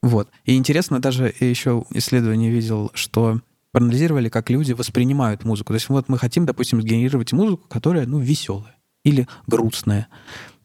Вот. 0.03 0.29
И 0.45 0.55
интересно, 0.55 1.01
даже 1.01 1.33
еще 1.39 1.85
исследование 1.91 2.51
видел, 2.51 2.91
что 2.93 3.41
проанализировали, 3.71 4.29
как 4.29 4.49
люди 4.49 4.73
воспринимают 4.73 5.43
музыку. 5.43 5.69
То 5.69 5.75
есть 5.75 5.89
вот 5.89 6.07
мы 6.07 6.19
хотим, 6.19 6.45
допустим, 6.45 6.81
сгенерировать 6.81 7.33
музыку, 7.33 7.65
которая, 7.67 8.05
ну, 8.05 8.19
веселая 8.19 8.75
или 9.03 9.27
грустная. 9.47 10.07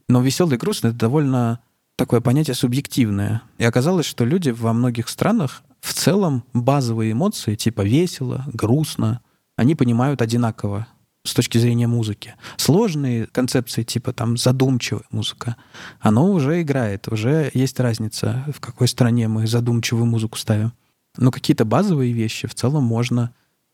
Но 0.09 0.21
веселый 0.21 0.57
и 0.57 0.59
грустный— 0.59 0.91
это 0.93 0.99
довольно 0.99 1.61
такое 1.97 2.21
понятие 2.21 2.55
субъективное. 2.55 3.43
И 3.59 3.65
оказалось, 3.65 4.07
что 4.07 4.25
люди 4.25 4.51
во 4.51 4.73
многих 4.73 5.09
странах 5.09 5.63
в 5.81 5.95
целом 5.95 6.45
базовые 6.53 7.13
эмоции, 7.13 7.55
типа 7.55 7.83
весело, 7.83 8.45
грустно, 8.53 9.21
они 9.57 9.75
понимают 9.75 10.21
одинаково 10.21 10.87
с 11.25 11.35
точки 11.35 11.59
зрения 11.59 11.87
музыки. 11.87 12.35
Сложные 12.57 13.27
концепции, 13.27 13.83
типа 13.83 14.13
там 14.13 14.37
задумчивая 14.37 15.05
музыка, 15.11 15.57
оно 16.01 16.31
уже 16.31 16.63
играет, 16.63 17.09
уже 17.09 17.51
есть 17.55 17.79
разница, 17.79 18.45
в 18.53 18.61
какой 18.61 18.89
стране 18.89 19.29
мы 19.29 19.47
задумчивую 19.47 20.07
музыку 20.07 20.37
ставим. 20.39 20.73
Но 21.17 21.31
какие-то 21.31 21.65
базовые 21.65 22.13
вещи 22.13 22.49
в 22.49 22.55
целом 22.55 22.85
можно 22.85 23.33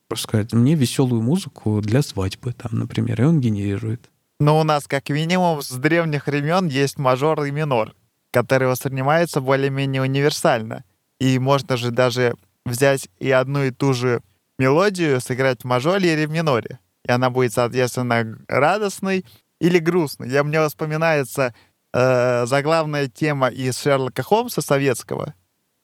просто 0.09 0.29
сказать, 0.29 0.53
мне 0.53 0.75
веселую 0.75 1.23
музыку 1.23 1.81
для 1.81 2.03
свадьбы, 2.03 2.53
там, 2.53 2.79
например, 2.79 3.21
и 3.21 3.25
он 3.25 3.41
генерирует. 3.41 4.09
Но 4.41 4.59
у 4.59 4.65
нас, 4.65 4.87
как 4.87 5.09
минимум, 5.11 5.63
с 5.63 5.71
древних 5.71 6.27
времен 6.27 6.69
есть 6.69 6.99
мажор 6.99 7.43
и 7.45 7.51
минор, 7.51 7.95
которые 8.31 8.69
воспринимаются 8.69 9.41
более-менее 9.41 10.03
универсально. 10.03 10.85
И 11.19 11.39
можно 11.39 11.77
же 11.77 11.91
даже 11.91 12.37
взять 12.65 13.09
и 13.19 13.31
одну 13.31 13.65
и 13.65 13.71
ту 13.71 13.93
же 13.93 14.21
мелодию 14.59 15.21
сыграть 15.21 15.63
в 15.63 15.65
мажоре 15.65 16.13
или 16.13 16.27
в 16.27 16.31
миноре 16.31 16.79
и 17.05 17.11
она 17.11 17.31
будет, 17.31 17.53
соответственно, 17.53 18.39
радостной 18.49 19.25
или 19.61 19.79
грустной. 19.79 20.29
Я, 20.29 20.45
мне 20.45 20.67
вспоминается 20.67 21.55
э, 21.93 22.47
заглавная 22.47 23.09
тема 23.09 23.49
из 23.49 23.81
Шерлока 23.81 24.23
Холмса 24.23 24.63
советского, 24.63 25.35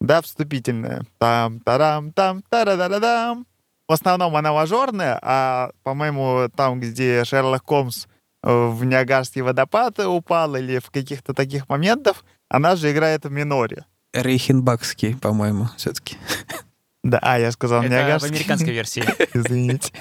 да, 0.00 0.22
вступительная. 0.22 1.04
Там, 1.18 1.60
тарам, 1.60 2.12
там, 2.12 2.42
тарададам. 2.48 3.46
В 3.86 3.92
основном 3.92 4.34
она 4.34 4.52
мажорная, 4.52 5.18
а, 5.22 5.70
по-моему, 5.82 6.48
там, 6.56 6.80
где 6.80 7.24
Шерлок 7.24 7.64
Холмс 7.66 8.06
в 8.42 8.84
Ниагарский 8.84 9.40
водопад 9.42 9.98
упал 10.00 10.56
или 10.56 10.78
в 10.78 10.90
каких-то 10.90 11.32
таких 11.32 11.68
моментах, 11.68 12.24
она 12.48 12.76
же 12.76 12.92
играет 12.92 13.24
в 13.24 13.30
миноре. 13.30 13.84
Рейхенбахский, 14.12 15.16
по-моему, 15.16 15.68
все-таки. 15.76 16.16
Да, 17.04 17.18
а, 17.20 17.38
я 17.38 17.52
сказал 17.52 17.82
Это 17.82 17.92
Ниагарский. 17.92 18.30
в 18.30 18.32
американской 18.32 18.72
версии. 18.72 19.04
Извините. 19.34 19.92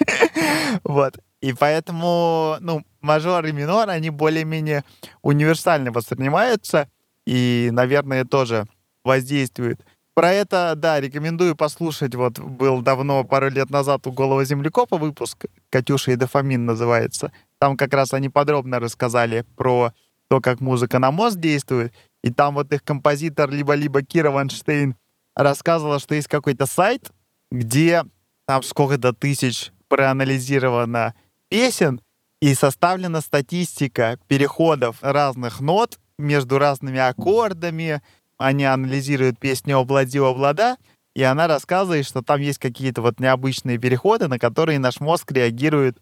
Вот. 0.84 1.20
И 1.42 1.52
поэтому, 1.52 2.56
ну, 2.62 2.84
мажор 3.02 3.46
и 3.46 3.52
минор, 3.52 3.90
они 3.90 4.10
более-менее 4.10 4.86
универсально 5.22 5.92
воспринимаются 5.92 6.88
и, 7.28 7.70
наверное, 7.74 8.24
тоже 8.24 8.66
воздействуют. 9.04 9.82
Про 10.14 10.32
это, 10.32 10.74
да, 10.78 11.02
рекомендую 11.02 11.58
послушать. 11.58 12.16
Вот 12.16 12.40
был 12.40 12.82
давно, 12.82 13.26
пару 13.26 13.50
лет 13.50 13.70
назад 13.70 14.08
у 14.08 14.12
Голого 14.14 14.46
Землекопа 14.46 14.98
выпуск 14.98 15.46
«Катюша 15.70 16.12
и 16.12 16.16
дофамин» 16.16 16.66
называется. 16.66 17.34
Там 17.60 17.76
как 17.76 17.94
раз 17.94 18.14
они 18.14 18.30
подробно 18.30 18.80
рассказали 18.80 19.44
про 19.58 19.92
то, 20.30 20.40
как 20.40 20.62
музыка 20.62 21.00
на 21.00 21.12
мозг 21.12 21.38
действует. 21.38 21.94
И 22.24 22.32
там 22.32 22.54
вот 22.54 22.72
их 22.72 22.84
композитор 22.84 23.50
либо-либо 23.50 24.04
Кира 24.04 24.32
Ванштейн 24.32 24.96
рассказывала, 25.36 26.00
что 26.00 26.16
есть 26.16 26.28
какой-то 26.28 26.66
сайт, 26.66 27.12
где 27.52 28.04
там 28.46 28.64
сколько-то 28.64 29.14
тысяч 29.14 29.72
проанализировано 29.88 31.14
песен 31.50 32.02
и 32.42 32.54
составлена 32.56 33.22
статистика 33.22 34.20
переходов 34.28 34.98
разных 35.02 35.60
нот 35.60 36.00
между 36.18 36.58
разными 36.58 37.00
аккордами. 37.00 38.02
Они 38.38 38.66
анализируют 38.66 39.40
песню 39.40 39.78
«Облади, 39.78 40.18
облада», 40.18 40.78
и 41.16 41.22
она 41.22 41.48
рассказывает, 41.48 42.06
что 42.06 42.22
там 42.24 42.42
есть 42.42 42.58
какие-то 42.58 43.02
вот 43.02 43.20
необычные 43.20 43.78
переходы, 43.78 44.28
на 44.28 44.40
которые 44.40 44.80
наш 44.80 45.00
мозг 45.00 45.32
реагирует, 45.32 45.98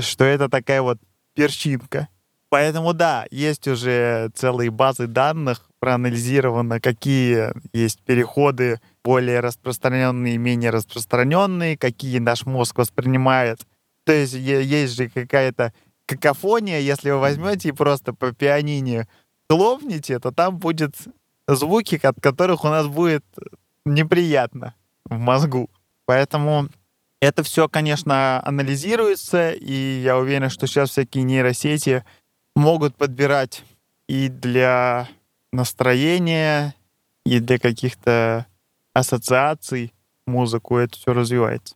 что 0.00 0.24
это 0.24 0.48
такая 0.48 0.82
вот 0.82 0.98
перчинка. 1.34 2.08
Поэтому 2.48 2.92
да, 2.92 3.26
есть 3.30 3.66
уже 3.68 4.30
целые 4.34 4.70
базы 4.70 5.06
данных, 5.06 5.65
проанализировано, 5.80 6.80
какие 6.80 7.52
есть 7.72 8.00
переходы 8.02 8.80
более 9.04 9.40
распространенные 9.40 10.38
менее 10.38 10.70
распространенные, 10.70 11.76
какие 11.76 12.18
наш 12.18 12.46
мозг 12.46 12.78
воспринимает. 12.78 13.60
То 14.04 14.12
есть 14.12 14.34
есть 14.34 14.94
же 14.94 15.08
какая-то 15.08 15.72
какофония, 16.06 16.78
если 16.78 17.10
вы 17.10 17.18
возьмете 17.18 17.70
и 17.70 17.72
просто 17.72 18.12
по 18.12 18.32
пианине 18.32 19.08
хлопнете, 19.48 20.18
то 20.18 20.32
там 20.32 20.58
будет 20.58 20.94
звуки, 21.48 22.00
от 22.02 22.20
которых 22.20 22.64
у 22.64 22.68
нас 22.68 22.86
будет 22.86 23.24
неприятно 23.84 24.74
в 25.04 25.18
мозгу. 25.18 25.70
Поэтому 26.04 26.68
это 27.20 27.42
все, 27.42 27.68
конечно, 27.68 28.42
анализируется, 28.44 29.52
и 29.52 30.00
я 30.02 30.18
уверен, 30.18 30.50
что 30.50 30.66
сейчас 30.66 30.90
всякие 30.90 31.24
нейросети 31.24 32.04
могут 32.54 32.96
подбирать 32.96 33.64
и 34.08 34.28
для 34.28 35.08
настроения, 35.56 36.74
и 37.24 37.40
для 37.40 37.58
каких-то 37.58 38.46
ассоциаций 38.94 39.92
музыку 40.26 40.76
это 40.76 40.96
все 40.96 41.12
развивается. 41.12 41.74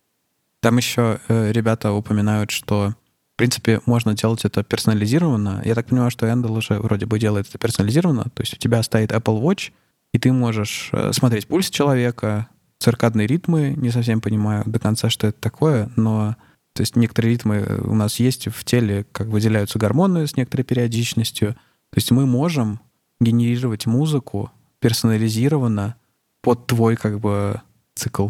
Там 0.60 0.76
еще 0.76 1.20
э, 1.28 1.52
ребята 1.52 1.92
упоминают, 1.92 2.50
что 2.50 2.94
в 3.34 3.36
принципе 3.36 3.80
можно 3.86 4.14
делать 4.14 4.44
это 4.44 4.62
персонализированно. 4.62 5.62
Я 5.64 5.74
так 5.74 5.86
понимаю, 5.86 6.10
что 6.10 6.30
Эндел 6.30 6.52
уже 6.52 6.74
вроде 6.78 7.06
бы 7.06 7.18
делает 7.18 7.48
это 7.48 7.58
персонализированно. 7.58 8.24
То 8.34 8.42
есть 8.42 8.54
у 8.54 8.56
тебя 8.56 8.82
стоит 8.82 9.12
Apple 9.12 9.40
Watch, 9.40 9.72
и 10.12 10.18
ты 10.18 10.32
можешь 10.32 10.90
э, 10.92 11.12
смотреть 11.12 11.48
пульс 11.48 11.70
человека, 11.70 12.48
циркадные 12.78 13.26
ритмы, 13.26 13.74
не 13.76 13.90
совсем 13.90 14.20
понимаю 14.20 14.64
до 14.66 14.78
конца, 14.78 15.10
что 15.10 15.26
это 15.26 15.40
такое, 15.40 15.90
но 15.96 16.36
то 16.74 16.82
есть 16.82 16.96
некоторые 16.96 17.32
ритмы 17.32 17.80
у 17.82 17.94
нас 17.94 18.20
есть 18.20 18.48
в 18.48 18.64
теле, 18.64 19.04
как 19.12 19.26
выделяются 19.26 19.78
гормоны 19.78 20.26
с 20.26 20.36
некоторой 20.36 20.64
периодичностью. 20.64 21.54
То 21.54 21.96
есть 21.96 22.10
мы 22.10 22.26
можем 22.26 22.80
генерировать 23.20 23.86
музыку 23.86 24.50
персонализированно 24.80 25.96
под 26.40 26.66
твой 26.66 26.96
как 26.96 27.20
бы 27.20 27.60
цикл. 27.94 28.28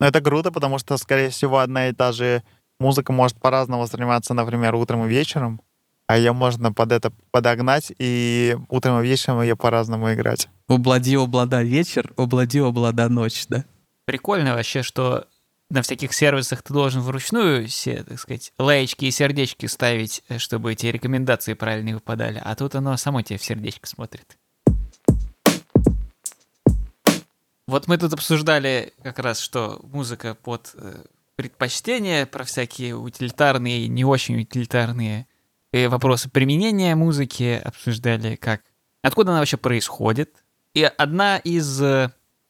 Ну, 0.00 0.06
это 0.06 0.20
круто, 0.20 0.50
потому 0.50 0.78
что, 0.78 0.96
скорее 0.98 1.30
всего, 1.30 1.58
одна 1.58 1.88
и 1.88 1.92
та 1.92 2.12
же 2.12 2.42
музыка 2.78 3.12
может 3.12 3.38
по-разному 3.38 3.82
восприниматься, 3.82 4.34
например, 4.34 4.74
утром 4.74 5.06
и 5.06 5.08
вечером, 5.08 5.60
а 6.06 6.18
ее 6.18 6.32
можно 6.32 6.72
под 6.72 6.92
это 6.92 7.12
подогнать, 7.30 7.92
и 7.98 8.56
утром 8.68 9.00
и 9.00 9.06
вечером 9.06 9.42
ее 9.42 9.56
по-разному 9.56 10.12
играть. 10.12 10.48
Облади, 10.68 11.16
облада 11.16 11.62
вечер, 11.62 12.12
облади, 12.16 12.58
облада 12.58 13.08
ночь, 13.08 13.46
да? 13.48 13.64
Прикольно 14.04 14.54
вообще, 14.54 14.82
что 14.82 15.26
на 15.70 15.82
всяких 15.82 16.12
сервисах 16.12 16.62
ты 16.62 16.72
должен 16.72 17.00
вручную 17.00 17.68
все, 17.68 18.04
так 18.04 18.18
сказать, 18.20 18.52
лаечки 18.58 19.06
и 19.06 19.10
сердечки 19.10 19.66
ставить, 19.66 20.22
э, 20.28 20.38
чтобы 20.38 20.72
эти 20.72 20.86
рекомендации 20.86 21.54
правильно 21.54 21.94
выпадали, 21.94 22.40
а 22.44 22.54
тут 22.54 22.74
оно 22.74 22.96
само 22.96 23.22
тебе 23.22 23.38
в 23.38 23.44
сердечко 23.44 23.86
смотрит. 23.86 24.36
Вот 27.66 27.88
мы 27.88 27.98
тут 27.98 28.12
обсуждали 28.12 28.94
как 29.02 29.18
раз, 29.18 29.40
что 29.40 29.80
музыка 29.82 30.36
под 30.36 30.72
э, 30.74 31.02
предпочтения, 31.34 32.24
про 32.26 32.44
всякие 32.44 32.94
утилитарные 32.94 33.86
и 33.86 33.88
не 33.88 34.04
очень 34.04 34.40
утилитарные 34.40 35.26
э, 35.72 35.88
вопросы 35.88 36.30
применения 36.30 36.94
музыки, 36.94 37.60
обсуждали, 37.64 38.36
как 38.36 38.62
откуда 39.02 39.32
она 39.32 39.40
вообще 39.40 39.56
происходит. 39.56 40.44
И 40.74 40.84
одна 40.84 41.38
из 41.38 41.82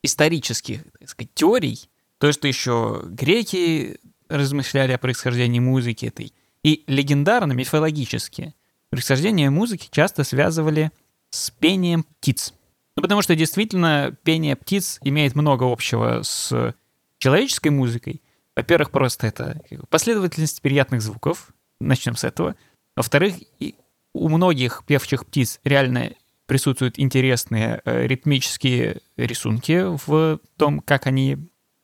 исторических, 0.03 0.83
так 0.99 1.09
сказать, 1.09 1.33
теорий, 1.33 1.89
то, 2.19 2.33
что 2.33 2.49
еще 2.49 3.03
греки 3.05 3.99
размышляли 4.29 4.93
о 4.93 4.99
происхождении 4.99 5.61
музыки 5.61 6.07
этой, 6.07 6.33
и 6.63 6.83
легендарно, 6.87 7.53
мифологически, 7.53 8.55
происхождение 8.91 9.51
музыки 9.51 9.89
часто 9.91 10.25
связывали 10.25 10.91
с 11.31 11.51
пением 11.51 12.05
птиц. 12.05 12.55
Ну, 12.97 13.03
потому 13.03 13.23
что 13.23 13.37
действительно 13.37 14.17
пение 14.25 14.57
птиц 14.57 14.99
имеет 15.03 15.35
много 15.35 15.71
общего 15.71 16.23
с 16.23 16.75
человеческой 17.19 17.69
музыкой. 17.69 18.23
Во-первых, 18.57 18.91
просто 18.91 19.27
это 19.27 19.63
последовательность 19.91 20.63
приятных 20.63 21.03
звуков. 21.03 21.51
Начнем 21.79 22.17
с 22.17 22.25
этого. 22.25 22.57
Во-вторых, 22.97 23.35
у 24.15 24.29
многих 24.31 24.83
певчих 24.87 25.27
птиц 25.27 25.61
реально 25.63 26.15
присутствуют 26.47 26.99
интересные 26.99 27.83
э, 27.85 28.07
ритмические 28.07 29.03
рисунки 29.17 29.85
в 30.07 30.41
том, 30.57 30.81
как 30.81 31.07
они 31.07 31.37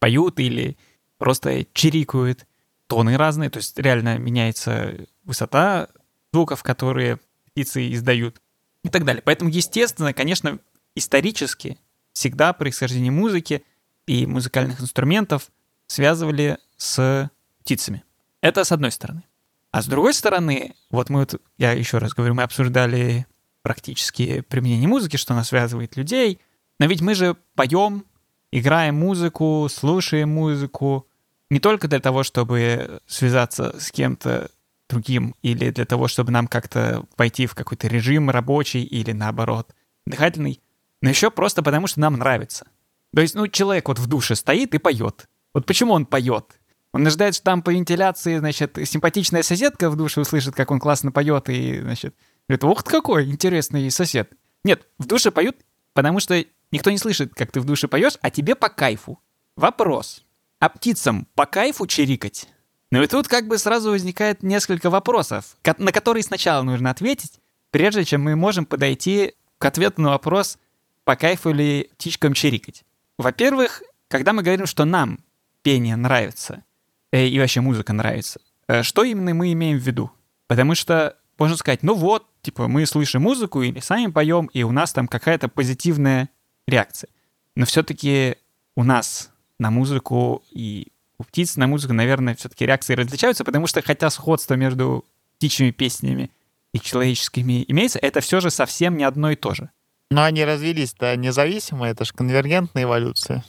поют 0.03 0.41
или 0.41 0.77
просто 1.17 1.65
чирикают. 1.75 2.45
Тоны 2.89 3.17
разные, 3.17 3.51
то 3.51 3.59
есть 3.59 3.79
реально 3.79 4.19
меняется 4.19 5.07
высота 5.23 5.87
звуков, 6.33 6.65
которые 6.65 7.21
птицы 7.45 7.93
издают 7.93 8.43
и 8.83 8.89
так 8.89 9.05
далее. 9.05 9.23
Поэтому, 9.25 9.49
естественно, 9.49 10.13
конечно, 10.13 10.59
исторически 10.97 11.79
всегда 12.13 12.53
происхождение 12.53 13.13
музыки 13.13 13.63
и 14.09 14.27
музыкальных 14.27 14.81
инструментов 14.81 15.53
связывали 15.87 16.59
с 16.77 17.31
птицами. 17.61 18.03
Это 18.41 18.65
с 18.65 18.73
одной 18.73 18.91
стороны. 18.91 19.23
А 19.71 19.83
с 19.83 19.87
другой 19.87 20.15
стороны, 20.15 20.75
вот 20.91 21.11
мы, 21.11 21.21
вот, 21.21 21.41
я 21.59 21.71
еще 21.71 21.99
раз 21.99 22.13
говорю, 22.13 22.35
мы 22.35 22.43
обсуждали 22.43 23.29
практически 23.63 24.41
применение 24.41 24.89
музыки, 24.89 25.17
что 25.17 25.33
она 25.33 25.45
связывает 25.45 25.97
людей, 25.97 26.41
но 26.81 26.87
ведь 26.87 27.03
мы 27.03 27.15
же 27.15 27.37
поем, 27.55 28.05
играем 28.53 28.95
музыку, 28.97 29.67
слушаем 29.71 30.29
музыку 30.29 31.09
не 31.51 31.59
только 31.59 31.89
для 31.89 32.01
того, 32.01 32.23
чтобы 32.23 33.01
связаться 33.07 33.79
с 33.81 33.91
кем-то 33.91 34.51
другим 34.89 35.35
или 35.43 35.71
для 35.71 35.85
того, 35.87 36.07
чтобы 36.07 36.31
нам 36.31 36.47
как-то 36.47 37.05
войти 37.17 37.47
в 37.47 37.55
какой-то 37.55 37.89
режим 37.89 38.31
рабочий 38.31 38.83
или 38.83 39.13
наоборот 39.13 39.75
дыхательный, 40.07 40.61
но 41.01 41.09
еще 41.09 41.31
просто 41.31 41.63
потому, 41.63 41.87
что 41.87 42.01
нам 42.01 42.15
нравится. 42.15 42.67
То 43.15 43.23
есть, 43.23 43.35
ну, 43.35 43.49
человек 43.49 43.89
вот 43.89 43.99
в 43.99 44.07
душе 44.07 44.37
стоит 44.37 44.75
и 44.75 44.79
поет. 44.79 45.29
Вот 45.55 45.67
почему 45.67 45.93
он 45.95 46.07
поет? 46.07 46.59
Он 46.93 47.07
ожидает, 47.07 47.35
что 47.35 47.45
там 47.45 47.63
по 47.63 47.71
вентиляции, 47.71 48.39
значит, 48.39 48.79
симпатичная 48.85 49.43
соседка 49.43 49.91
в 49.91 49.97
душе 49.97 50.21
услышит, 50.21 50.55
как 50.55 50.71
он 50.71 50.79
классно 50.79 51.11
поет, 51.11 51.49
и, 51.49 51.81
значит, 51.81 52.15
говорит, 52.49 52.65
ух 52.65 52.83
ты 52.83 52.91
какой 52.91 53.31
интересный 53.31 53.91
сосед. 53.91 54.31
Нет, 54.65 54.87
в 54.99 55.07
душе 55.07 55.31
поют, 55.31 55.57
потому 55.95 56.21
что 56.21 56.43
никто 56.73 56.91
не 56.91 56.99
слышит, 56.99 57.35
как 57.35 57.53
ты 57.53 57.61
в 57.61 57.65
душе 57.65 57.87
поешь, 57.87 58.19
а 58.21 58.31
тебе 58.31 58.55
по 58.55 58.69
кайфу. 58.69 59.21
Вопрос. 59.57 60.25
А 60.59 60.69
птицам 60.69 61.29
по 61.35 61.47
кайфу 61.47 61.87
чирикать? 61.87 62.49
Ну 62.91 63.03
и 63.03 63.07
тут 63.07 63.29
как 63.29 63.47
бы 63.47 63.59
сразу 63.59 63.91
возникает 63.91 64.43
несколько 64.43 64.91
вопросов, 64.91 65.57
на 65.79 65.93
которые 65.93 66.23
сначала 66.23 66.63
нужно 66.63 66.91
ответить, 66.91 67.41
прежде 67.71 68.05
чем 68.05 68.23
мы 68.23 68.37
можем 68.37 68.67
подойти 68.67 69.35
к 69.59 69.65
ответу 69.65 70.03
на 70.03 70.11
вопрос, 70.11 70.59
по 71.05 71.17
кайфу 71.17 71.53
ли 71.53 71.89
птичкам 71.97 72.35
чирикать. 72.35 72.85
Во-первых, 73.19 73.83
когда 74.09 74.33
мы 74.33 74.43
говорим, 74.43 74.67
что 74.67 74.85
нам 74.85 75.21
пение 75.63 75.97
нравится, 75.97 76.65
э, 77.13 77.27
и 77.27 77.39
вообще 77.39 77.61
музыка 77.61 77.93
нравится, 77.93 78.41
э, 78.69 78.83
что 78.83 79.05
именно 79.05 79.35
мы 79.35 79.53
имеем 79.53 79.79
в 79.79 79.83
виду? 79.83 80.11
Потому 80.47 80.75
что 80.75 81.17
можно 81.39 81.57
сказать, 81.57 81.83
ну 81.83 81.95
вот, 81.95 82.27
типа, 82.43 82.69
мы 82.69 82.87
слышим 82.87 83.23
музыку 83.23 83.63
или 83.63 83.81
сами 83.81 84.11
поем, 84.11 84.47
и 84.53 84.63
у 84.63 84.71
нас 84.71 84.93
там 84.93 85.09
какая-то 85.09 85.49
позитивная 85.49 86.29
реакция. 86.67 87.09
Но 87.57 87.67
все-таки 87.67 88.37
у 88.77 88.85
нас 88.85 89.31
на 89.59 89.71
музыку 89.71 90.43
и 90.51 90.89
у 91.19 91.25
птиц 91.25 91.57
на 91.57 91.67
музыку, 91.67 91.93
наверное, 91.93 92.35
все-таки 92.35 92.67
реакции 92.67 92.95
различаются, 92.95 93.45
потому 93.45 93.67
что 93.67 93.83
хотя 93.83 94.11
сходство 94.11 94.55
между 94.55 95.05
птичьими 95.37 95.71
песнями 95.71 96.31
и 96.73 96.81
человеческими 96.81 97.65
имеется, 97.69 97.99
это 98.01 98.21
все 98.21 98.41
же 98.41 98.51
совсем 98.51 98.97
не 98.97 99.05
одно 99.05 99.31
и 99.31 99.37
то 99.37 99.55
же. 99.55 99.71
Но 100.11 100.25
они 100.25 100.45
развились-то 100.45 101.17
независимо, 101.17 101.89
это 101.89 102.05
же 102.05 102.13
конвергентная 102.13 102.85
эволюция. 102.85 103.45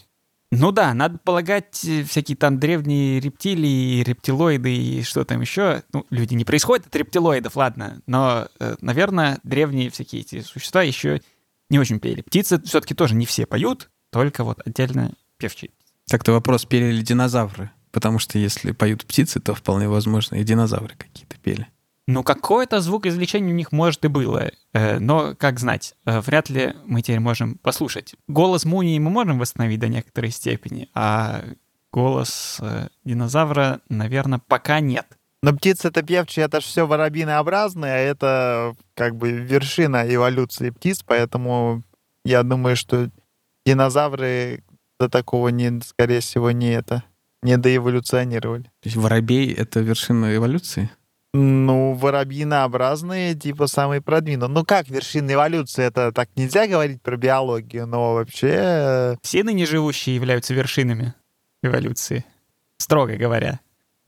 Ну 0.55 0.71
да, 0.71 0.93
надо 0.93 1.17
полагать, 1.17 1.83
э, 1.83 2.03
всякие 2.03 2.37
там 2.37 2.59
древние 2.59 3.19
рептилии, 3.19 4.03
рептилоиды 4.03 4.71
и 4.71 5.01
что 5.01 5.25
там 5.25 5.41
еще. 5.41 5.81
Ну, 5.91 6.05
люди 6.11 6.35
не 6.35 6.45
происходят 6.45 6.85
от 6.85 6.95
рептилоидов, 6.95 7.55
ладно, 7.55 8.01
но, 8.05 8.47
э, 8.59 8.75
наверное, 8.79 9.39
древние 9.43 9.89
всякие 9.89 10.21
эти 10.21 10.41
существа 10.41 10.83
еще 10.83 11.21
не 11.73 11.79
очень 11.79 11.99
пели. 11.99 12.21
Птицы 12.21 12.61
все-таки 12.61 12.93
тоже 12.93 13.15
не 13.15 13.25
все 13.25 13.45
поют, 13.45 13.89
только 14.11 14.43
вот 14.43 14.61
отдельно 14.65 15.13
певчие. 15.37 15.71
Так-то 16.07 16.31
вопрос, 16.31 16.65
пели 16.65 16.91
ли 16.91 17.01
динозавры? 17.01 17.71
Потому 17.91 18.19
что 18.19 18.37
если 18.37 18.71
поют 18.71 19.05
птицы, 19.05 19.39
то 19.39 19.53
вполне 19.55 19.89
возможно 19.89 20.35
и 20.35 20.43
динозавры 20.43 20.95
какие-то 20.97 21.35
пели. 21.37 21.67
Ну, 22.05 22.23
какой-то 22.23 22.79
звукоизвлечение 22.81 23.53
у 23.53 23.57
них, 23.57 23.71
может, 23.71 24.05
и 24.05 24.07
было. 24.07 24.51
Э, 24.73 24.99
но, 24.99 25.35
как 25.35 25.59
знать, 25.59 25.95
э, 26.05 26.19
вряд 26.19 26.49
ли 26.49 26.75
мы 26.85 27.01
теперь 27.01 27.19
можем 27.19 27.57
послушать. 27.57 28.15
Голос 28.27 28.65
Мунии 28.65 28.99
мы 28.99 29.09
можем 29.09 29.39
восстановить 29.39 29.79
до 29.79 29.87
некоторой 29.87 30.31
степени, 30.31 30.89
а 30.93 31.43
голос 31.91 32.57
э, 32.61 32.89
динозавра, 33.05 33.79
наверное, 33.89 34.41
пока 34.45 34.79
нет. 34.79 35.07
Но 35.43 35.53
птицы 35.53 35.89
это 35.89 36.03
певчие, 36.03 36.45
это 36.45 36.61
же 36.61 36.67
все 36.67 36.87
воробинообразные, 36.87 37.93
а 37.93 37.97
это 37.97 38.75
как 38.95 39.17
бы 39.17 39.31
вершина 39.31 40.03
эволюции 40.07 40.69
птиц, 40.69 41.03
поэтому 41.05 41.83
я 42.23 42.43
думаю, 42.43 42.77
что 42.77 43.09
динозавры 43.65 44.63
до 45.01 45.09
такого, 45.09 45.49
не, 45.49 45.81
скорее 45.81 46.21
всего, 46.21 46.51
не 46.51 46.71
это, 46.71 47.03
не 47.41 47.57
доэволюционировали. 47.57 48.63
То 48.63 48.85
есть 48.85 48.95
воробей— 48.95 49.51
это 49.57 49.81
вершина 49.81 50.33
эволюции? 50.33 50.89
Ну, 51.33 51.93
воробьинообразные, 51.93 53.35
типа, 53.35 53.67
самые 53.67 53.99
продвинутые. 54.01 54.53
Ну, 54.53 54.63
как 54.63 54.87
вершина 54.87 55.33
эволюции? 55.33 55.83
Это 55.83 56.13
так 56.13 56.29
нельзя 56.37 56.67
говорить 56.67 57.01
про 57.01 57.17
биологию, 57.17 57.85
но 57.85 58.13
вообще... 58.13 58.51
Э, 58.53 59.15
Все 59.21 59.43
ныне 59.43 59.65
живущие 59.65 60.15
являются 60.15 60.53
вершинами 60.53 61.15
эволюции, 61.61 62.23
строго 62.77 63.17
говоря. 63.17 63.59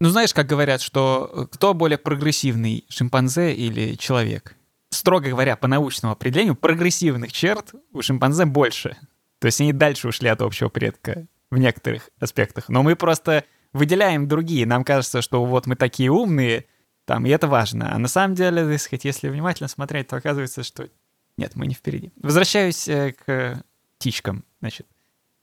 Ну, 0.06 0.12
знаешь, 0.12 0.36
как 0.36 0.46
говорят, 0.46 0.82
что 0.82 1.32
э, 1.34 1.46
кто 1.50 1.74
более 1.74 1.98
прогрессивный, 1.98 2.86
шимпанзе 2.90 3.56
или 3.56 3.96
человек? 3.96 4.56
Строго 4.92 5.32
говоря, 5.32 5.56
по 5.56 5.66
научному 5.68 6.12
определению, 6.12 6.54
прогрессивных 6.56 7.34
черт 7.34 7.74
у 7.92 8.04
шимпанзе 8.04 8.46
больше. 8.46 8.98
То 9.40 9.48
есть 9.48 9.60
они 9.62 9.74
дальше 9.74 10.08
ушли 10.08 10.30
от 10.30 10.44
общего 10.44 10.70
предка 10.70 11.26
в 11.50 11.58
некоторых 11.58 12.12
аспектах. 12.20 12.70
Но 12.70 12.84
мы 12.84 12.96
просто 12.96 13.46
выделяем 13.74 14.28
другие. 14.28 14.68
Нам 14.68 14.84
кажется, 14.84 15.24
что 15.24 15.44
вот 15.44 15.66
мы 15.66 15.76
такие 15.76 16.12
умные, 16.12 16.66
там, 17.06 17.26
и 17.26 17.30
это 17.32 17.48
важно. 17.48 17.92
А 17.92 17.98
на 17.98 18.08
самом 18.08 18.36
деле, 18.36 18.78
сказать, 18.78 19.06
если 19.06 19.28
внимательно 19.30 19.70
смотреть, 19.70 20.10
то 20.10 20.18
оказывается, 20.18 20.62
что 20.62 20.88
нет, 21.36 21.56
мы 21.56 21.66
не 21.66 21.74
впереди. 21.74 22.12
Возвращаюсь 22.22 22.88
э, 22.88 23.14
к 23.14 23.64
птичкам, 23.98 24.46
значит. 24.60 24.86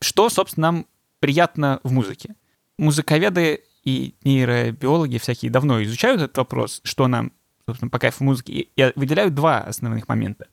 Что, 0.01 0.29
собственно, 0.29 0.71
нам 0.71 0.87
приятно 1.19 1.81
в 1.83 1.91
музыке? 1.91 2.37
Музыковеды 2.79 3.65
и 3.85 4.14
нейробиологи 4.24 5.18
всякие 5.18 5.51
давно 5.51 5.83
изучают 5.83 6.20
этот 6.20 6.37
вопрос, 6.37 6.80
что 6.85 7.09
нам, 7.09 7.33
собственно, 7.66 7.91
по 7.91 7.99
кайфу 7.99 8.24
музыки, 8.24 8.51
и 8.74 8.93
выделяют 8.97 9.35
два 9.35 9.61
основных 9.61 10.09
момента. 10.09 10.47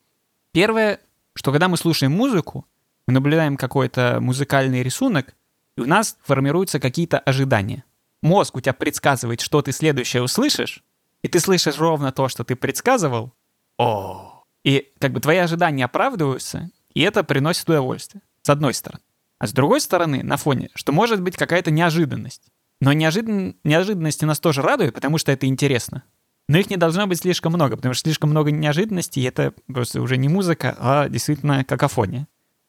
Первое, 0.52 1.00
что 1.34 1.52
когда 1.52 1.68
мы 1.68 1.78
слушаем 1.78 2.12
музыку, 2.12 2.66
мы 3.08 3.14
наблюдаем 3.14 3.58
какой-то 3.58 4.20
музыкальный 4.22 4.84
рисунок, 4.84 5.36
и 5.78 5.82
у 5.82 5.86
нас 5.86 6.18
формируются 6.24 6.80
какие-то 6.80 7.20
ожидания. 7.20 7.84
Мозг 8.22 8.56
у 8.56 8.62
тебя 8.62 8.74
предсказывает, 8.74 9.42
что 9.42 9.62
ты 9.62 9.72
следующее 9.72 10.24
услышишь, 10.24 10.84
и 11.22 11.28
ты 11.28 11.40
слышишь 11.40 11.78
ровно 11.78 12.12
то, 12.12 12.28
что 12.28 12.44
ты 12.44 12.56
предсказывал, 12.56 13.34
о, 13.80 14.44
И 14.66 14.92
как 15.00 15.14
бы 15.14 15.22
твои 15.22 15.38
ожидания 15.38 15.86
оправдываются, 15.86 16.70
и 16.94 17.02
это 17.02 17.24
приносит 17.24 17.70
удовольствие, 17.70 18.22
с 18.42 18.50
одной 18.50 18.74
стороны. 18.74 19.02
А 19.40 19.48
с 19.48 19.54
другой 19.54 19.80
стороны, 19.80 20.22
на 20.22 20.36
фоне, 20.36 20.70
что 20.76 20.92
может 20.92 21.22
быть 21.22 21.38
какая-то 21.38 21.72
неожиданность. 21.72 22.52
Но 22.82 22.94
неожидан... 22.94 23.56
неожиданности 23.64 24.26
нас 24.26 24.40
тоже 24.40 24.62
радуют, 24.62 24.96
потому 24.96 25.18
что 25.18 25.32
это 25.32 25.46
интересно. 25.48 26.04
Но 26.48 26.58
их 26.58 26.70
не 26.70 26.78
должно 26.78 27.06
быть 27.06 27.20
слишком 27.20 27.54
много, 27.54 27.76
потому 27.76 27.94
что 27.94 28.04
слишком 28.04 28.32
много 28.32 28.52
неожиданностей, 28.52 29.28
это 29.28 29.54
просто 29.68 30.02
уже 30.02 30.18
не 30.18 30.30
музыка, 30.30 30.76
а 30.80 31.08
действительно 31.08 31.64
какофония. 31.64 32.28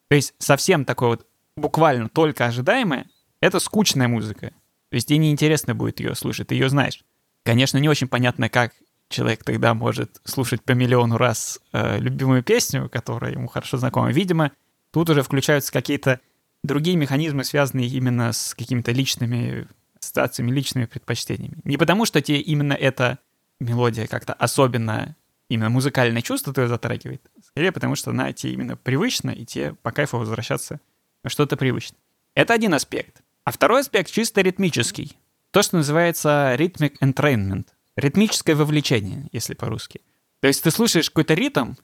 То 0.09 0.17
есть 0.17 0.35
совсем 0.39 0.85
такое 0.85 1.11
вот 1.11 1.27
буквально 1.57 2.09
только 2.09 2.47
ожидаемое— 2.47 3.07
это 3.41 3.59
скучная 3.61 4.09
музыка. 4.09 4.53
То 4.91 4.97
есть 4.97 5.09
тебе 5.09 5.19
неинтересно 5.19 5.75
будет 5.75 6.01
ее 6.01 6.15
слушать, 6.15 6.49
ты 6.49 6.57
ее 6.57 6.69
знаешь. 6.69 7.05
Конечно, 7.45 7.79
не 7.79 7.89
очень 7.89 8.09
понятно, 8.09 8.49
как 8.49 8.73
человек 9.09 9.45
тогда 9.45 9.73
может 9.75 10.21
слушать 10.25 10.63
по 10.63 10.73
миллиону 10.73 11.17
раз 11.17 11.61
э, 11.73 11.99
любимую 11.99 12.43
песню, 12.43 12.89
которая 12.91 13.33
ему 13.33 13.49
хорошо 13.49 13.79
знакома. 13.79 14.11
Видимо, 14.13 14.53
тут 14.93 15.11
уже 15.11 15.23
включаются 15.23 15.73
какие-то 15.73 16.21
другие 16.63 16.97
механизмы, 16.97 17.45
связанные 17.45 17.89
именно 17.89 18.33
с 18.33 18.55
какими-то 18.55 18.93
личными 18.93 19.67
ассоциациями, 20.11 20.51
личными 20.51 20.87
предпочтениями. 20.87 21.59
Не 21.65 21.77
потому, 21.77 22.05
что 22.05 22.21
тебе 22.21 22.41
именно 22.41 22.73
эта 22.73 23.19
мелодия 23.61 24.07
как-то 24.07 24.33
особенно 24.33 25.17
именно 25.49 25.71
музыкальное 25.71 26.23
чувство 26.23 26.53
твое 26.53 26.69
затрагивает, 26.69 27.23
скорее 27.43 27.73
потому, 27.73 27.97
что 27.97 28.11
она 28.11 28.33
тебе 28.33 28.53
именно 28.53 28.77
привычна, 28.77 29.31
и 29.31 29.45
тебе 29.45 29.75
по 29.75 29.91
кайфу 29.91 30.19
возвращаться 30.19 30.81
что-то 31.27 31.57
привычное. 31.57 31.99
Это 32.35 32.55
один 32.55 32.75
аспект. 32.75 33.23
А 33.45 33.51
второй 33.51 33.81
аспект 33.81 34.11
чисто 34.11 34.43
ритмический. 34.43 35.17
То, 35.51 35.63
что 35.63 35.77
называется 35.77 36.55
rhythmic 36.57 36.99
entrainment— 37.01 37.67
Ритмическое 37.97 38.57
вовлечение, 38.57 39.29
если 39.33 39.55
по-русски. 39.55 40.01
То 40.41 40.49
есть 40.49 40.63
ты 40.63 40.71
слушаешь 40.71 41.11
какой-то 41.11 41.35
ритм, 41.35 41.75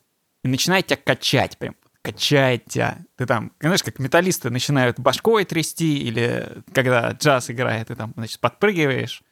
и 0.43 0.49
начинает 0.49 0.87
тебя 0.87 0.97
качать, 0.97 1.59
прям 1.59 1.75
качает 2.07 2.67
тебя. 2.67 2.99
Ты 3.17 3.27
там, 3.27 3.53
знаешь, 3.61 3.83
как 3.83 3.99
металлисты 3.99 4.51
начинают 4.51 5.01
башкой 5.01 5.45
трясти, 5.45 5.99
или 5.99 6.63
когда 6.73 7.11
джаз 7.11 7.51
играет, 7.51 7.89
ты 7.89 7.97
там, 7.97 8.13
значит, 8.17 8.39
подпрыгиваешь 8.39 9.23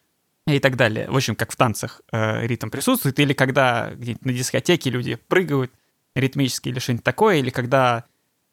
и 0.46 0.58
так 0.58 0.76
далее. 0.76 1.08
В 1.08 1.16
общем, 1.16 1.36
как 1.36 1.52
в 1.52 1.56
танцах 1.56 2.02
э, 2.12 2.46
ритм 2.46 2.70
присутствует, 2.70 3.18
или 3.20 3.32
когда 3.32 3.92
на 3.96 4.32
дискотеке 4.32 4.90
люди 4.90 5.14
прыгают 5.14 5.72
ритмически 6.16 6.68
или 6.68 6.80
что-нибудь 6.80 7.04
такое, 7.04 7.36
или 7.36 7.50
когда 7.50 8.04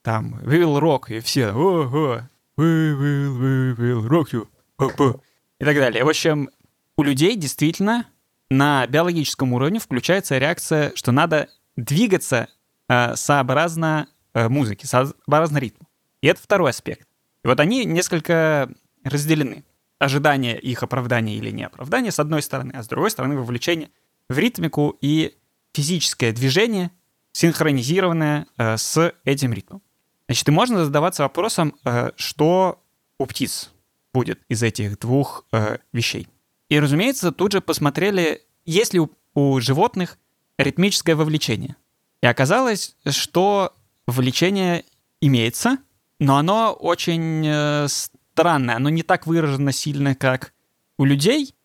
там 0.04 0.36
will 0.44 0.80
rock, 0.80 1.16
и 1.16 1.20
все 1.20 1.48
we 1.48 1.90
will, 1.92 2.24
we 2.58 3.76
will 3.76 4.08
rock 4.08 4.28
you, 4.32 5.22
и 5.60 5.66
так 5.66 5.76
далее. 5.76 6.04
В 6.04 6.10
общем, 6.10 6.50
у 6.96 7.04
людей 7.04 7.36
действительно 7.36 8.06
на 8.50 8.86
биологическом 8.86 9.54
уровне 9.54 9.80
включается 9.80 10.38
реакция, 10.38 10.92
что 10.96 11.12
надо 11.12 11.50
двигаться 11.76 12.48
э, 12.88 13.16
сообразно 13.16 14.08
э, 14.34 14.50
музыке, 14.50 14.88
сообразно 14.88 15.58
ритму. 15.58 15.88
И 16.22 16.28
это 16.28 16.42
второй 16.42 16.72
аспект. 16.72 17.08
И 17.44 17.48
вот 17.48 17.60
они 17.60 17.86
несколько 17.86 18.70
разделены. 19.04 19.64
Ожидание 20.00 20.60
их 20.60 20.84
оправдания 20.84 21.36
или 21.36 21.52
неоправдания 21.52 22.12
с 22.12 22.20
одной 22.20 22.42
стороны, 22.42 22.72
а 22.74 22.84
с 22.84 22.88
другой 22.88 23.12
стороны 23.12 23.38
вовлечение 23.38 23.90
в 24.30 24.38
ритмику 24.38 24.98
и 25.02 25.36
физическое 25.74 26.32
движение, 26.32 26.92
синхронизированное 27.34 28.48
э, 28.58 28.78
с 28.78 29.14
этим 29.26 29.54
ритмом. 29.54 29.82
Значит, 30.28 30.48
и 30.48 30.52
можно 30.52 30.86
задаваться 30.86 31.24
вопросом, 31.24 31.76
э, 31.84 32.12
что 32.16 32.82
у 33.18 33.26
птиц 33.26 33.72
будет 34.14 34.42
из 34.50 34.64
этих 34.64 35.00
двух 35.00 35.46
э, 35.52 35.78
вещей. 35.94 36.28
И, 36.70 36.80
разумеется, 36.80 37.32
тут 37.32 37.52
же 37.52 37.62
посмотрели, 37.62 38.42
есть 38.66 38.94
ли 38.94 39.00
у, 39.00 39.10
у 39.34 39.60
животных 39.60 40.18
ритмическое 40.58 41.16
вовлечение. 41.16 41.76
И 42.22 42.28
оказалось, 42.28 42.96
что 43.08 43.74
вовлечение 44.08 44.86
имеется, 45.22 45.78
но 46.20 46.38
оно 46.38 46.74
очень 46.74 47.46
э, 47.46 47.88
странное, 47.88 48.76
оно 48.76 48.90
не 48.90 49.04
так 49.04 49.28
выражено 49.28 49.72
сильно, 49.72 50.16
как 50.16 50.54
у 50.98 51.06
людей, 51.06 51.56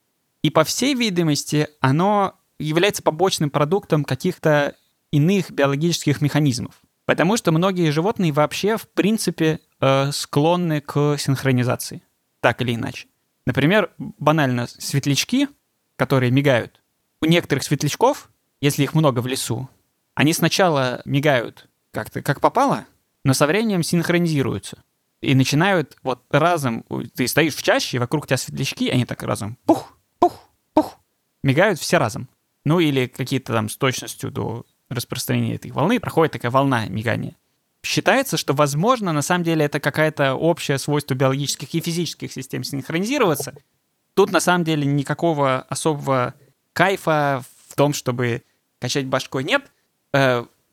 и 0.43 0.51
по 0.51 0.64
всей 0.64 0.95
видимости 0.95 1.68
оно 1.80 2.39
является 2.59 3.03
побочным 3.03 3.51
продуктом 3.51 4.05
каких-то 4.05 4.74
иных 5.11 5.51
биологических 5.51 6.20
механизмов. 6.20 6.80
Потому 7.05 7.37
что 7.37 7.53
многие 7.53 7.91
животные 7.91 8.32
вообще, 8.32 8.76
в 8.76 8.89
принципе, 8.89 9.61
э, 9.80 10.11
склонны 10.12 10.80
к 10.80 11.16
синхронизации, 11.18 12.03
так 12.41 12.61
или 12.62 12.74
иначе. 12.74 13.09
Например, 13.47 13.91
банально 13.99 14.66
светлячки, 14.66 15.49
которые 15.97 16.32
мигают. 16.32 16.82
У 17.22 17.26
некоторых 17.26 17.62
светлячков, 17.62 18.30
если 18.61 18.82
их 18.82 18.95
много 18.95 19.20
в 19.20 19.26
лесу, 19.26 19.68
они 20.14 20.32
сначала 20.32 21.01
мигают 21.05 21.68
как-то 21.97 22.22
как 22.22 22.40
попало, 22.40 22.86
но 23.24 23.34
со 23.34 23.47
временем 23.47 23.82
синхронизируются. 23.82 24.84
И 25.20 25.34
начинают 25.34 25.97
вот 26.03 26.22
разом, 26.30 26.84
ты 27.14 27.26
стоишь 27.26 27.57
в 27.57 27.62
чаще, 27.62 27.99
вокруг 27.99 28.26
тебя 28.26 28.36
светлячки, 28.36 28.90
они 28.90 29.05
так 29.05 29.22
разом 29.22 29.59
пух, 29.64 29.99
пух, 30.18 30.49
пух, 30.74 30.99
мигают 31.42 31.80
все 31.80 31.99
разом. 31.99 32.28
Ну 32.64 32.80
или 32.80 33.07
какие-то 33.07 33.53
там 33.53 33.68
с 33.68 33.76
точностью 33.76 34.30
до 34.30 34.64
распространения 34.88 35.55
этой 35.55 35.70
волны 35.70 35.99
проходит 35.99 36.32
такая 36.32 36.53
волна 36.53 36.86
мигания 36.86 37.34
считается, 37.86 38.36
что, 38.36 38.53
возможно, 38.53 39.12
на 39.12 39.22
самом 39.22 39.44
деле 39.44 39.64
это 39.64 39.80
какая-то 39.80 40.34
общее 40.34 40.78
свойство 40.78 41.14
биологических 41.14 41.72
и 41.72 41.80
физических 41.80 42.32
систем 42.32 42.64
синхронизироваться. 42.64 43.55
Тут, 44.14 44.32
на 44.32 44.40
самом 44.40 44.64
деле, 44.64 44.84
никакого 44.84 45.61
особого 45.68 46.34
кайфа 46.72 47.44
в 47.68 47.76
том, 47.76 47.94
чтобы 47.94 48.42
качать 48.80 49.07
башкой 49.07 49.44
нет. 49.44 49.70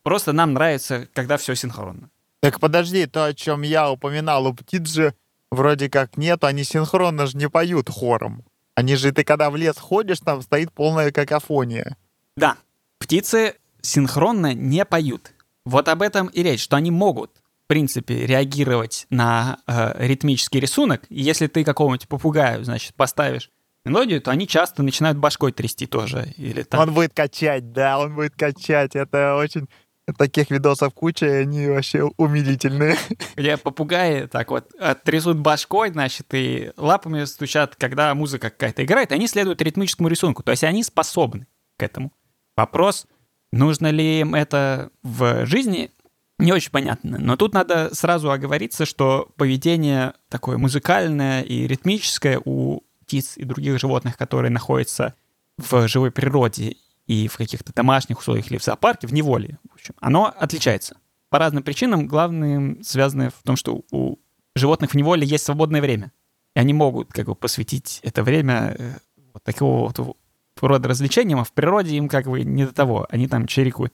Просто 0.03 0.33
нам 0.33 0.53
нравится, 0.53 1.07
когда 1.13 1.37
все 1.37 1.55
синхронно. 1.55 2.09
Так 2.41 2.59
подожди, 2.59 3.05
то, 3.05 3.25
о 3.25 3.33
чем 3.33 3.61
я 3.61 3.89
упоминал, 3.89 4.45
у 4.47 4.53
птиц 4.53 4.89
же 4.89 5.15
вроде 5.49 5.89
как 5.89 6.17
нет, 6.17 6.43
они 6.43 6.63
синхронно 6.63 7.25
же 7.25 7.37
не 7.37 7.49
поют 7.49 7.89
хором. 7.89 8.43
Они 8.75 8.95
же, 8.95 9.11
ты 9.11 9.23
когда 9.23 9.49
в 9.49 9.55
лес 9.55 9.77
ходишь, 9.77 10.19
там 10.19 10.41
стоит 10.41 10.71
полная 10.71 11.11
какофония. 11.11 11.95
Да, 12.35 12.57
птицы 12.99 13.55
синхронно 13.81 14.53
не 14.53 14.83
поют. 14.83 15.31
Вот 15.65 15.87
об 15.87 16.01
этом 16.01 16.27
и 16.27 16.43
речь, 16.43 16.61
что 16.61 16.75
они 16.75 16.91
могут, 16.91 17.31
в 17.65 17.67
принципе, 17.67 18.25
реагировать 18.25 19.05
на 19.09 19.59
э, 19.67 19.93
ритмический 20.05 20.59
рисунок. 20.59 21.03
Если 21.09 21.47
ты 21.47 21.63
какому-нибудь 21.63 22.07
попугаю, 22.07 22.65
значит, 22.65 22.95
поставишь 22.95 23.49
мелодию, 23.85 24.21
то 24.21 24.31
они 24.31 24.47
часто 24.47 24.83
начинают 24.83 25.17
башкой 25.17 25.51
трясти 25.51 25.85
тоже. 25.85 26.33
Или 26.37 26.63
там... 26.63 26.81
Он 26.81 26.93
будет 26.93 27.13
качать, 27.13 27.71
да, 27.71 27.99
он 27.99 28.15
будет 28.15 28.35
качать. 28.35 28.95
Это 28.95 29.35
очень... 29.35 29.69
Таких 30.17 30.51
видосов 30.51 30.93
куча, 30.93 31.25
и 31.25 31.41
они 31.43 31.67
вообще 31.67 32.03
умилительные. 32.17 32.97
Где 33.35 33.57
попугаи 33.57 34.25
так 34.27 34.51
вот 34.51 34.69
трясут 35.03 35.37
башкой, 35.37 35.91
значит, 35.91 36.27
и 36.33 36.71
лапами 36.77 37.23
стучат, 37.25 37.75
когда 37.75 38.13
музыка 38.13 38.49
какая-то 38.49 38.83
играет, 38.83 39.11
они 39.11 39.27
следуют 39.27 39.61
ритмическому 39.61 40.09
рисунку. 40.09 40.43
То 40.43 40.51
есть 40.51 40.63
они 40.63 40.83
способны 40.83 41.47
к 41.77 41.83
этому. 41.83 42.11
Вопрос, 42.55 43.07
Нужно 43.53 43.91
ли 43.91 44.21
им 44.21 44.33
это 44.33 44.89
в 45.03 45.45
жизни, 45.45 45.91
не 46.39 46.51
очень 46.51 46.71
понятно. 46.71 47.19
Но 47.19 47.37
тут 47.37 47.53
надо 47.53 47.93
сразу 47.93 48.31
оговориться, 48.31 48.87
что 48.87 49.29
поведение 49.37 50.13
такое 50.27 50.57
музыкальное 50.57 51.43
и 51.43 51.67
ритмическое 51.67 52.41
у 52.43 52.81
птиц 53.01 53.37
и 53.37 53.43
других 53.43 53.77
животных, 53.77 54.17
которые 54.17 54.49
находятся 54.49 55.13
в 55.59 55.87
живой 55.87 56.09
природе 56.09 56.77
и 57.07 57.27
в 57.27 57.37
каких-то 57.37 57.73
домашних 57.73 58.19
условиях 58.19 58.49
или 58.49 58.57
в 58.57 58.63
зоопарке, 58.63 59.07
в 59.07 59.13
неволе, 59.13 59.59
в 59.69 59.73
общем, 59.73 59.93
оно 59.99 60.33
отличается. 60.37 60.97
По 61.29 61.39
разным 61.39 61.63
причинам, 61.63 62.07
главным 62.07 62.83
связаны 62.83 63.29
в 63.29 63.43
том, 63.43 63.55
что 63.55 63.83
у 63.91 64.17
животных 64.55 64.91
в 64.91 64.95
неволе 64.95 65.25
есть 65.25 65.45
свободное 65.45 65.81
время. 65.81 66.11
И 66.55 66.59
они 66.59 66.73
могут 66.73 67.11
как 67.11 67.25
бы 67.25 67.35
посвятить 67.35 67.99
это 68.03 68.23
время 68.23 68.75
э, 68.77 68.97
вот 69.33 69.43
такого 69.43 69.87
вот 69.87 70.17
рода 70.61 70.87
развлечениям, 70.87 71.39
а 71.39 71.43
в 71.43 71.51
природе 71.51 71.95
им 71.95 72.07
как 72.07 72.27
бы 72.27 72.43
не 72.43 72.65
до 72.65 72.73
того. 72.73 73.07
Они 73.09 73.27
там 73.27 73.47
чирикают 73.47 73.93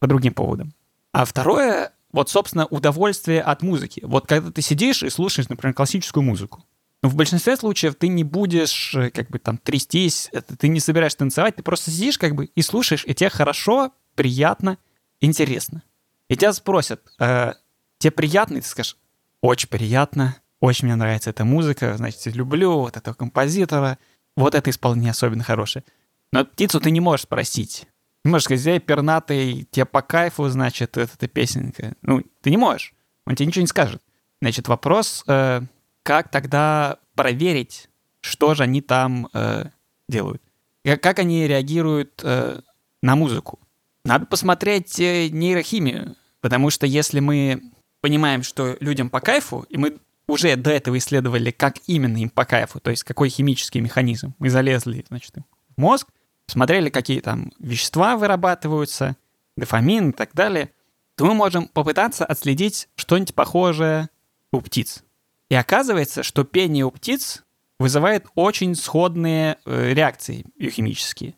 по 0.00 0.06
другим 0.06 0.34
поводам. 0.34 0.74
А 1.12 1.24
второе, 1.24 1.92
вот, 2.12 2.28
собственно, 2.28 2.66
удовольствие 2.66 3.40
от 3.42 3.62
музыки. 3.62 4.02
Вот 4.04 4.26
когда 4.26 4.50
ты 4.50 4.60
сидишь 4.62 5.02
и 5.02 5.10
слушаешь, 5.10 5.48
например, 5.48 5.74
классическую 5.74 6.22
музыку, 6.22 6.64
в 7.02 7.16
большинстве 7.16 7.56
случаев 7.56 7.94
ты 7.94 8.08
не 8.08 8.24
будешь 8.24 8.94
э, 8.94 9.10
как 9.10 9.30
бы 9.30 9.38
там 9.38 9.58
трястись, 9.58 10.30
ты 10.58 10.68
не 10.68 10.80
собираешься 10.80 11.18
танцевать, 11.18 11.56
ты 11.56 11.62
просто 11.62 11.90
сидишь 11.90 12.18
как 12.18 12.34
бы 12.34 12.46
и 12.46 12.62
слушаешь, 12.62 13.04
и 13.06 13.14
тебе 13.14 13.30
хорошо, 13.30 13.92
приятно, 14.14 14.78
интересно. 15.20 15.82
И 16.28 16.36
тебя 16.36 16.52
спросят, 16.52 17.02
э, 17.18 17.54
тебе 17.98 18.10
приятно? 18.10 18.58
И 18.58 18.60
ты 18.60 18.66
скажешь, 18.66 18.96
очень 19.40 19.68
приятно, 19.68 20.36
очень 20.60 20.86
мне 20.86 20.94
нравится 20.94 21.30
эта 21.30 21.44
музыка, 21.44 21.96
значит, 21.96 22.26
люблю 22.26 22.80
вот 22.80 22.96
этого 22.96 23.14
композитора, 23.14 23.98
вот 24.36 24.54
это 24.54 24.70
исполнение 24.70 25.12
особенно 25.12 25.42
хорошее. 25.42 25.84
Но 26.32 26.44
птицу 26.44 26.80
ты 26.80 26.90
не 26.90 27.00
можешь 27.00 27.24
спросить. 27.24 27.86
Не 28.24 28.30
можешь 28.30 28.44
сказать, 28.44 28.66
эй, 28.66 28.78
пернатый, 28.78 29.66
тебе 29.70 29.86
по 29.86 30.02
кайфу, 30.02 30.48
значит, 30.50 30.98
эта 30.98 31.26
песенка. 31.26 31.94
Ну, 32.02 32.22
ты 32.42 32.50
не 32.50 32.58
можешь. 32.58 32.92
Он 33.26 33.34
тебе 33.34 33.46
ничего 33.46 33.62
не 33.62 33.66
скажет. 33.66 34.02
Значит, 34.42 34.68
вопрос, 34.68 35.24
э, 35.26 35.62
как 36.02 36.30
тогда 36.30 36.98
проверить, 37.14 37.88
что 38.20 38.54
же 38.54 38.64
они 38.64 38.80
там 38.80 39.28
э, 39.32 39.66
делают? 40.08 40.42
Как, 40.84 41.02
как 41.02 41.18
они 41.18 41.46
реагируют 41.46 42.20
э, 42.22 42.60
на 43.02 43.16
музыку? 43.16 43.58
Надо 44.04 44.26
посмотреть 44.26 44.98
э, 44.98 45.28
нейрохимию, 45.28 46.16
потому 46.40 46.70
что 46.70 46.86
если 46.86 47.20
мы 47.20 47.62
понимаем, 48.00 48.42
что 48.42 48.76
людям 48.80 49.10
по 49.10 49.20
кайфу, 49.20 49.66
и 49.68 49.76
мы 49.76 49.98
уже 50.26 50.56
до 50.56 50.70
этого 50.70 50.96
исследовали, 50.96 51.50
как 51.50 51.76
именно 51.86 52.16
им 52.16 52.30
по 52.30 52.44
кайфу, 52.44 52.80
то 52.80 52.90
есть 52.90 53.04
какой 53.04 53.28
химический 53.28 53.80
механизм. 53.80 54.34
Мы 54.38 54.48
залезли, 54.48 55.04
значит, 55.08 55.34
в 55.76 55.80
мозг, 55.80 56.08
смотрели, 56.46 56.88
какие 56.88 57.20
там 57.20 57.52
вещества 57.58 58.16
вырабатываются, 58.16 59.16
дофамин 59.56 60.10
и 60.10 60.12
так 60.12 60.30
далее, 60.32 60.70
то 61.16 61.26
мы 61.26 61.34
можем 61.34 61.68
попытаться 61.68 62.24
отследить 62.24 62.88
что-нибудь 62.94 63.34
похожее 63.34 64.08
у 64.52 64.60
птиц. 64.60 65.04
И 65.50 65.54
оказывается, 65.54 66.22
что 66.22 66.44
пение 66.44 66.86
у 66.86 66.90
птиц 66.90 67.44
вызывает 67.78 68.26
очень 68.34 68.74
сходные 68.74 69.58
э, 69.66 69.92
реакции 69.92 70.46
биохимические. 70.56 71.34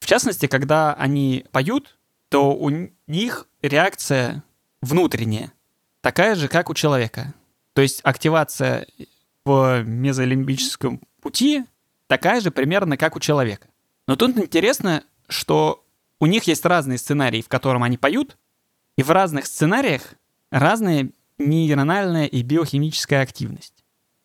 В 0.00 0.06
частности, 0.06 0.46
когда 0.46 0.94
они 0.94 1.44
поют, 1.52 1.98
то 2.30 2.54
у 2.54 2.70
них 3.06 3.46
реакция 3.60 4.42
внутренняя, 4.80 5.52
такая 6.00 6.36
же, 6.36 6.48
как 6.48 6.70
у 6.70 6.74
человека. 6.74 7.34
То 7.74 7.82
есть 7.82 8.00
активация 8.02 8.86
в 9.44 9.82
мезолимбическом 9.84 11.00
пути 11.20 11.64
такая 12.06 12.40
же 12.40 12.50
примерно, 12.50 12.96
как 12.96 13.14
у 13.14 13.20
человека. 13.20 13.68
Но 14.08 14.16
тут 14.16 14.36
интересно, 14.38 15.04
что 15.28 15.84
у 16.18 16.26
них 16.26 16.44
есть 16.44 16.64
разные 16.64 16.98
сценарии, 16.98 17.42
в 17.42 17.48
котором 17.48 17.82
они 17.82 17.98
поют, 17.98 18.36
и 18.96 19.02
в 19.02 19.10
разных 19.10 19.46
сценариях 19.46 20.14
разная 20.50 21.10
нейрональная 21.40 22.26
и 22.26 22.42
биохимическая 22.42 23.22
активность. 23.22 23.74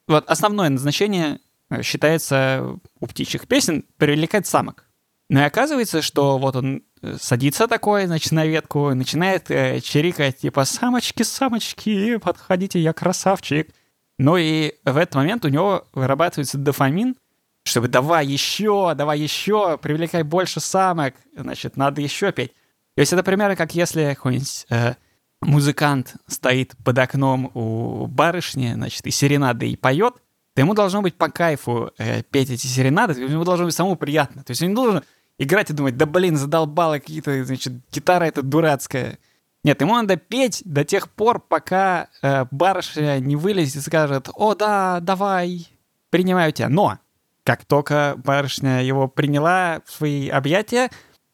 Вот 0.08 0.30
основное 0.30 0.70
назначение 0.70 1.40
э, 1.70 1.82
считается 1.82 2.78
у 3.00 3.08
птичьих 3.08 3.48
песен 3.48 3.86
привлекать 3.98 4.46
самок. 4.46 4.86
Но 5.30 5.40
и 5.40 5.44
оказывается, 5.44 6.02
что 6.02 6.38
вот 6.38 6.56
он 6.56 6.84
э, 7.02 7.18
садится 7.20 7.68
такой, 7.68 8.06
значит, 8.06 8.32
на 8.32 8.46
ветку, 8.46 8.94
начинает 8.94 9.50
э, 9.50 9.82
чирикать, 9.82 10.38
типа, 10.38 10.66
«Самочки, 10.66 11.24
самочки, 11.24 12.18
подходите, 12.18 12.80
я 12.80 12.94
красавчик». 12.94 13.70
Ну 14.18 14.38
и 14.38 14.76
в 14.86 14.96
этот 14.96 15.16
момент 15.16 15.44
у 15.46 15.50
него 15.50 15.88
вырабатывается 15.94 16.58
дофамин, 16.58 17.16
чтобы 17.64 17.88
давай 17.88 18.28
еще, 18.28 18.94
давай 18.96 19.20
еще, 19.20 19.78
привлекай 19.78 20.24
больше 20.24 20.60
самок, 20.60 21.16
значит, 21.36 21.76
надо 21.76 22.02
еще 22.02 22.32
петь. 22.32 22.54
То 22.96 23.02
есть 23.02 23.12
это 23.12 23.24
примерно 23.24 23.56
как 23.56 23.74
если 23.76 24.14
какой-нибудь 24.14 24.68
э, 24.70 24.94
музыкант 25.42 26.16
стоит 26.28 26.76
под 26.84 26.98
окном 26.98 27.52
у 27.54 28.08
барышни, 28.08 28.74
значит, 28.74 29.06
и 29.06 29.12
серенады 29.12 29.70
и 29.70 29.76
поет, 29.76 30.16
то 30.54 30.62
ему 30.62 30.74
должно 30.74 31.02
быть 31.02 31.16
по 31.16 31.30
кайфу 31.30 31.92
э, 31.98 32.24
петь 32.24 32.50
эти 32.50 32.66
серенады, 32.68 33.20
ему 33.22 33.44
должно 33.44 33.66
быть 33.66 33.76
самому 33.76 33.96
приятно. 33.96 34.44
То 34.44 34.52
есть 34.52 34.62
он 34.62 34.70
не 34.70 34.76
должен 34.76 35.04
играть 35.38 35.70
и 35.70 35.74
думать, 35.74 35.98
да 35.98 36.06
блин, 36.06 36.38
задолбала 36.38 36.94
какие-то, 36.94 37.44
значит, 37.44 37.74
гитара 37.92 38.26
эта 38.26 38.42
дурацкая. 38.42 39.20
Нет, 39.64 39.82
ему 39.82 39.96
надо 39.96 40.16
петь 40.16 40.62
до 40.64 40.84
тех 40.86 41.10
пор, 41.10 41.40
пока 41.40 42.08
э, 42.22 42.46
барышня 42.52 43.20
не 43.20 43.36
вылезет 43.36 43.78
и 43.78 43.82
скажет, 43.82 44.30
о 44.34 44.56
да, 44.56 45.00
давай, 45.02 45.68
принимаю 46.10 46.54
тебя. 46.54 46.70
Но 46.70 47.00
как 47.44 47.66
только 47.66 48.16
барышня 48.18 48.84
его 48.84 49.08
приняла 49.08 49.82
в 49.86 49.92
свои 49.92 50.30
объятия, 50.30 50.90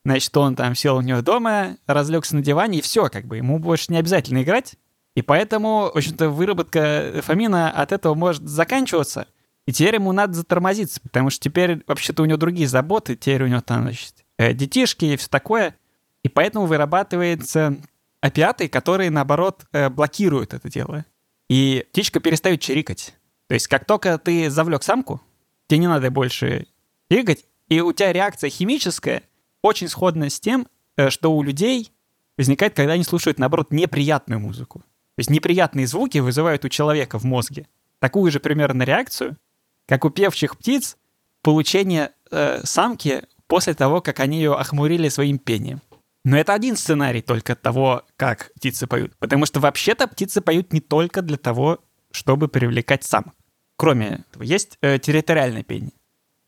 значит, 0.05 0.35
он 0.35 0.55
там 0.55 0.75
сел 0.75 0.97
у 0.97 1.01
нее 1.01 1.21
дома, 1.21 1.77
разлегся 1.87 2.35
на 2.35 2.41
диване, 2.41 2.79
и 2.79 2.81
все, 2.81 3.09
как 3.09 3.25
бы, 3.25 3.37
ему 3.37 3.59
больше 3.59 3.85
не 3.89 3.97
обязательно 3.97 4.43
играть. 4.43 4.75
И 5.15 5.21
поэтому, 5.21 5.91
в 5.93 5.97
общем-то, 5.97 6.29
выработка 6.29 7.11
дофамина 7.15 7.69
от 7.69 7.91
этого 7.91 8.13
может 8.15 8.47
заканчиваться— 8.47 9.27
и 9.67 9.71
теперь 9.71 9.95
ему 9.95 10.11
надо 10.11 10.33
затормозиться, 10.33 10.99
потому 11.01 11.29
что 11.29 11.43
теперь 11.43 11.83
вообще-то 11.85 12.23
у 12.23 12.25
него 12.25 12.37
другие 12.37 12.67
заботы, 12.67 13.15
теперь 13.15 13.43
у 13.43 13.47
него 13.47 13.61
там, 13.61 13.83
значит, 13.83 14.15
э, 14.37 14.53
детишки 14.53 15.05
и 15.05 15.17
все 15.17 15.29
такое. 15.29 15.75
И 16.23 16.29
поэтому 16.29 16.65
вырабатывается 16.65 17.77
опиаты, 18.21 18.67
которые, 18.67 19.09
наоборот, 19.11 19.65
э, 19.71 19.89
блокируют 19.89 20.53
это 20.53 20.69
дело. 20.69 21.05
И 21.49 21.85
птичка 21.91 22.19
перестает 22.19 22.61
чирикать. 22.61 23.15
То 23.47 23.53
есть 23.53 23.67
как 23.67 23.85
только 23.85 24.17
ты 24.17 24.49
завлек 24.49 24.83
самку, 24.83 25.21
тебе 25.67 25.79
не 25.79 25.87
надо 25.87 26.09
больше 26.09 26.67
чирикать, 27.09 27.45
и 27.67 27.81
у 27.81 27.93
тебя 27.93 28.13
реакция 28.13 28.49
химическая 28.49 29.23
очень 29.61 29.87
сходная 29.87 30.29
с 30.29 30.39
тем, 30.39 30.67
э, 30.97 31.09
что 31.09 31.33
у 31.33 31.43
людей 31.43 31.91
возникает, 32.37 32.75
когда 32.75 32.93
они 32.93 33.03
слушают, 33.03 33.39
наоборот, 33.39 33.71
неприятную 33.71 34.39
музыку. 34.39 34.79
То 34.79 35.19
есть 35.19 35.29
неприятные 35.29 35.87
звуки 35.87 36.19
вызывают 36.19 36.65
у 36.65 36.69
человека 36.69 37.19
в 37.19 37.23
мозге 37.23 37.67
такую 38.01 38.31
же 38.31 38.39
примерно 38.39 38.83
реакцию, 38.83 39.37
как 39.85 40.03
у 40.03 40.09
певчих 40.09 40.57
птиц, 40.57 40.97
получение 41.41 42.11
э, 42.31 42.61
самки 42.65 43.23
после 43.47 43.73
того, 43.73 44.01
как 44.01 44.19
они 44.19 44.37
ее 44.37 44.55
охмурили 44.55 45.07
своим 45.09 45.37
пением. 45.37 45.81
Но 46.23 46.37
это 46.37 46.53
один 46.53 46.75
сценарий 46.75 47.21
только 47.21 47.55
того, 47.55 48.03
как 48.15 48.51
птицы 48.55 48.87
поют. 48.87 49.15
Потому 49.17 49.45
что 49.45 49.59
вообще-то 49.59 50.07
птицы 50.07 50.41
поют 50.41 50.73
не 50.73 50.81
только 50.81 51.21
для 51.21 51.37
того, 51.37 51.79
чтобы 52.11 52.47
привлекать 52.47 53.03
самок. 53.03 53.33
Кроме 53.75 54.25
этого, 54.31 54.43
есть 54.43 54.77
э, 54.81 54.99
территориальное 54.99 55.63
пение. 55.63 55.91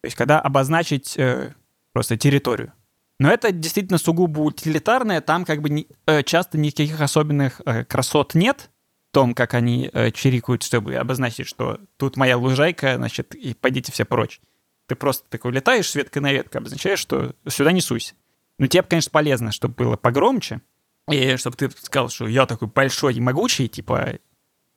То 0.02 0.06
есть 0.08 0.16
когда 0.16 0.40
обозначить 0.40 1.18
э, 1.18 1.54
просто 1.94 2.18
территорию. 2.18 2.74
Но 3.20 3.32
это 3.32 3.52
действительно 3.52 3.98
сугубо 3.98 4.42
утилитарное, 4.42 5.22
там 5.22 5.46
как 5.46 5.62
бы 5.62 5.70
не, 5.70 5.88
э, 6.08 6.24
часто 6.24 6.58
никаких 6.58 7.00
особенных 7.00 7.62
э, 7.66 7.86
красот 7.86 8.34
нет, 8.34 8.70
том, 9.14 9.36
как 9.36 9.54
они 9.54 9.90
э, 9.94 10.12
чирикают, 10.12 10.64
чтобы 10.64 10.96
обозначить, 10.96 11.48
что 11.48 11.80
тут 11.98 12.18
моя 12.18 12.36
лужайка, 12.36 12.96
значит, 12.98 13.36
и 13.36 13.54
пойдите 13.54 13.92
все 13.92 14.06
прочь. 14.06 14.42
Ты 14.88 14.96
просто 14.96 15.30
такой 15.30 15.52
летаешь 15.52 15.90
с 15.90 15.96
веткой 15.96 16.24
на 16.24 16.34
ветку, 16.34 16.58
обозначаешь, 16.58 17.00
что 17.00 17.36
сюда 17.48 17.72
не 17.72 17.80
суйся. 17.80 18.16
Ну, 18.58 18.66
тебе, 18.66 18.82
конечно, 18.84 19.12
полезно, 19.12 19.52
чтобы 19.52 19.76
было 19.76 19.98
погромче, 19.98 20.62
и 21.10 21.38
чтобы 21.38 21.56
ты 21.56 21.70
сказал, 21.70 22.10
что 22.10 22.28
я 22.28 22.48
такой 22.48 22.68
большой 22.68 23.14
и 23.14 23.22
могучий, 23.22 23.68
типа, 23.68 24.20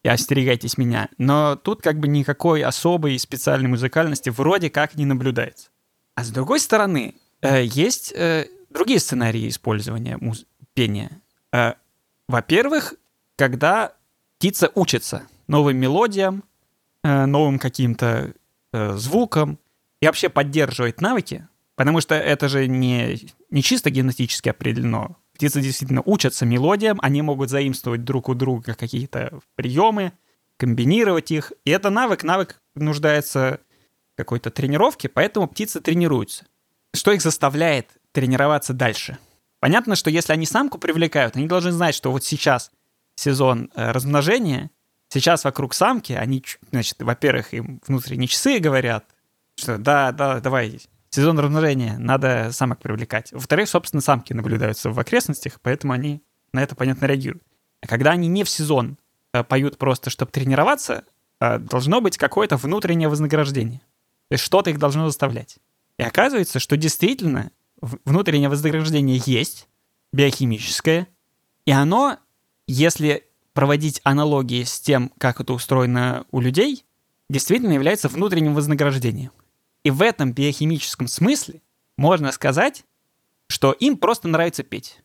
и 0.03 0.09
остерегайтесь 0.09 0.77
меня. 0.77 1.09
Но 1.17 1.57
тут 1.57 1.81
как 1.81 1.99
бы 1.99 2.07
никакой 2.07 2.63
особой 2.63 3.19
специальной 3.19 3.69
музыкальности 3.69 4.29
вроде 4.29 4.69
как 4.69 4.97
не 4.97 5.07
наблюдается. 5.07 5.71
А 6.15 6.25
с 6.25 6.31
другой 6.31 6.61
стороны, 6.61 7.15
есть 7.43 8.13
э, 8.15 8.47
другие 8.71 9.01
сценарии 9.01 9.49
использования 9.49 10.17
муз- 10.19 10.47
пения. 10.75 11.11
Э, 11.53 11.75
во-первых, 12.29 12.95
когда 13.37 13.93
птица 14.39 14.71
учится 14.75 15.27
новым 15.49 15.77
мелодиям, 15.77 16.45
э, 17.03 17.27
новым 17.27 17.59
каким-то 17.59 18.35
э, 18.73 18.93
звукам 18.97 19.59
и 20.01 20.07
вообще 20.07 20.29
поддерживает 20.29 21.01
навыки, 21.01 21.49
потому 21.75 22.01
что 22.01 22.15
это 22.15 22.49
же 22.49 22.67
не, 22.69 23.31
не 23.51 23.63
чисто 23.63 23.91
генетически 23.91 24.51
определено. 24.51 25.17
Птицы 25.33 25.61
действительно 25.61 26.03
учатся 26.05 26.47
мелодиям, 26.47 26.99
они 27.03 27.23
могут 27.23 27.51
заимствовать 27.51 28.05
друг 28.05 28.29
у 28.29 28.35
друга 28.35 28.75
какие-то 28.75 29.41
приемы, 29.55 30.13
комбинировать 30.57 31.31
их. 31.31 31.53
И 31.65 31.71
это 31.71 31.91
навык, 31.91 32.23
навык 32.25 32.61
нуждается 32.75 33.61
в 34.15 34.17
какой-то 34.17 34.51
тренировке, 34.51 35.09
поэтому 35.09 35.47
птицы 35.47 35.81
тренируются. 35.81 36.47
Что 36.97 37.13
их 37.13 37.23
заставляет 37.23 37.91
тренироваться 38.13 38.73
дальше? 38.73 39.19
Понятно, 39.61 39.97
что 39.97 40.11
если 40.11 40.33
они 40.33 40.47
самку 40.47 40.79
привлекают, 40.79 41.37
они 41.37 41.47
должны 41.47 41.73
знать, 41.73 41.95
что 41.95 42.11
вот 42.11 42.25
сейчас 42.25 42.71
сезон 43.15 43.71
э, 43.75 43.93
размножения. 43.93 44.71
Сейчас 45.09 45.45
вокруг 45.45 45.73
самки, 45.73 46.13
они, 46.13 46.45
значит, 46.73 46.97
во-первых, 47.01 47.55
им 47.55 47.81
внутренние 47.87 48.29
часы 48.29 48.59
говорят, 48.59 49.05
что 49.55 49.79
да, 49.79 50.13
да, 50.13 50.41
давай, 50.41 50.81
сезон 51.11 51.39
размножения, 51.39 51.97
надо 51.99 52.51
самок 52.53 52.81
привлекать. 52.81 53.33
Во-вторых, 53.33 53.69
собственно, 53.69 54.01
самки 54.01 54.33
наблюдаются 54.33 54.91
в 54.91 54.99
окрестностях, 54.99 55.61
поэтому 55.63 55.93
они 55.93 56.23
на 56.53 56.63
это, 56.63 56.75
понятно, 56.75 57.07
реагируют. 57.07 57.45
А 57.81 57.87
когда 57.87 58.11
они 58.11 58.29
не 58.29 58.43
в 58.43 58.49
сезон 58.49 58.99
а 59.33 59.45
поют 59.45 59.79
просто, 59.79 60.11
чтобы 60.11 60.31
тренироваться, 60.31 61.05
а 61.41 61.59
должно 61.59 62.01
быть 62.01 62.17
какое-то 62.17 62.57
внутреннее 62.57 63.09
вознаграждение. 63.09 63.81
То 64.29 64.33
есть 64.33 64.45
что-то 64.45 64.71
их 64.71 64.79
должно 64.79 65.07
заставлять. 65.07 65.59
И 65.99 66.03
оказывается, 66.03 66.59
что 66.59 66.77
действительно 66.77 67.51
внутреннее 67.81 68.49
вознаграждение 68.49 69.21
есть, 69.25 69.69
биохимическое, 70.13 71.09
и 71.65 71.71
оно 71.71 72.19
если 72.67 73.25
проводить 73.53 74.01
аналогии 74.05 74.65
с 74.65 74.81
тем, 74.81 75.11
как 75.19 75.41
это 75.41 75.53
устроено 75.53 76.27
у 76.31 76.41
людей, 76.41 76.85
действительно 77.31 77.73
является 77.73 78.09
внутренним 78.09 78.55
вознаграждением. 78.55 79.33
И 79.83 79.91
в 79.91 80.03
этом 80.03 80.33
биохимическом 80.33 81.09
смысле 81.09 81.63
можно 81.97 82.33
сказать, 82.33 82.85
что 83.49 83.73
им 83.73 83.97
просто 83.97 84.29
нравится 84.29 84.63
петь. 84.63 85.01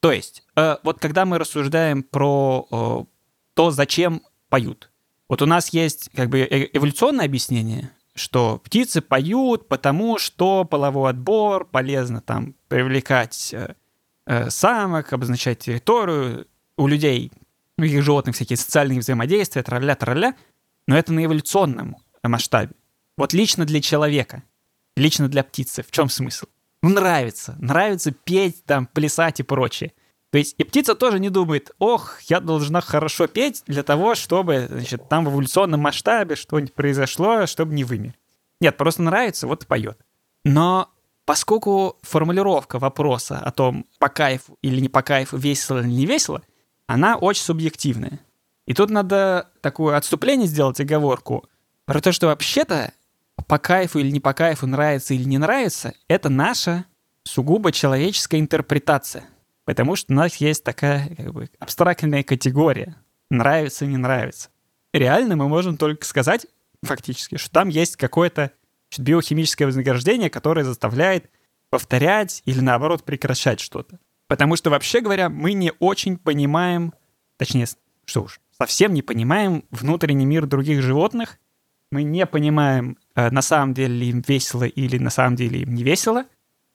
То 0.00 0.12
есть, 0.12 0.42
э, 0.56 0.76
вот 0.82 0.98
когда 0.98 1.24
мы 1.24 1.38
рассуждаем 1.38 2.02
про 2.02 2.66
э, 2.70 3.04
то, 3.54 3.70
зачем 3.70 4.22
поют, 4.48 4.90
вот 5.28 5.42
у 5.42 5.46
нас 5.46 5.70
есть 5.70 6.10
как 6.14 6.28
бы 6.30 6.40
э, 6.40 6.70
эволюционное 6.72 7.26
объяснение, 7.26 7.92
что 8.14 8.60
птицы 8.64 9.00
поют, 9.00 9.68
потому 9.68 10.18
что 10.18 10.64
половой 10.64 11.10
отбор 11.10 11.66
полезно 11.66 12.20
там 12.20 12.54
привлекать 12.68 13.52
э, 13.52 13.74
э, 14.26 14.50
самок, 14.50 15.12
обозначать 15.12 15.60
территорию, 15.60 16.46
у 16.76 16.86
людей, 16.86 17.32
у 17.76 17.82
других 17.82 18.02
животных 18.02 18.34
всякие 18.34 18.56
социальные 18.56 19.00
взаимодействия, 19.00 19.62
тролля 19.62 19.94
тролля 19.94 20.34
но 20.86 20.96
это 20.96 21.12
на 21.12 21.24
эволюционном 21.24 21.96
масштабе. 22.22 22.72
Вот 23.16 23.32
лично 23.32 23.64
для 23.64 23.80
человека, 23.80 24.42
лично 24.96 25.28
для 25.28 25.44
птицы, 25.44 25.82
в 25.82 25.90
чем 25.90 26.08
смысл? 26.08 26.46
Ну, 26.82 26.90
нравится. 26.90 27.56
Нравится 27.58 28.12
петь, 28.12 28.64
там, 28.64 28.86
плясать 28.86 29.40
и 29.40 29.42
прочее. 29.42 29.92
То 30.34 30.38
есть 30.38 30.56
и 30.58 30.64
птица 30.64 30.96
тоже 30.96 31.20
не 31.20 31.30
думает, 31.30 31.70
ох, 31.78 32.20
я 32.22 32.40
должна 32.40 32.80
хорошо 32.80 33.28
петь 33.28 33.62
для 33.68 33.84
того, 33.84 34.16
чтобы, 34.16 34.66
значит, 34.68 35.08
там 35.08 35.24
в 35.24 35.32
эволюционном 35.32 35.78
масштабе 35.78 36.34
что-нибудь 36.34 36.74
произошло, 36.74 37.46
чтобы 37.46 37.72
не 37.72 37.84
вымер. 37.84 38.14
Нет, 38.60 38.76
просто 38.76 39.02
нравится, 39.02 39.46
вот 39.46 39.62
и 39.62 39.66
поет. 39.66 39.96
Но 40.44 40.90
поскольку 41.24 41.98
формулировка 42.02 42.80
вопроса 42.80 43.38
о 43.38 43.52
том, 43.52 43.86
по 44.00 44.08
кайфу 44.08 44.58
или 44.60 44.80
не 44.80 44.88
по 44.88 45.02
кайфу, 45.02 45.36
весело 45.36 45.78
или 45.78 45.86
не 45.86 46.04
весело, 46.04 46.42
она 46.88 47.14
очень 47.14 47.44
субъективная. 47.44 48.18
И 48.66 48.74
тут 48.74 48.90
надо 48.90 49.52
такое 49.60 49.96
отступление 49.96 50.48
сделать, 50.48 50.80
оговорку, 50.80 51.48
про 51.84 52.00
то, 52.00 52.10
что 52.10 52.26
вообще-то 52.26 52.92
по 53.46 53.58
кайфу 53.60 54.00
или 54.00 54.10
не 54.10 54.18
по 54.18 54.34
кайфу, 54.34 54.66
нравится 54.66 55.14
или 55.14 55.28
не 55.28 55.38
нравится, 55.38 55.94
это 56.08 56.28
наша 56.28 56.86
сугубо 57.22 57.70
человеческая 57.70 58.40
интерпретация. 58.40 59.28
Потому 59.64 59.96
что 59.96 60.12
у 60.12 60.16
нас 60.16 60.36
есть 60.36 60.62
такая 60.64 61.14
как 61.14 61.32
бы, 61.32 61.48
абстрактная 61.58 62.22
категория. 62.22 62.96
Нравится, 63.30 63.86
не 63.86 63.96
нравится. 63.96 64.50
Реально 64.92 65.36
мы 65.36 65.48
можем 65.48 65.76
только 65.76 66.04
сказать, 66.04 66.46
фактически, 66.82 67.36
что 67.36 67.50
там 67.50 67.68
есть 67.68 67.96
какое-то 67.96 68.52
биохимическое 68.98 69.66
вознаграждение, 69.66 70.30
которое 70.30 70.64
заставляет 70.64 71.30
повторять 71.70 72.42
или 72.44 72.60
наоборот 72.60 73.02
прекращать 73.04 73.60
что-то. 73.60 73.98
Потому 74.28 74.56
что, 74.56 74.70
вообще 74.70 75.00
говоря, 75.00 75.28
мы 75.28 75.52
не 75.52 75.72
очень 75.80 76.16
понимаем, 76.16 76.94
точнее, 77.36 77.66
что 78.04 78.22
уж, 78.22 78.40
совсем 78.56 78.94
не 78.94 79.02
понимаем 79.02 79.64
внутренний 79.70 80.26
мир 80.26 80.46
других 80.46 80.82
животных. 80.82 81.38
Мы 81.90 82.02
не 82.02 82.26
понимаем, 82.26 82.96
э, 83.14 83.30
на 83.30 83.42
самом 83.42 83.74
деле 83.74 84.08
им 84.08 84.22
весело 84.26 84.64
или 84.64 84.98
на 84.98 85.10
самом 85.10 85.36
деле 85.36 85.62
им 85.62 85.74
не 85.74 85.82
весело. 85.82 86.24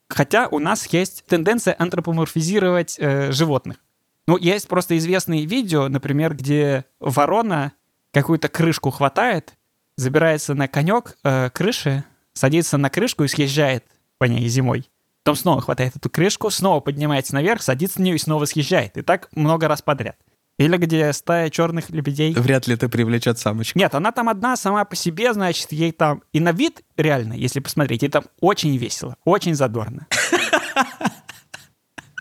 Хотя 0.10 0.47
у 0.47 0.60
нас 0.60 0.88
есть 0.88 1.24
тенденция 1.28 1.76
антропоморфизировать 1.78 2.95
э, 2.97 3.32
животных. 3.32 3.78
Ну, 4.28 4.38
есть 4.38 4.68
просто 4.68 4.97
известные 4.97 5.45
видео, 5.45 5.88
например, 5.88 6.36
где 6.36 6.86
ворона 6.99 7.74
какую-то 8.12 8.47
крышку 8.47 8.89
хватает, 8.89 9.55
забирается 9.97 10.55
на 10.55 10.68
конек 10.68 11.18
э, 11.24 11.49
крыши, 11.51 12.03
садится 12.34 12.78
на 12.78 12.89
крышку 12.89 13.24
и 13.24 13.28
съезжает 13.28 13.86
по 14.18 14.26
ней 14.26 14.47
зимой. 14.47 14.89
Потом 15.24 15.36
снова 15.36 15.62
хватает 15.62 15.95
эту 15.95 16.10
крышку, 16.10 16.49
снова 16.49 16.80
поднимается 16.80 17.36
наверх, 17.36 17.62
садится 17.62 17.99
на 17.99 18.05
нее 18.05 18.16
и 18.16 18.20
снова 18.20 18.45
съезжает. 18.45 18.97
И 18.97 19.01
так 19.01 19.30
много 19.36 19.68
раз 19.68 19.82
подряд. 19.82 20.18
Или 20.60 20.76
где 20.76 21.14
стая 21.14 21.49
черных 21.49 21.89
лебедей. 21.89 22.34
Вряд 22.34 22.68
ли 22.68 22.74
это 22.74 22.89
привлечет 22.89 23.39
самочку. 23.39 23.80
Нет, 23.80 23.95
она 23.95 24.12
там 24.12 24.28
одна 24.28 24.57
сама 24.57 24.84
по 24.84 24.93
себе, 24.93 25.34
значит, 25.34 25.72
ей 25.72 25.93
там... 25.93 26.22
И 26.34 26.41
на 26.41 26.51
вид, 26.51 26.84
реально, 26.97 27.32
если 27.32 27.62
посмотреть, 27.62 28.01
ей 28.01 28.10
там 28.10 28.26
очень 28.41 28.76
весело, 28.76 29.16
очень 29.24 29.55
задорно. 29.55 30.05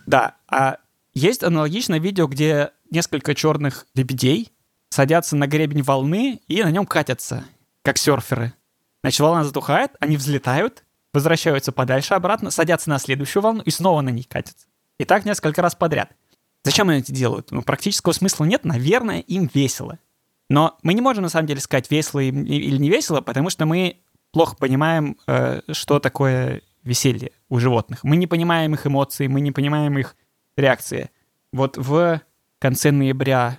Да, 0.07 0.37
а 0.49 0.79
есть 1.13 1.43
аналогичное 1.43 1.99
видео, 1.99 2.29
где 2.29 2.71
несколько 2.91 3.35
черных 3.35 3.87
лебедей 3.95 4.51
садятся 4.89 5.37
на 5.37 5.47
гребень 5.47 5.83
волны 5.83 6.41
и 6.49 6.63
на 6.63 6.71
нем 6.71 6.87
катятся, 6.87 7.45
как 7.83 7.99
серферы. 7.99 8.55
Значит, 9.03 9.21
волна 9.21 9.45
затухает, 9.45 9.91
они 10.01 10.17
взлетают, 10.17 10.85
возвращаются 11.13 11.73
подальше 11.73 12.15
обратно, 12.15 12.51
садятся 12.51 12.89
на 12.89 12.99
следующую 12.99 13.43
волну 13.43 13.61
и 13.61 13.71
снова 13.71 14.01
на 14.01 14.09
ней 14.09 14.25
катятся. 14.25 14.67
И 14.99 15.05
так 15.05 15.27
несколько 15.27 15.61
раз 15.61 15.75
подряд. 15.75 16.11
Зачем 16.71 16.89
они 16.89 17.01
это 17.01 17.13
делают? 17.13 17.51
Ну, 17.51 17.63
практического 17.63 18.13
смысла 18.13 18.45
нет, 18.45 18.65
наверное, 18.65 19.21
им 19.21 19.51
весело. 19.53 19.99
Но 20.49 20.79
мы 20.83 20.95
не 20.95 21.01
можем 21.01 21.23
на 21.23 21.29
самом 21.29 21.47
деле 21.47 21.61
сказать, 21.61 21.91
весело 21.91 22.21
им 22.21 22.45
или 22.45 22.77
не 22.79 22.89
весело, 22.89 23.21
потому 23.21 23.51
что 23.51 23.67
мы 23.67 23.99
плохо 24.33 24.57
понимаем, 24.57 25.17
э, 25.27 25.61
что 25.71 25.99
такое 25.99 26.63
веселье 26.85 27.33
у 27.49 27.59
животных. 27.59 28.03
Мы 28.03 28.17
не 28.17 28.27
понимаем 28.27 28.75
их 28.75 28.87
эмоций, 28.87 29.29
мы 29.29 29.41
не 29.41 29.53
понимаем 29.53 29.99
их 29.99 30.17
реакции. 30.57 31.11
Вот 31.53 31.77
в 31.77 32.21
конце 32.59 32.91
ноября 32.91 33.59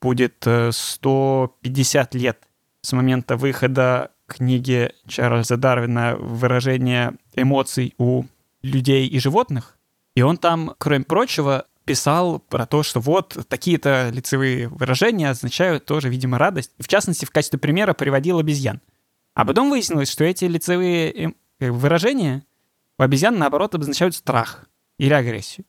будет 0.00 0.46
150 0.70 2.14
э, 2.14 2.18
лет 2.18 2.38
с 2.82 2.92
момента 2.92 3.36
выхода 3.36 4.12
книги 4.26 4.92
Чарльза 5.06 5.56
Дарвина 5.56 6.16
«Выражение 6.16 7.14
эмоций 7.34 7.94
у 7.98 8.24
людей 8.62 9.08
и 9.08 9.18
животных». 9.18 9.76
И 10.14 10.22
он 10.22 10.36
там, 10.36 10.74
кроме 10.78 11.04
прочего, 11.04 11.66
писал 11.88 12.38
про 12.38 12.66
то, 12.66 12.82
что 12.82 13.00
вот 13.00 13.36
такие-то 13.48 14.10
лицевые 14.12 14.68
выражения 14.68 15.30
означают 15.30 15.86
тоже, 15.86 16.10
видимо, 16.10 16.36
радость. 16.36 16.72
В 16.78 16.86
частности, 16.86 17.24
в 17.24 17.30
качестве 17.30 17.58
примера 17.58 17.94
приводил 17.94 18.38
обезьян. 18.38 18.82
А 19.34 19.46
потом 19.46 19.70
выяснилось, 19.70 20.10
что 20.10 20.24
эти 20.24 20.44
лицевые 20.44 21.12
эм, 21.12 21.36
э, 21.60 21.70
выражения 21.70 22.44
у 22.98 23.02
обезьян, 23.02 23.38
наоборот, 23.38 23.74
обозначают 23.74 24.14
страх 24.14 24.66
или 24.98 25.14
агрессию. 25.14 25.64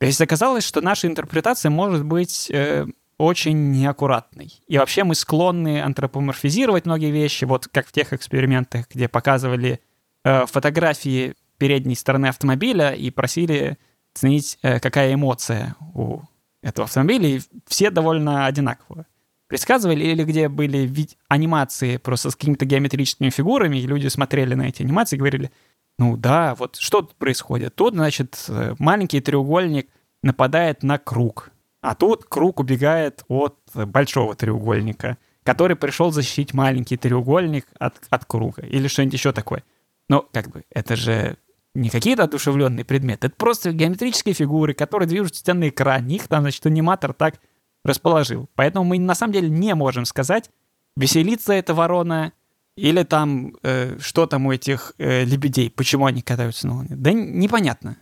То 0.00 0.06
есть 0.06 0.20
оказалось, 0.20 0.64
что 0.64 0.82
наша 0.82 1.06
интерпретация 1.06 1.70
может 1.70 2.04
быть 2.04 2.50
э, 2.50 2.86
очень 3.16 3.70
неаккуратной. 3.70 4.52
И 4.66 4.76
вообще 4.76 5.04
мы 5.04 5.14
склонны 5.14 5.80
антропоморфизировать 5.80 6.84
многие 6.84 7.10
вещи, 7.10 7.46
вот 7.46 7.68
как 7.68 7.86
в 7.86 7.92
тех 7.92 8.12
экспериментах, 8.12 8.86
где 8.90 9.08
показывали 9.08 9.80
э, 10.24 10.44
фотографии 10.44 11.34
передней 11.56 11.94
стороны 11.94 12.26
автомобиля 12.26 12.90
и 12.90 13.10
просили 13.10 13.78
оценить, 14.14 14.58
э, 14.62 14.80
какая 14.80 15.14
эмоция 15.14 15.74
у 15.94 16.20
этого 16.62 16.84
автомобиля, 16.84 17.28
и 17.28 17.40
все 17.66 17.90
довольно 17.90 18.46
одинаковые. 18.46 19.06
Предсказывали, 19.46 20.04
или 20.04 20.24
где 20.24 20.48
были 20.48 20.90
анимации 21.28 21.98
просто 21.98 22.30
с 22.30 22.36
какими-то 22.36 22.64
геометрическими 22.64 23.30
фигурами, 23.30 23.78
и 23.78 23.86
люди 23.86 24.08
смотрели 24.08 24.54
на 24.54 24.68
эти 24.68 24.82
анимации 24.82 25.16
и 25.16 25.18
говорили, 25.18 25.50
ну 25.98 26.16
да, 26.16 26.54
вот 26.54 26.76
что 26.76 27.02
тут 27.02 27.14
происходит? 27.16 27.74
Тут, 27.74 27.94
значит, 27.94 28.44
э, 28.48 28.74
маленький 28.78 29.20
треугольник 29.20 29.88
нападает 30.22 30.82
на 30.82 30.98
круг, 30.98 31.50
а 31.82 31.94
тут 31.94 32.24
круг 32.24 32.60
убегает 32.60 33.24
от 33.28 33.58
большого 33.74 34.34
треугольника, 34.34 35.18
который 35.42 35.76
пришел 35.76 36.10
защитить 36.10 36.54
маленький 36.54 36.96
треугольник 36.96 37.66
от, 37.78 37.94
от 38.08 38.24
круга, 38.24 38.62
или 38.62 38.88
что-нибудь 38.88 39.14
еще 39.14 39.32
такое. 39.32 39.62
Но 40.08 40.26
как 40.32 40.48
бы 40.48 40.64
это 40.70 40.96
же 40.96 41.36
не 41.74 41.90
какие-то 41.90 42.24
одушевленные 42.24 42.84
предметы, 42.84 43.26
это 43.26 43.36
просто 43.36 43.72
геометрические 43.72 44.34
фигуры, 44.34 44.74
которые 44.74 45.08
движутся 45.08 45.54
на 45.54 45.68
экране. 45.68 46.16
Их 46.16 46.28
там, 46.28 46.42
значит, 46.42 46.64
аниматор 46.66 47.12
так 47.12 47.40
расположил. 47.84 48.48
Поэтому 48.54 48.84
мы 48.84 48.98
на 48.98 49.14
самом 49.14 49.32
деле 49.32 49.48
не 49.48 49.74
можем 49.74 50.04
сказать, 50.04 50.50
веселится 50.96 51.52
эта 51.52 51.74
ворона 51.74 52.32
или 52.76 53.02
там 53.02 53.56
э, 53.62 53.98
что 54.00 54.26
там 54.26 54.46
у 54.46 54.52
этих 54.52 54.94
э, 54.98 55.24
лебедей, 55.24 55.70
почему 55.70 56.06
они 56.06 56.22
катаются 56.22 56.66
на 56.66 56.74
волне. 56.74 56.90
Да 56.92 57.12
непонятно. 57.12 57.96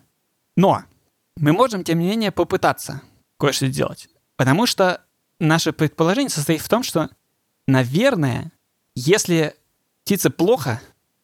Но 0.56 0.82
мы 1.36 1.52
можем, 1.52 1.84
тем 1.84 1.98
не 1.98 2.08
менее, 2.08 2.30
попытаться 2.30 3.02
кое-что 3.38 3.66
сделать. 3.66 4.08
Потому 4.36 4.66
что 4.66 5.02
наше 5.40 5.72
предположение 5.72 6.30
состоит 6.30 6.60
в 6.60 6.68
том, 6.68 6.82
что, 6.82 7.10
наверное, 7.66 8.52
если 8.94 9.54
птице 10.04 10.30
плохо, 10.30 10.80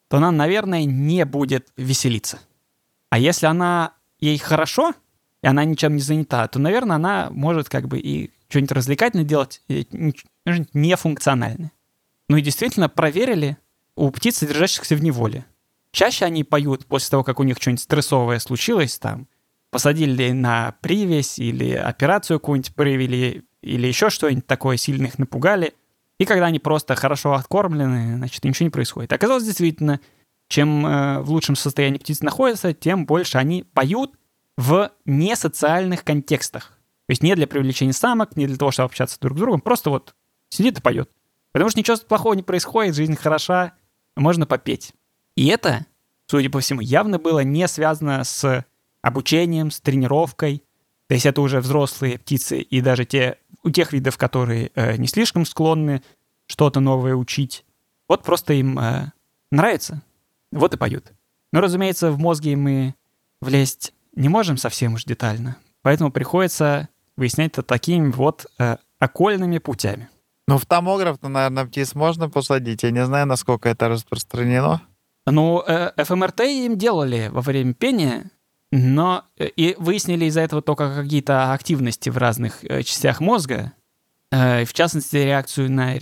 то 0.09 0.17
она, 0.17 0.31
наверное, 0.31 0.85
не 0.85 1.25
будет 1.25 1.69
веселиться. 1.77 2.41
А 3.11 3.19
если 3.19 3.47
она 3.47 3.93
ей 4.19 4.39
хорошо, 4.39 4.95
и 5.43 5.47
она 5.47 5.65
ничем 5.65 5.95
не 5.95 6.01
занята, 6.01 6.49
то, 6.49 6.59
наверное, 6.59 6.97
она 6.97 7.29
может 7.31 7.69
как 7.69 7.89
бы 7.89 7.99
и 7.99 8.33
что-нибудь 8.49 8.73
развлекательное 8.73 9.25
делать, 9.25 9.63
нефункциональное. 10.73 11.73
Ну 12.29 12.37
и 12.37 12.43
действительно 12.43 12.89
проверили 12.89 13.59
у 13.95 14.11
птиц, 14.11 14.39
содержащихся 14.39 14.97
в 14.97 15.03
неволе. 15.03 15.45
Чаще 15.93 16.25
они 16.25 16.45
поют 16.45 16.87
после 16.87 17.11
того, 17.11 17.25
как 17.25 17.41
у 17.41 17.43
них 17.43 17.59
что-нибудь 17.61 17.83
стрессовое 17.83 18.39
случилось, 18.39 18.99
там, 18.99 19.27
посадили 19.71 20.33
на 20.33 20.75
привязь 20.81 21.39
или 21.39 21.73
операцию 21.73 22.41
какую-нибудь 22.41 22.75
провели, 22.75 23.45
или 23.63 23.87
еще 23.87 24.11
что-нибудь 24.11 24.47
такое, 24.47 24.77
сильно 24.77 25.07
их 25.07 25.19
напугали– 25.19 25.75
и 26.19 26.25
когда 26.25 26.47
они 26.47 26.59
просто 26.59 26.95
хорошо 26.95 27.35
откормлены, 27.35 28.17
значит, 28.17 28.45
ничего 28.45 28.65
не 28.65 28.71
происходит. 28.71 29.13
Оказалось, 29.13 29.45
действительно, 29.45 30.01
чем 30.49 30.85
э, 30.85 31.21
в 31.21 31.31
лучшем 31.31 31.57
состоянии 31.57 31.99
птицы 31.99 32.25
находятся, 32.25 32.73
тем 32.73 33.07
больше 33.07 33.39
они 33.39 33.63
поют 33.63 34.13
в 34.57 34.91
несоциальных 35.05 36.03
контекстах. 36.05 36.73
То 37.07 37.13
есть 37.13 37.23
не 37.23 37.35
для 37.35 37.47
привлечения 37.47 37.93
самок, 37.93 38.37
не 38.37 38.47
для 38.47 38.57
того, 38.57 38.71
чтобы 38.71 38.87
общаться 38.87 39.19
друг 39.21 39.39
с 39.39 39.41
другом, 39.41 39.61
просто 39.61 39.91
вот 39.91 40.15
сидит 40.49 40.79
и 40.79 40.83
поет. 40.83 41.11
Потому 41.53 41.71
что 41.71 41.79
ничего 41.79 41.97
плохого 41.97 42.35
не 42.35 42.43
происходит, 42.43 42.95
жизнь 42.95 43.17
хороша, 43.17 43.73
можно 44.17 44.47
попеть. 44.47 44.93
И 45.37 45.47
это, 45.47 45.87
судя 46.27 46.51
по 46.51 46.61
всему, 46.61 46.81
явно 46.81 47.19
было 47.19 47.41
не 47.41 47.67
связано 47.69 48.25
с 48.25 48.65
обучением, 49.01 49.71
с 49.71 49.81
тренировкой. 49.81 50.65
То 51.09 51.15
есть 51.15 51.27
это 51.27 51.41
уже 51.41 51.61
взрослые 51.61 52.19
птицы 52.19 52.61
и 52.61 52.81
даже 52.81 53.05
те 53.05 53.39
у 53.65 53.71
тех 53.71 53.93
видов, 53.93 54.19
которые 54.19 54.71
э, 54.75 54.97
не 54.97 55.07
слишком 55.07 55.47
склонны 55.47 56.03
что-то 56.47 56.81
новое 56.81 57.15
учить. 57.15 57.65
Вот 58.09 58.23
просто 58.23 58.53
им 58.55 58.79
э, 58.79 59.13
нравится, 59.51 60.03
вот 60.53 60.75
и 60.75 60.77
поют. 60.77 61.13
Но, 61.53 61.61
разумеется, 61.61 62.11
в 62.11 62.19
мозге 62.19 62.57
мы 62.57 62.95
влезть 63.41 63.95
не 64.15 64.29
можем 64.29 64.59
совсем 64.59 64.95
уж 64.95 65.05
детально, 65.05 65.57
поэтому 65.83 66.11
приходится 66.11 66.89
выяснять 67.17 67.53
это 67.53 67.63
такими 67.63 68.11
вот 68.11 68.47
э, 68.59 68.77
окольными 68.99 69.59
путями. 69.59 70.09
Ну, 70.47 70.57
в 70.59 70.67
томограф-то, 70.67 71.29
наверное, 71.29 71.67
птиц 71.67 71.95
можно 71.95 72.31
посадить. 72.31 72.83
Я 72.83 72.91
не 72.91 73.05
знаю, 73.05 73.27
насколько 73.27 73.69
это 73.69 73.89
распространено. 73.89 74.83
Ну, 75.27 75.63
э, 75.67 75.93
ФМРТ 76.03 76.41
им 76.41 76.79
делали 76.79 77.29
во 77.31 77.43
время 77.43 77.75
пения, 77.75 78.31
но 78.71 79.25
э, 79.39 79.49
и 79.49 79.75
выяснили 79.79 80.27
из-за 80.27 80.41
этого 80.41 80.63
только 80.63 80.95
какие-то 80.95 81.53
активности 81.53 82.11
в 82.11 82.19
разных 82.19 82.65
э, 82.65 82.83
частях 82.83 83.21
мозга, 83.21 83.73
э, 84.31 84.65
в 84.65 84.73
частности, 84.73 85.17
реакцию 85.17 85.71
на 85.73 85.95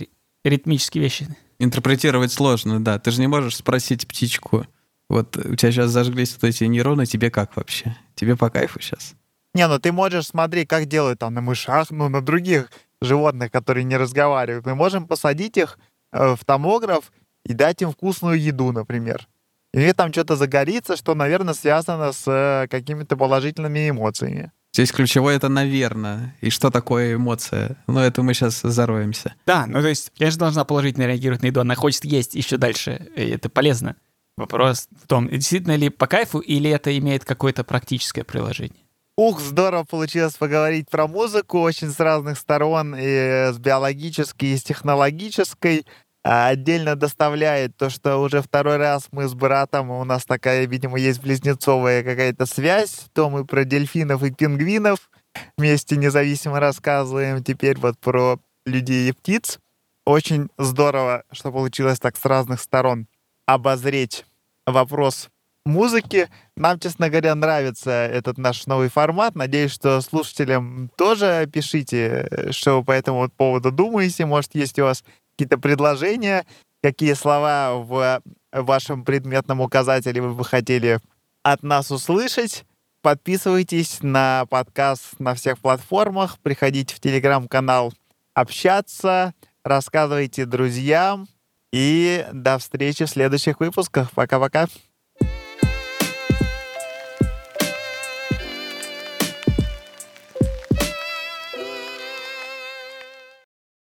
ритмические 0.43 1.03
вещи. 1.03 1.27
Интерпретировать 1.59 2.31
сложно, 2.31 2.83
да. 2.83 2.99
Ты 2.99 3.11
же 3.11 3.21
не 3.21 3.27
можешь 3.27 3.55
спросить 3.55 4.07
птичку, 4.07 4.65
вот 5.09 5.37
у 5.37 5.55
тебя 5.55 5.71
сейчас 5.71 5.91
зажглись 5.91 6.33
вот 6.33 6.43
эти 6.43 6.65
нейроны, 6.65 7.05
тебе 7.05 7.31
как 7.31 7.55
вообще? 7.55 7.95
Тебе 8.15 8.35
по 8.35 8.49
кайфу 8.49 8.81
сейчас? 8.81 9.15
Не, 9.53 9.67
ну 9.67 9.79
ты 9.79 9.91
можешь, 9.91 10.27
смотри, 10.27 10.65
как 10.65 10.85
делают 10.85 11.19
там 11.19 11.33
на 11.33 11.41
мышах, 11.41 11.89
ну 11.89 12.09
на 12.09 12.21
других 12.21 12.69
животных, 13.01 13.51
которые 13.51 13.85
не 13.85 13.95
разговаривают. 13.95 14.65
Мы 14.65 14.75
можем 14.75 15.07
посадить 15.07 15.57
их 15.57 15.79
в 16.11 16.39
томограф 16.45 17.11
и 17.45 17.53
дать 17.53 17.81
им 17.81 17.91
вкусную 17.91 18.39
еду, 18.39 18.71
например. 18.71 19.27
И 19.73 19.93
там 19.93 20.11
что-то 20.11 20.35
загорится, 20.35 20.95
что, 20.95 21.13
наверное, 21.13 21.53
связано 21.53 22.11
с 22.11 22.23
э, 22.27 22.67
какими-то 22.69 23.17
положительными 23.17 23.89
эмоциями. 23.89 24.51
Здесь 24.73 24.91
ключевое 24.91 25.35
это 25.35 25.49
«наверное». 25.49 26.35
И 26.41 26.49
что 26.49 26.69
такое 26.69 27.15
эмоция? 27.15 27.77
Ну, 27.87 27.99
это 27.99 28.21
мы 28.21 28.33
сейчас 28.33 28.61
зароемся. 28.61 29.33
Да, 29.45 29.65
ну 29.65 29.81
то 29.81 29.87
есть, 29.87 30.11
конечно, 30.17 30.41
должна 30.41 30.65
положительно 30.65 31.05
реагировать 31.05 31.41
на 31.41 31.47
еду. 31.47 31.61
Она 31.61 31.75
хочет 31.75 32.05
есть 32.05 32.35
еще 32.35 32.57
дальше. 32.57 33.09
И 33.15 33.27
это 33.27 33.49
полезно. 33.49 33.95
Вопрос 34.37 34.87
в 35.03 35.07
том, 35.07 35.27
действительно 35.29 35.75
ли 35.75 35.89
по 35.89 36.05
кайфу 36.05 36.39
или 36.39 36.69
это 36.69 36.95
имеет 36.95 37.25
какое-то 37.25 37.63
практическое 37.63 38.23
приложение? 38.23 38.83
Ух, 39.17 39.41
здорово 39.41 39.83
получилось 39.83 40.35
поговорить 40.35 40.91
про 40.91 41.07
музыку 41.07 41.59
очень 41.59 41.89
с 41.89 41.99
разных 41.99 42.37
сторон, 42.37 42.95
и 42.95 43.51
с 43.51 43.57
биологической, 43.57 44.49
и 44.49 44.57
с 44.57 44.63
технологической. 44.63 45.87
А 46.29 46.49
отдельно 46.49 46.97
доставляет 46.97 47.77
то, 47.77 47.89
что 47.89 48.17
уже 48.17 48.41
второй 48.41 48.75
раз 48.75 49.07
мы 49.11 49.29
с 49.29 49.33
братом, 49.33 49.91
у 49.91 50.03
нас 50.03 50.25
такая, 50.25 50.65
видимо, 50.65 50.99
есть 50.99 51.21
близнецовая 51.21 52.03
какая-то 52.03 52.45
связь, 52.45 53.05
то 53.13 53.29
мы 53.29 53.45
про 53.45 53.63
дельфинов 53.63 54.21
и 54.23 54.31
пингвинов 54.31 55.09
вместе 55.57 55.95
независимо 55.95 56.59
рассказываем, 56.59 57.41
теперь 57.41 57.77
вот 57.77 57.97
про 57.99 58.41
людей 58.65 59.07
и 59.07 59.13
птиц. 59.13 59.59
Очень 60.03 60.49
здорово, 60.57 61.23
что 61.31 61.49
получилось 61.53 61.97
так 61.97 62.17
с 62.17 62.25
разных 62.25 62.59
сторон 62.59 63.07
обозреть 63.45 64.25
вопрос 64.65 65.29
музыки. 65.65 66.27
Нам, 66.57 66.77
честно 66.77 67.09
говоря, 67.09 67.35
нравится 67.35 67.91
этот 67.91 68.37
наш 68.37 68.65
новый 68.65 68.89
формат. 68.89 69.35
Надеюсь, 69.35 69.71
что 69.71 70.01
слушателям 70.01 70.91
тоже 70.97 71.49
пишите, 71.49 72.49
что 72.51 72.79
вы 72.79 72.83
по 72.83 72.91
этому 72.91 73.29
поводу 73.29 73.71
думаете. 73.71 74.25
Может, 74.25 74.55
есть 74.55 74.77
у 74.77 74.83
вас 74.83 75.05
какие-то 75.37 75.59
предложения, 75.59 76.45
какие 76.81 77.13
слова 77.13 77.75
в 77.75 78.21
вашем 78.51 79.05
предметном 79.05 79.61
указателе 79.61 80.21
вы 80.21 80.33
бы 80.33 80.43
хотели 80.43 80.99
от 81.43 81.61
нас 81.61 81.91
услышать. 81.91 82.65
Подписывайтесь 83.01 83.99
на 84.01 84.47
подкаст 84.49 85.19
на 85.19 85.35
всех 85.35 85.59
платформах, 85.59 86.39
приходите 86.39 86.95
в 86.95 86.99
телеграм-канал 86.99 87.93
общаться, 88.33 89.33
рассказывайте 89.63 90.45
друзьям, 90.45 91.27
и 91.71 92.25
до 92.33 92.57
встречи 92.57 93.05
в 93.05 93.09
следующих 93.09 93.59
выпусках. 93.59 94.11
Пока-пока. 94.11 94.67